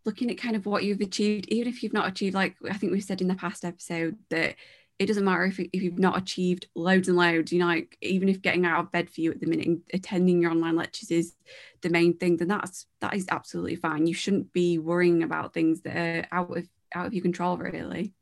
looking 0.05 0.29
at 0.31 0.37
kind 0.37 0.55
of 0.55 0.65
what 0.65 0.83
you've 0.83 1.01
achieved 1.01 1.47
even 1.49 1.67
if 1.67 1.83
you've 1.83 1.93
not 1.93 2.07
achieved 2.07 2.35
like 2.35 2.55
i 2.69 2.77
think 2.77 2.91
we 2.91 3.01
said 3.01 3.21
in 3.21 3.27
the 3.27 3.35
past 3.35 3.65
episode 3.65 4.17
that 4.29 4.55
it 4.99 5.05
doesn't 5.05 5.25
matter 5.25 5.45
if, 5.45 5.59
if 5.59 5.83
you've 5.83 5.99
not 5.99 6.17
achieved 6.17 6.67
loads 6.73 7.07
and 7.07 7.17
loads 7.17 7.51
you 7.51 7.59
know 7.59 7.67
like 7.67 7.97
even 8.01 8.29
if 8.29 8.41
getting 8.41 8.65
out 8.65 8.79
of 8.79 8.91
bed 8.91 9.09
for 9.09 9.21
you 9.21 9.31
at 9.31 9.39
the 9.39 9.47
minute 9.47 9.67
and 9.67 9.81
attending 9.93 10.41
your 10.41 10.51
online 10.51 10.75
lectures 10.75 11.11
is 11.11 11.35
the 11.81 11.89
main 11.89 12.17
thing 12.17 12.37
then 12.37 12.47
that's 12.47 12.87
that 12.99 13.13
is 13.13 13.27
absolutely 13.29 13.75
fine. 13.75 14.07
You 14.07 14.13
shouldn't 14.13 14.51
be 14.53 14.77
worrying 14.79 15.23
about 15.23 15.53
things 15.53 15.81
that 15.81 15.95
are 15.95 16.25
out 16.31 16.57
of 16.57 16.67
out 16.93 17.07
of 17.07 17.13
your 17.13 17.21
control 17.21 17.57
really. 17.57 18.13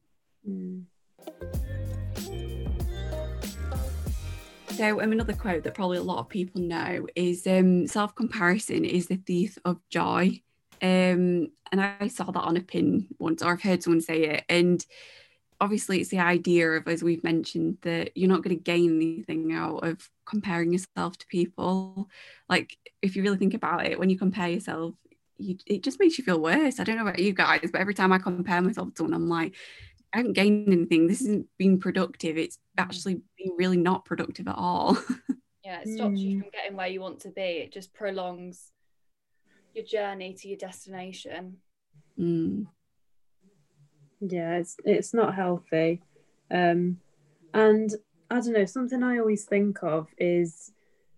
Mm. 0.47 0.83
So 4.75 5.01
um, 5.01 5.13
another 5.13 5.31
quote 5.31 5.63
that 5.63 5.73
probably 5.73 5.99
a 5.99 6.03
lot 6.03 6.19
of 6.19 6.27
people 6.27 6.59
know 6.59 7.07
is 7.15 7.47
um, 7.47 7.88
self-comparison 7.88 8.83
is 8.83 9.07
the 9.07 9.15
thief 9.15 9.57
of 9.63 9.79
joy. 9.89 10.41
Um, 10.81 11.47
and 11.71 11.81
I 11.81 12.09
saw 12.09 12.25
that 12.25 12.41
on 12.41 12.57
a 12.57 12.61
pin 12.61 13.07
once, 13.17 13.41
or 13.41 13.53
I've 13.53 13.61
heard 13.61 13.81
someone 13.81 14.01
say 14.01 14.23
it. 14.25 14.43
And 14.49 14.85
obviously 15.61 16.01
it's 16.01 16.09
the 16.09 16.19
idea 16.19 16.71
of 16.71 16.89
as 16.89 17.01
we've 17.01 17.23
mentioned 17.23 17.77
that 17.83 18.17
you're 18.17 18.27
not 18.27 18.43
going 18.43 18.57
to 18.57 18.61
gain 18.61 18.97
anything 18.97 19.53
out 19.53 19.88
of 19.88 20.09
comparing 20.25 20.73
yourself 20.73 21.17
to 21.19 21.27
people. 21.27 22.09
Like 22.49 22.77
if 23.01 23.15
you 23.15 23.23
really 23.23 23.38
think 23.38 23.53
about 23.53 23.85
it 23.85 23.97
when 23.97 24.09
you 24.09 24.17
compare 24.17 24.49
yourself 24.49 24.93
you, 25.38 25.57
it 25.65 25.83
just 25.83 26.01
makes 26.01 26.17
you 26.17 26.25
feel 26.25 26.41
worse. 26.41 26.81
I 26.81 26.83
don't 26.83 26.97
know 26.97 27.07
about 27.07 27.19
you 27.19 27.31
guys 27.31 27.69
but 27.71 27.79
every 27.79 27.93
time 27.93 28.11
i 28.11 28.17
compare 28.17 28.61
myself 28.61 28.89
to 28.89 28.97
someone 28.97 29.13
i'm 29.13 29.29
like 29.29 29.53
i 30.15 30.19
haven't 30.19 30.33
gained 30.33 30.71
anything. 30.71 31.07
This 31.07 31.19
isn't 31.21 31.47
being 31.57 31.77
productive. 31.77 32.38
It's 32.38 32.57
actually 32.77 33.21
being 33.45 33.58
really 33.58 33.77
not 33.77 34.05
productive 34.05 34.47
at 34.47 34.55
all. 34.58 34.97
Yeah 35.63 35.79
it 35.84 35.95
stops 35.95 36.19
you 36.19 36.34
hmm. 36.34 36.41
from 36.41 36.49
getting 36.51 36.77
where 36.77 36.86
you 36.86 37.01
want 37.01 37.21
to 37.21 37.29
be. 37.29 37.41
It 37.41 37.73
just 37.73 37.91
prolongs 37.91 38.71
your 39.73 39.84
journey 39.84 40.36
to 40.36 40.47
your 40.47 40.60
destination. 40.60 41.58
Mm 42.19 42.67
yeah 44.21 44.55
it's 44.55 44.77
it's 44.84 45.13
not 45.13 45.36
healthy. 45.36 46.01
Um 46.51 46.97
and 47.53 47.91
i 48.29 48.36
don't 48.36 48.53
know 48.53 48.65
something 48.65 49.03
i 49.03 49.17
always 49.17 49.45
think 49.45 49.81
of 49.84 50.08
is 50.17 50.71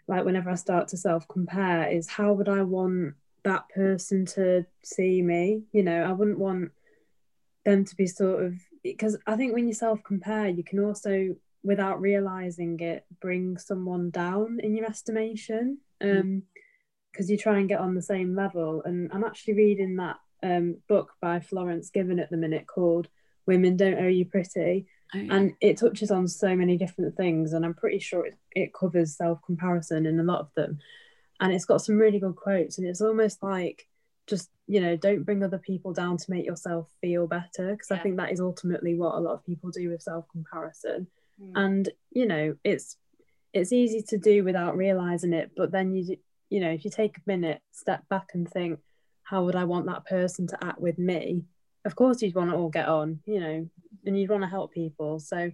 like 0.07 0.25
whenever 0.25 0.49
i 0.49 0.55
start 0.55 0.87
to 0.89 0.97
self 0.97 1.27
compare 1.27 1.89
is 1.89 2.07
how 2.07 2.33
would 2.33 2.49
i 2.49 2.61
want 2.61 3.15
that 3.43 3.67
person 3.69 4.25
to 4.25 4.65
see 4.83 5.21
me? 5.21 5.63
You 5.71 5.83
know 5.83 6.03
i 6.03 6.11
wouldn't 6.11 6.39
want 6.39 6.71
them 7.65 7.85
to 7.85 7.95
be 7.95 8.07
sort 8.07 8.43
of 8.43 8.55
because 8.83 9.17
i 9.25 9.35
think 9.35 9.53
when 9.53 9.67
you 9.67 9.73
self 9.73 10.01
compare 10.03 10.47
you 10.47 10.63
can 10.63 10.79
also 10.79 11.35
without 11.63 11.99
realizing 11.99 12.79
it 12.79 13.05
bring 13.19 13.57
someone 13.57 14.09
down 14.09 14.59
in 14.61 14.75
your 14.75 14.85
estimation 14.85 15.77
mm. 16.01 16.19
um 16.19 16.43
because 17.11 17.29
you 17.29 17.37
try 17.37 17.57
and 17.57 17.69
get 17.69 17.79
on 17.79 17.95
the 17.95 18.01
same 18.01 18.35
level 18.35 18.81
and 18.85 19.09
i'm 19.13 19.23
actually 19.23 19.55
reading 19.55 19.95
that 19.95 20.17
um, 20.43 20.77
book 20.87 21.13
by 21.21 21.39
Florence 21.39 21.89
Given 21.89 22.19
at 22.19 22.29
the 22.29 22.37
minute 22.37 22.67
called 22.67 23.07
Women 23.45 23.77
Don't 23.77 23.99
Owe 23.99 24.07
You 24.07 24.25
Pretty. 24.25 24.87
Oh, 25.15 25.17
yeah. 25.17 25.35
And 25.35 25.53
it 25.61 25.77
touches 25.77 26.11
on 26.11 26.27
so 26.27 26.55
many 26.55 26.77
different 26.77 27.15
things, 27.15 27.53
and 27.53 27.65
I'm 27.65 27.73
pretty 27.73 27.99
sure 27.99 28.25
it, 28.25 28.37
it 28.51 28.73
covers 28.73 29.15
self 29.15 29.39
comparison 29.45 30.05
in 30.05 30.19
a 30.19 30.23
lot 30.23 30.41
of 30.41 30.53
them. 30.55 30.79
And 31.39 31.53
it's 31.53 31.65
got 31.65 31.81
some 31.81 31.97
really 31.97 32.19
good 32.19 32.35
quotes, 32.35 32.77
and 32.77 32.87
it's 32.87 33.01
almost 33.01 33.41
like 33.41 33.87
just, 34.25 34.49
you 34.67 34.81
know, 34.81 34.97
don't 34.97 35.23
bring 35.23 35.43
other 35.43 35.59
people 35.59 35.93
down 35.93 36.17
to 36.17 36.31
make 36.31 36.45
yourself 36.45 36.89
feel 36.99 37.27
better, 37.27 37.71
because 37.71 37.87
yeah. 37.89 37.97
I 37.97 37.99
think 38.01 38.17
that 38.17 38.31
is 38.31 38.41
ultimately 38.41 38.95
what 38.95 39.15
a 39.15 39.19
lot 39.19 39.33
of 39.33 39.45
people 39.45 39.71
do 39.71 39.89
with 39.89 40.01
self 40.01 40.25
comparison. 40.31 41.07
Mm. 41.41 41.51
And, 41.55 41.89
you 42.11 42.25
know, 42.25 42.55
it's 42.63 42.97
it's 43.53 43.71
easy 43.71 44.03
to 44.09 44.17
do 44.17 44.43
without 44.43 44.77
realizing 44.77 45.33
it, 45.33 45.51
but 45.55 45.71
then 45.71 45.95
you, 45.95 46.17
you 46.49 46.59
know, 46.59 46.69
if 46.69 46.85
you 46.85 46.91
take 46.91 47.17
a 47.17 47.21
minute, 47.25 47.61
step 47.71 48.07
back 48.09 48.29
and 48.33 48.49
think, 48.49 48.79
how 49.23 49.45
would 49.45 49.55
I 49.55 49.63
want 49.65 49.87
that 49.87 50.05
person 50.05 50.47
to 50.47 50.63
act 50.63 50.79
with 50.79 50.97
me? 50.97 51.43
Of 51.85 51.95
course, 51.95 52.21
you'd 52.21 52.35
want 52.35 52.51
to 52.51 52.55
all 52.55 52.69
get 52.69 52.87
on, 52.87 53.19
you 53.25 53.39
know, 53.39 53.69
and 54.05 54.19
you'd 54.19 54.29
want 54.29 54.43
to 54.43 54.49
help 54.49 54.73
people. 54.73 55.19
So 55.19 55.51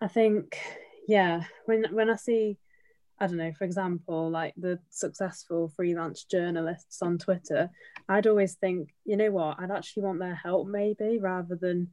I 0.00 0.08
think, 0.08 0.58
yeah, 1.08 1.44
when 1.64 1.84
when 1.90 2.10
I 2.10 2.16
see, 2.16 2.58
I 3.18 3.26
don't 3.26 3.38
know, 3.38 3.52
for 3.52 3.64
example, 3.64 4.30
like 4.30 4.54
the 4.56 4.78
successful 4.90 5.68
freelance 5.68 6.24
journalists 6.24 7.00
on 7.02 7.18
Twitter, 7.18 7.70
I'd 8.08 8.26
always 8.26 8.54
think, 8.54 8.94
you 9.04 9.16
know 9.16 9.30
what, 9.30 9.58
I'd 9.58 9.70
actually 9.70 10.04
want 10.04 10.20
their 10.20 10.34
help 10.34 10.68
maybe 10.68 11.18
rather 11.18 11.56
than 11.56 11.88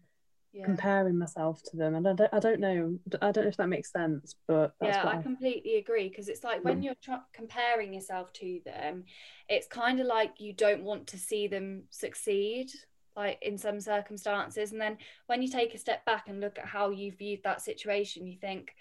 yeah. 0.54 0.66
comparing 0.66 1.18
myself 1.18 1.64
to 1.64 1.78
them 1.78 1.96
and 1.96 2.08
I 2.08 2.14
don't, 2.14 2.34
I 2.34 2.40
don't 2.40 2.60
know 2.60 3.00
I 3.22 3.32
don't 3.32 3.46
know 3.46 3.50
if 3.50 3.58
that 3.58 3.70
makes 3.70 3.92
sense 3.92 4.36
but 4.48 4.76
yeah 4.82 5.04
I, 5.04 5.18
I, 5.18 5.22
completely 5.22 5.78
agree 5.78 6.10
because 6.10 6.30
it's 6.30 6.44
like 6.44 6.64
when 6.64 6.84
you're 6.84 6.96
tra- 7.02 7.26
comparing 7.34 7.94
yourself 7.94 8.32
to 8.34 8.62
them 8.64 9.04
it's 9.50 9.68
kind 9.68 10.00
of 10.00 10.06
like 10.06 10.40
you 10.40 10.54
don't 10.54 10.84
want 10.84 11.08
to 11.08 11.18
see 11.18 11.48
them 11.48 11.84
succeed 11.90 12.72
like 13.16 13.40
in 13.42 13.58
some 13.58 13.80
circumstances 13.80 14.72
and 14.72 14.80
then 14.80 14.98
when 15.26 15.42
you 15.42 15.48
take 15.48 15.74
a 15.74 15.80
step 15.80 16.06
back 16.06 16.28
and 16.28 16.40
look 16.40 16.60
at 16.60 16.66
how 16.66 16.92
you 16.92 17.12
viewed 17.12 17.42
that 17.44 17.62
situation 17.62 18.28
you 18.28 18.38
think 18.38 18.76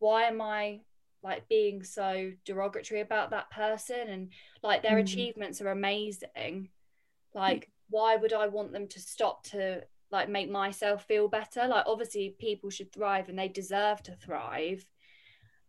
why 0.00 0.24
am 0.24 0.42
I 0.42 0.80
like 1.22 1.48
being 1.48 1.82
so 1.82 2.32
derogatory 2.44 3.00
about 3.00 3.30
that 3.30 3.50
person 3.50 4.08
and 4.08 4.28
like 4.62 4.82
their 4.82 4.98
mm. 4.98 5.02
achievements 5.02 5.62
are 5.62 5.70
amazing 5.70 6.68
like 7.34 7.70
why 7.88 8.16
would 8.16 8.34
I 8.34 8.48
want 8.48 8.72
them 8.72 8.88
to 8.88 9.00
stop 9.00 9.44
to 9.44 9.84
like 10.14 10.28
make 10.28 10.48
myself 10.48 11.04
feel 11.04 11.28
better. 11.28 11.66
Like 11.66 11.86
obviously 11.86 12.36
people 12.38 12.70
should 12.70 12.92
thrive 12.92 13.28
and 13.28 13.38
they 13.38 13.48
deserve 13.48 14.00
to 14.04 14.12
thrive. 14.12 14.86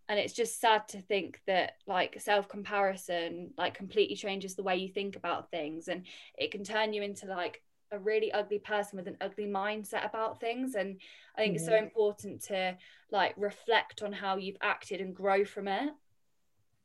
And 0.08 0.20
it's 0.20 0.34
just 0.34 0.62
sad 0.62 0.88
to 0.90 1.02
think 1.02 1.42
that 1.48 1.74
like 1.88 2.22
self 2.22 2.48
comparison 2.48 3.54
like 3.58 3.74
completely 3.74 4.16
changes 4.16 4.54
the 4.54 4.64
way 4.64 4.78
you 4.78 4.88
think 4.88 5.16
about 5.16 5.50
things. 5.50 5.88
And 5.88 6.06
it 6.38 6.52
can 6.52 6.64
turn 6.64 6.94
you 6.94 7.02
into 7.02 7.26
like 7.26 7.64
a 7.92 7.98
really 7.98 8.32
ugly 8.32 8.60
person 8.60 8.98
with 8.98 9.08
an 9.08 9.18
ugly 9.20 9.48
mindset 9.48 10.06
about 10.06 10.40
things. 10.40 10.76
And 10.76 11.02
i 11.36 11.42
think 11.42 11.56
it's 11.56 11.66
so 11.66 11.76
important 11.76 12.44
to 12.44 12.78
like 13.12 13.34
reflect 13.38 14.04
on 14.04 14.14
how 14.14 14.38
you've 14.38 14.58
acted 14.62 15.02
and 15.02 15.16
grow 15.16 15.44
from 15.44 15.68
it. 15.68 15.90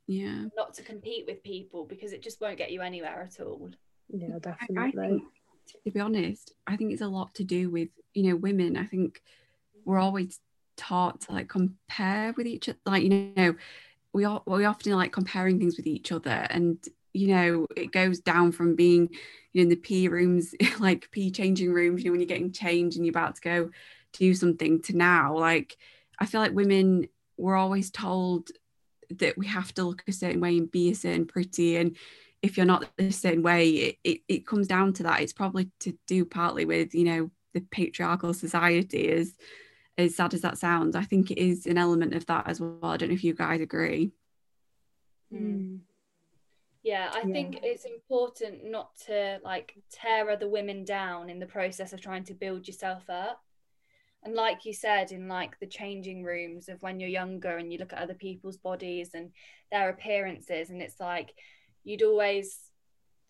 Yeah. 0.07 0.45
Not 0.57 0.73
to 0.73 0.81
compete 0.81 1.25
with 1.27 1.43
people 1.43 1.85
because 1.85 2.11
it 2.11 2.23
just 2.23 2.41
won't 2.41 2.57
get 2.57 2.71
you 2.71 2.81
anywhere 2.81 3.21
at 3.21 3.39
all. 3.39 3.69
Yeah 4.09 4.39
definitely 4.41 5.21
to 5.83 5.91
be 5.91 5.99
honest, 5.99 6.53
I 6.67 6.75
think 6.77 6.91
it's 6.91 7.01
a 7.01 7.07
lot 7.07 7.33
to 7.35 7.43
do 7.43 7.69
with, 7.69 7.89
you 8.13 8.29
know, 8.29 8.35
women. 8.35 8.77
I 8.77 8.85
think 8.85 9.21
we're 9.85 9.99
always 9.99 10.39
taught 10.77 11.21
to 11.21 11.33
like 11.33 11.49
compare 11.49 12.33
with 12.35 12.47
each 12.47 12.69
other. 12.69 12.79
Like, 12.85 13.03
you 13.03 13.33
know, 13.35 13.55
we 14.13 14.25
are 14.25 14.41
we 14.45 14.65
often 14.65 14.93
like 14.93 15.11
comparing 15.11 15.59
things 15.59 15.77
with 15.77 15.87
each 15.87 16.11
other. 16.11 16.47
And, 16.49 16.77
you 17.13 17.27
know, 17.27 17.67
it 17.75 17.91
goes 17.91 18.19
down 18.19 18.51
from 18.51 18.75
being, 18.75 19.09
you 19.53 19.61
know, 19.61 19.63
in 19.63 19.69
the 19.69 19.75
P 19.75 20.07
rooms, 20.07 20.53
like 20.79 21.09
P 21.11 21.31
changing 21.31 21.71
rooms, 21.71 22.03
you 22.03 22.09
know, 22.09 22.11
when 22.11 22.19
you're 22.19 22.27
getting 22.27 22.51
changed 22.51 22.97
and 22.97 23.05
you're 23.05 23.11
about 23.11 23.35
to 23.35 23.41
go 23.41 23.69
do 24.13 24.33
something 24.33 24.81
to 24.83 24.95
now. 24.95 25.37
Like, 25.37 25.77
I 26.19 26.25
feel 26.25 26.41
like 26.41 26.53
women 26.53 27.07
were 27.37 27.55
always 27.55 27.89
told 27.89 28.49
that 29.19 29.37
we 29.37 29.47
have 29.47 29.73
to 29.73 29.83
look 29.83 30.03
a 30.07 30.11
certain 30.11 30.41
way 30.41 30.57
and 30.57 30.71
be 30.71 30.91
a 30.91 30.95
certain 30.95 31.25
pretty 31.25 31.75
and 31.75 31.97
if 32.41 32.57
you're 32.57 32.65
not 32.65 32.89
the 32.97 33.11
same 33.11 33.43
way 33.43 33.69
it, 33.69 33.97
it, 34.03 34.21
it 34.27 34.47
comes 34.47 34.67
down 34.67 34.93
to 34.93 35.03
that 35.03 35.21
it's 35.21 35.33
probably 35.33 35.69
to 35.79 35.97
do 36.07 36.25
partly 36.25 36.65
with 36.65 36.93
you 36.93 37.03
know 37.03 37.31
the 37.53 37.61
patriarchal 37.71 38.33
society 38.33 39.09
as 39.09 39.35
as 39.97 40.15
sad 40.15 40.33
as 40.33 40.41
that 40.41 40.57
sounds 40.57 40.95
i 40.95 41.03
think 41.03 41.31
it 41.31 41.37
is 41.37 41.65
an 41.65 41.77
element 41.77 42.13
of 42.13 42.25
that 42.25 42.47
as 42.47 42.59
well 42.59 42.79
i 42.83 42.97
don't 42.97 43.09
know 43.09 43.15
if 43.15 43.23
you 43.23 43.33
guys 43.33 43.61
agree 43.61 44.11
Mm. 45.33 45.79
Yeah, 46.83 47.11
I 47.13 47.21
yeah. 47.27 47.33
think 47.33 47.59
it's 47.61 47.85
important 47.85 48.65
not 48.65 48.95
to 49.05 49.39
like 49.43 49.75
tear 49.91 50.29
other 50.29 50.49
women 50.49 50.83
down 50.83 51.29
in 51.29 51.39
the 51.39 51.45
process 51.45 51.93
of 51.93 52.01
trying 52.01 52.23
to 52.25 52.33
build 52.33 52.67
yourself 52.67 53.09
up. 53.09 53.41
And 54.23 54.35
like 54.35 54.65
you 54.65 54.73
said, 54.73 55.11
in 55.11 55.27
like 55.27 55.59
the 55.59 55.67
changing 55.67 56.23
rooms 56.23 56.69
of 56.69 56.81
when 56.81 56.99
you're 56.99 57.09
younger 57.09 57.57
and 57.57 57.71
you 57.71 57.79
look 57.79 57.93
at 57.93 57.99
other 57.99 58.13
people's 58.13 58.57
bodies 58.57 59.11
and 59.13 59.31
their 59.71 59.89
appearances, 59.89 60.69
and 60.69 60.81
it's 60.81 60.99
like 60.99 61.33
you'd 61.83 62.03
always 62.03 62.57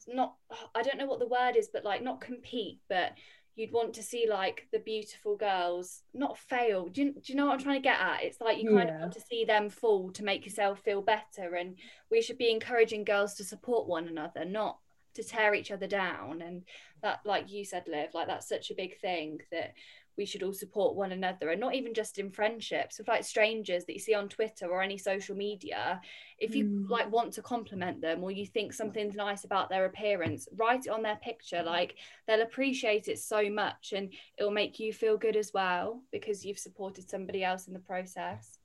not, 0.07 0.35
I 0.75 0.81
don't 0.81 0.97
know 0.97 1.05
what 1.05 1.19
the 1.19 1.27
word 1.27 1.55
is, 1.55 1.69
but 1.71 1.85
like 1.85 2.03
not 2.03 2.21
compete, 2.21 2.79
but 2.89 3.13
you'd 3.55 3.71
want 3.71 3.93
to 3.93 4.03
see 4.03 4.25
like 4.29 4.67
the 4.71 4.79
beautiful 4.79 5.35
girls 5.35 6.03
not 6.13 6.37
fail. 6.37 6.87
Do 6.87 7.03
you, 7.03 7.13
do 7.13 7.21
you 7.25 7.35
know 7.35 7.47
what 7.47 7.53
I'm 7.53 7.63
trying 7.63 7.81
to 7.81 7.87
get 7.87 7.99
at? 7.99 8.23
It's 8.23 8.41
like 8.41 8.61
you 8.61 8.69
kind 8.69 8.89
yeah. 8.89 8.95
of 8.95 9.01
want 9.01 9.13
to 9.13 9.21
see 9.21 9.45
them 9.45 9.69
fall 9.69 10.11
to 10.11 10.23
make 10.23 10.45
yourself 10.45 10.79
feel 10.79 11.01
better. 11.01 11.55
And 11.55 11.75
we 12.09 12.21
should 12.21 12.37
be 12.37 12.49
encouraging 12.49 13.03
girls 13.03 13.35
to 13.35 13.43
support 13.43 13.87
one 13.87 14.07
another, 14.07 14.45
not 14.45 14.79
to 15.15 15.23
tear 15.23 15.53
each 15.53 15.71
other 15.71 15.87
down. 15.87 16.41
And 16.41 16.63
that, 17.03 17.19
like 17.25 17.51
you 17.51 17.65
said, 17.65 17.83
Liv, 17.87 18.09
like 18.13 18.27
that's 18.27 18.47
such 18.47 18.71
a 18.71 18.75
big 18.75 18.99
thing 18.99 19.39
that 19.51 19.73
we 20.17 20.25
should 20.25 20.43
all 20.43 20.53
support 20.53 20.95
one 20.95 21.11
another 21.11 21.49
and 21.49 21.59
not 21.59 21.75
even 21.75 21.93
just 21.93 22.19
in 22.19 22.31
friendships. 22.31 22.97
With 22.97 23.07
like 23.07 23.23
strangers 23.23 23.85
that 23.85 23.93
you 23.93 23.99
see 23.99 24.13
on 24.13 24.29
twitter 24.29 24.67
or 24.67 24.81
any 24.81 24.97
social 24.97 25.35
media 25.35 26.01
if 26.37 26.55
you 26.55 26.65
mm. 26.65 26.89
like 26.89 27.11
want 27.11 27.33
to 27.33 27.41
compliment 27.41 28.01
them 28.01 28.23
or 28.23 28.31
you 28.31 28.45
think 28.45 28.73
something's 28.73 29.15
nice 29.15 29.43
about 29.43 29.69
their 29.69 29.85
appearance 29.85 30.47
write 30.55 30.85
it 30.85 30.89
on 30.89 31.01
their 31.01 31.17
picture. 31.17 31.63
Like 31.63 31.95
they'll 32.27 32.41
appreciate 32.41 33.07
it 33.07 33.19
so 33.19 33.49
much 33.49 33.93
and 33.95 34.13
it'll 34.37 34.51
make 34.51 34.79
you 34.79 34.93
feel 34.93 35.17
good 35.17 35.35
as 35.35 35.51
well 35.53 36.01
because 36.11 36.45
you've 36.45 36.59
supported 36.59 37.09
somebody 37.09 37.43
else 37.43 37.67
in 37.67 37.73
the 37.73 37.79
process. 37.79 38.57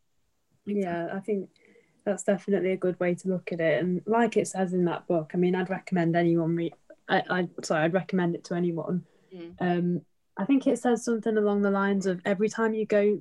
Yeah 0.67 1.09
i 1.15 1.21
think 1.21 1.49
that's 2.05 2.23
definitely 2.23 2.71
a 2.73 2.77
good 2.77 2.99
way 3.01 3.15
to 3.17 3.29
look 3.29 3.53
at 3.53 3.61
it. 3.61 3.83
And 3.83 4.01
like 4.07 4.37
it 4.37 4.49
says 4.49 4.73
in 4.73 4.85
that 4.87 5.07
book 5.07 5.33
i 5.35 5.37
mean 5.37 5.55
i'd 5.55 5.71
recommend 5.71 6.17
anyone 6.17 6.57
read 6.57 6.75
I, 7.09 7.23
I 7.29 7.49
sorry 7.63 7.85
i'd 7.85 7.95
recommend 7.95 8.35
it 8.35 8.45
to 8.45 8.55
anyone. 8.55 9.05
Mm. 9.35 9.55
um 9.61 10.01
I 10.37 10.45
think 10.45 10.67
it 10.67 10.79
says 10.79 11.05
something 11.05 11.37
along 11.37 11.63
the 11.63 11.71
lines 11.71 12.07
of 12.07 12.21
every 12.25 12.49
time 12.49 12.75
you 12.75 12.87
go 12.87 13.21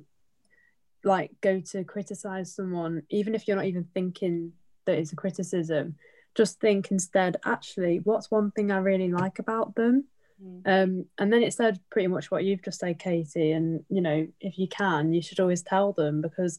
like 1.04 1.30
go 1.40 1.60
to 1.60 1.84
criticize 1.84 2.54
someone, 2.54 3.02
even 3.10 3.34
if 3.34 3.46
you're 3.46 3.56
not 3.56 3.66
even 3.66 3.88
thinking 3.94 4.52
that 4.84 4.98
it's 4.98 5.12
a 5.12 5.16
criticism, 5.16 5.96
just 6.34 6.60
think 6.60 6.90
instead, 6.90 7.36
actually, 7.44 8.00
what's 8.04 8.30
one 8.30 8.50
thing 8.50 8.70
I 8.70 8.78
really 8.78 9.10
like 9.10 9.38
about 9.38 9.74
them? 9.74 10.04
Mm. 10.42 10.62
Um, 10.66 11.04
and 11.16 11.32
then 11.32 11.42
it 11.42 11.54
said 11.54 11.80
pretty 11.90 12.08
much 12.08 12.30
what 12.30 12.44
you've 12.44 12.62
just 12.62 12.80
said, 12.80 12.98
Katie. 12.98 13.52
And 13.52 13.84
you 13.88 14.02
know, 14.02 14.26
if 14.40 14.58
you 14.58 14.68
can, 14.68 15.12
you 15.12 15.22
should 15.22 15.40
always 15.40 15.62
tell 15.62 15.92
them 15.92 16.20
because 16.20 16.58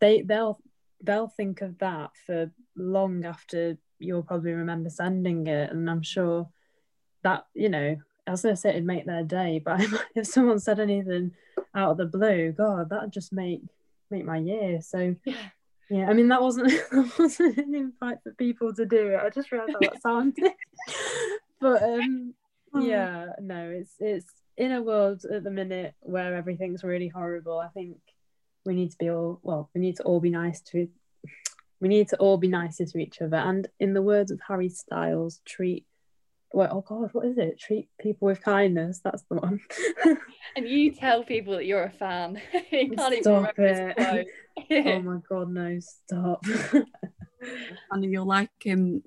they 0.00 0.22
they'll 0.22 0.58
they'll 1.02 1.28
think 1.28 1.60
of 1.60 1.78
that 1.78 2.10
for 2.26 2.50
long 2.74 3.24
after 3.24 3.78
you'll 3.98 4.22
probably 4.22 4.52
remember 4.52 4.90
sending 4.90 5.46
it. 5.46 5.70
And 5.70 5.88
I'm 5.88 6.02
sure 6.02 6.48
that 7.22 7.46
you 7.54 7.68
know 7.68 7.96
I 8.26 8.32
was 8.32 8.42
gonna 8.42 8.56
say 8.56 8.70
it'd 8.70 8.84
make 8.84 9.06
their 9.06 9.22
day, 9.22 9.60
but 9.64 9.80
if 10.14 10.26
someone 10.26 10.58
said 10.58 10.80
anything 10.80 11.32
out 11.74 11.92
of 11.92 11.96
the 11.98 12.06
blue, 12.06 12.52
God, 12.52 12.90
that'd 12.90 13.12
just 13.12 13.32
make 13.32 13.62
make 14.10 14.24
my 14.24 14.38
year. 14.38 14.80
So 14.82 15.14
yeah, 15.24 15.34
yeah 15.90 16.08
I 16.08 16.12
mean 16.12 16.28
that 16.28 16.42
wasn't 16.42 16.68
that 16.90 17.12
wasn't 17.18 17.58
an 17.58 17.74
invite 17.74 18.18
for 18.22 18.32
people 18.32 18.74
to 18.74 18.86
do 18.86 19.08
it. 19.08 19.20
I 19.22 19.30
just 19.30 19.52
realised 19.52 19.72
how 19.74 19.80
that 19.80 20.02
sounded. 20.02 20.52
but 21.60 21.82
um 21.82 22.34
yeah, 22.78 23.26
no, 23.40 23.70
it's 23.70 23.94
it's 24.00 24.30
in 24.56 24.72
a 24.72 24.82
world 24.82 25.24
at 25.24 25.44
the 25.44 25.50
minute 25.50 25.94
where 26.00 26.34
everything's 26.34 26.82
really 26.82 27.08
horrible. 27.08 27.58
I 27.58 27.68
think 27.68 27.98
we 28.64 28.74
need 28.74 28.90
to 28.90 28.98
be 28.98 29.10
all 29.10 29.38
well, 29.42 29.70
we 29.74 29.80
need 29.80 29.96
to 29.96 30.02
all 30.02 30.20
be 30.20 30.30
nice 30.30 30.60
to 30.72 30.88
we 31.80 31.88
need 31.88 32.08
to 32.08 32.16
all 32.16 32.38
be 32.38 32.48
nicer 32.48 32.86
to 32.86 32.98
each 32.98 33.20
other. 33.20 33.36
And 33.36 33.68
in 33.78 33.92
the 33.92 34.02
words 34.02 34.30
of 34.30 34.40
Harry 34.48 34.68
Styles, 34.68 35.40
treat 35.44 35.84
well, 36.56 36.70
oh 36.72 36.80
god, 36.80 37.10
what 37.12 37.26
is 37.26 37.36
it? 37.36 37.60
Treat 37.60 37.90
people 38.00 38.24
with 38.24 38.42
kindness. 38.42 39.02
That's 39.04 39.22
the 39.28 39.34
one. 39.34 39.60
and 40.56 40.66
you 40.66 40.90
tell 40.90 41.22
people 41.22 41.52
that 41.52 41.66
you're 41.66 41.84
a 41.84 41.90
fan. 41.90 42.40
you 42.70 42.92
can't 42.92 43.20
stop 43.20 43.52
it. 43.58 44.26
oh 44.70 45.02
my 45.02 45.18
god, 45.28 45.50
no, 45.50 45.78
stop. 45.80 46.42
and 47.90 48.10
you're 48.10 48.24
like, 48.24 48.48
um, 48.70 49.02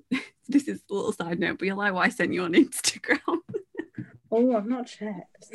this 0.48 0.68
is 0.68 0.80
a 0.88 0.94
little 0.94 1.12
side 1.12 1.40
note, 1.40 1.58
but 1.58 1.66
you're 1.66 1.74
like, 1.74 1.92
why 1.92 2.04
I 2.04 2.08
sent 2.08 2.32
you 2.32 2.44
on 2.44 2.52
Instagram. 2.52 3.18
oh, 4.30 4.56
I've 4.56 4.66
not 4.66 4.86
checked. 4.86 5.46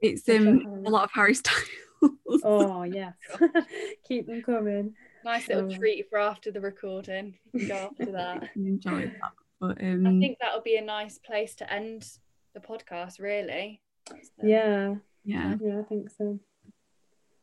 it's 0.00 0.28
um 0.28 0.84
a 0.86 0.88
lot 0.88 1.02
of 1.02 1.10
Harry 1.14 1.34
Styles. 1.34 1.64
oh 2.44 2.84
yes, 2.84 3.14
keep 4.06 4.28
them 4.28 4.40
coming. 4.40 4.94
Nice 5.24 5.48
little 5.48 5.72
oh. 5.72 5.76
treat 5.76 6.08
for 6.08 6.20
after 6.20 6.52
the 6.52 6.60
recording. 6.60 7.34
Go 7.66 7.74
after 7.74 8.12
that. 8.12 8.50
Enjoy 8.54 9.06
that. 9.06 9.32
But 9.60 9.82
um, 9.82 10.06
I 10.06 10.18
think 10.18 10.38
that'll 10.40 10.60
be 10.60 10.76
a 10.76 10.82
nice 10.82 11.18
place 11.18 11.54
to 11.56 11.72
end 11.72 12.08
the 12.54 12.60
podcast, 12.60 13.20
really. 13.20 13.80
yeah. 14.42 14.96
Yeah. 15.24 15.56
Yeah, 15.60 15.80
I 15.80 15.82
think 15.82 16.10
so. 16.10 16.38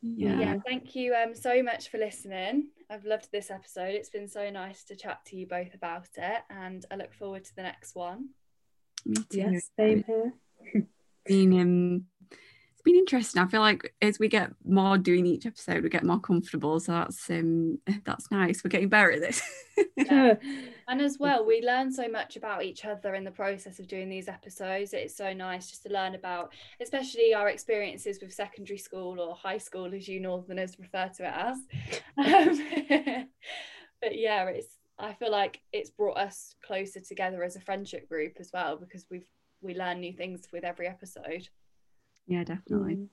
Yeah. 0.01 0.39
yeah. 0.39 0.55
Thank 0.66 0.95
you 0.95 1.16
um 1.16 1.34
so 1.34 1.64
much 1.64 1.89
for 1.89 1.97
listening. 1.97 2.68
I've 2.89 3.05
loved 3.05 3.30
this 3.32 3.49
episode. 3.49 3.95
It's 3.95 4.09
been 4.09 4.28
so 4.28 4.49
nice 4.49 4.84
to 4.86 4.95
chat 4.95 5.20
to 5.28 5.38
you 5.38 5.47
both 5.47 5.74
about 5.74 6.09
it, 6.18 6.41
and 6.49 6.86
I 6.91 6.95
look 6.95 7.14
forward 7.14 7.45
to 7.45 7.55
the 7.55 7.64
next 7.64 7.95
one. 7.95 8.30
Me 9.05 9.16
too. 9.16 9.38
Yes, 9.38 9.70
same 9.78 10.03
here. 10.05 10.34
been 11.26 11.59
um 11.59 12.05
been 12.84 12.95
interesting. 12.95 13.41
I 13.41 13.47
feel 13.47 13.61
like 13.61 13.93
as 14.01 14.19
we 14.19 14.27
get 14.27 14.51
more 14.65 14.97
doing 14.97 15.25
each 15.25 15.45
episode, 15.45 15.84
we 15.84 15.89
get 15.89 16.03
more 16.03 16.19
comfortable. 16.19 16.79
So 16.79 16.91
that's 16.91 17.29
um 17.29 17.79
that's 18.05 18.29
nice. 18.31 18.63
We're 18.63 18.69
getting 18.69 18.89
better 18.89 19.11
at 19.11 19.21
this. 19.21 19.41
yeah. 19.97 20.36
And 20.86 20.99
as 20.99 21.17
well, 21.17 21.45
we 21.45 21.61
learn 21.61 21.93
so 21.93 22.09
much 22.09 22.36
about 22.36 22.61
each 22.63 22.84
other 22.84 23.15
in 23.15 23.23
the 23.23 23.31
process 23.31 23.79
of 23.79 23.88
doing 23.88 24.09
these 24.09 24.27
episodes. 24.27 24.91
It's 24.93 25.15
so 25.15 25.31
nice 25.31 25.69
just 25.69 25.84
to 25.84 25.89
learn 25.89 26.13
about, 26.13 26.51
especially 26.81 27.34
our 27.34 27.47
experiences 27.47 28.19
with 28.21 28.34
secondary 28.34 28.77
school 28.77 29.17
or 29.21 29.34
high 29.34 29.59
school, 29.59 29.93
as 29.93 30.09
you 30.09 30.19
Northerners 30.19 30.77
refer 30.77 31.09
to 31.15 31.25
it 31.25 31.34
as. 31.34 31.57
Um, 33.25 33.29
but 34.01 34.19
yeah, 34.19 34.45
it's 34.47 34.77
I 34.99 35.13
feel 35.13 35.31
like 35.31 35.61
it's 35.71 35.89
brought 35.89 36.17
us 36.17 36.53
closer 36.65 36.99
together 36.99 37.43
as 37.43 37.55
a 37.55 37.61
friendship 37.61 38.09
group 38.09 38.34
as 38.41 38.51
well 38.53 38.75
because 38.75 39.05
we've 39.09 39.25
we 39.61 39.73
learn 39.73 40.01
new 40.01 40.11
things 40.11 40.49
with 40.51 40.65
every 40.65 40.88
episode 40.88 41.47
yeah 42.28 42.43
definitely 42.43 42.95
mm. 42.95 43.07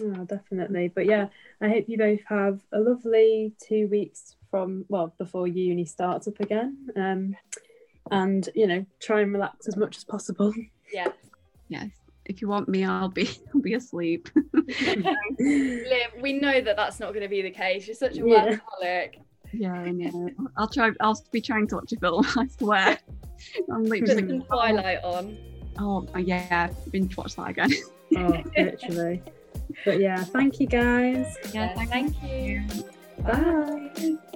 Oh, 0.00 0.24
definitely. 0.24 0.88
But 0.88 1.06
yeah, 1.06 1.28
I 1.60 1.68
hope 1.68 1.88
you 1.88 1.98
both 1.98 2.20
have 2.28 2.60
a 2.72 2.78
lovely 2.78 3.52
two 3.60 3.88
weeks 3.88 4.36
from 4.50 4.84
well 4.88 5.14
before 5.18 5.46
uni 5.46 5.84
starts 5.84 6.28
up 6.28 6.40
again. 6.40 6.76
Um, 6.96 7.36
and 8.10 8.48
you 8.54 8.66
know, 8.66 8.86
try 9.00 9.20
and 9.20 9.32
relax 9.32 9.68
as 9.68 9.76
much 9.76 9.96
as 9.96 10.04
possible. 10.04 10.52
Yeah. 10.90 11.08
Yes. 11.68 11.90
If 12.24 12.40
you 12.40 12.48
want 12.48 12.66
me, 12.66 12.82
I'll 12.82 13.10
be 13.10 13.28
I'll 13.54 13.60
be 13.60 13.74
asleep. 13.74 14.30
Liv, 14.62 16.06
we 16.18 16.32
know 16.32 16.62
that 16.62 16.76
that's 16.76 16.98
not 16.98 17.10
going 17.12 17.24
to 17.24 17.28
be 17.28 17.42
the 17.42 17.50
case. 17.50 17.86
You're 17.86 17.94
such 17.94 18.16
a 18.16 18.26
yeah. 18.26 18.56
workaholic. 18.82 19.16
Yeah, 19.52 19.74
I 19.74 19.90
know. 19.90 20.30
I'll 20.56 20.66
try. 20.66 20.92
I'll 21.00 21.22
be 21.30 21.42
trying 21.42 21.66
to 21.66 21.74
watch 21.74 21.92
a 21.92 21.96
film. 21.96 22.24
I 22.38 22.46
swear. 22.46 22.98
I'm 23.70 23.84
literally 23.84 24.22
Put 24.22 24.30
some 24.30 24.42
Twilight 24.44 25.04
on. 25.04 25.36
Oh 25.78 26.06
yeah, 26.16 26.70
binge 26.90 27.16
watch 27.16 27.36
that 27.36 27.50
again. 27.50 27.70
oh, 28.16 28.42
literally. 28.56 29.22
But 29.84 30.00
yeah, 30.00 30.24
thank 30.24 30.60
you 30.60 30.66
guys. 30.66 31.36
Yeah, 31.52 31.74
thank, 31.74 31.90
thank 31.90 32.22
you. 32.22 32.62
Bye. 33.22 33.90
Bye. 33.94 34.34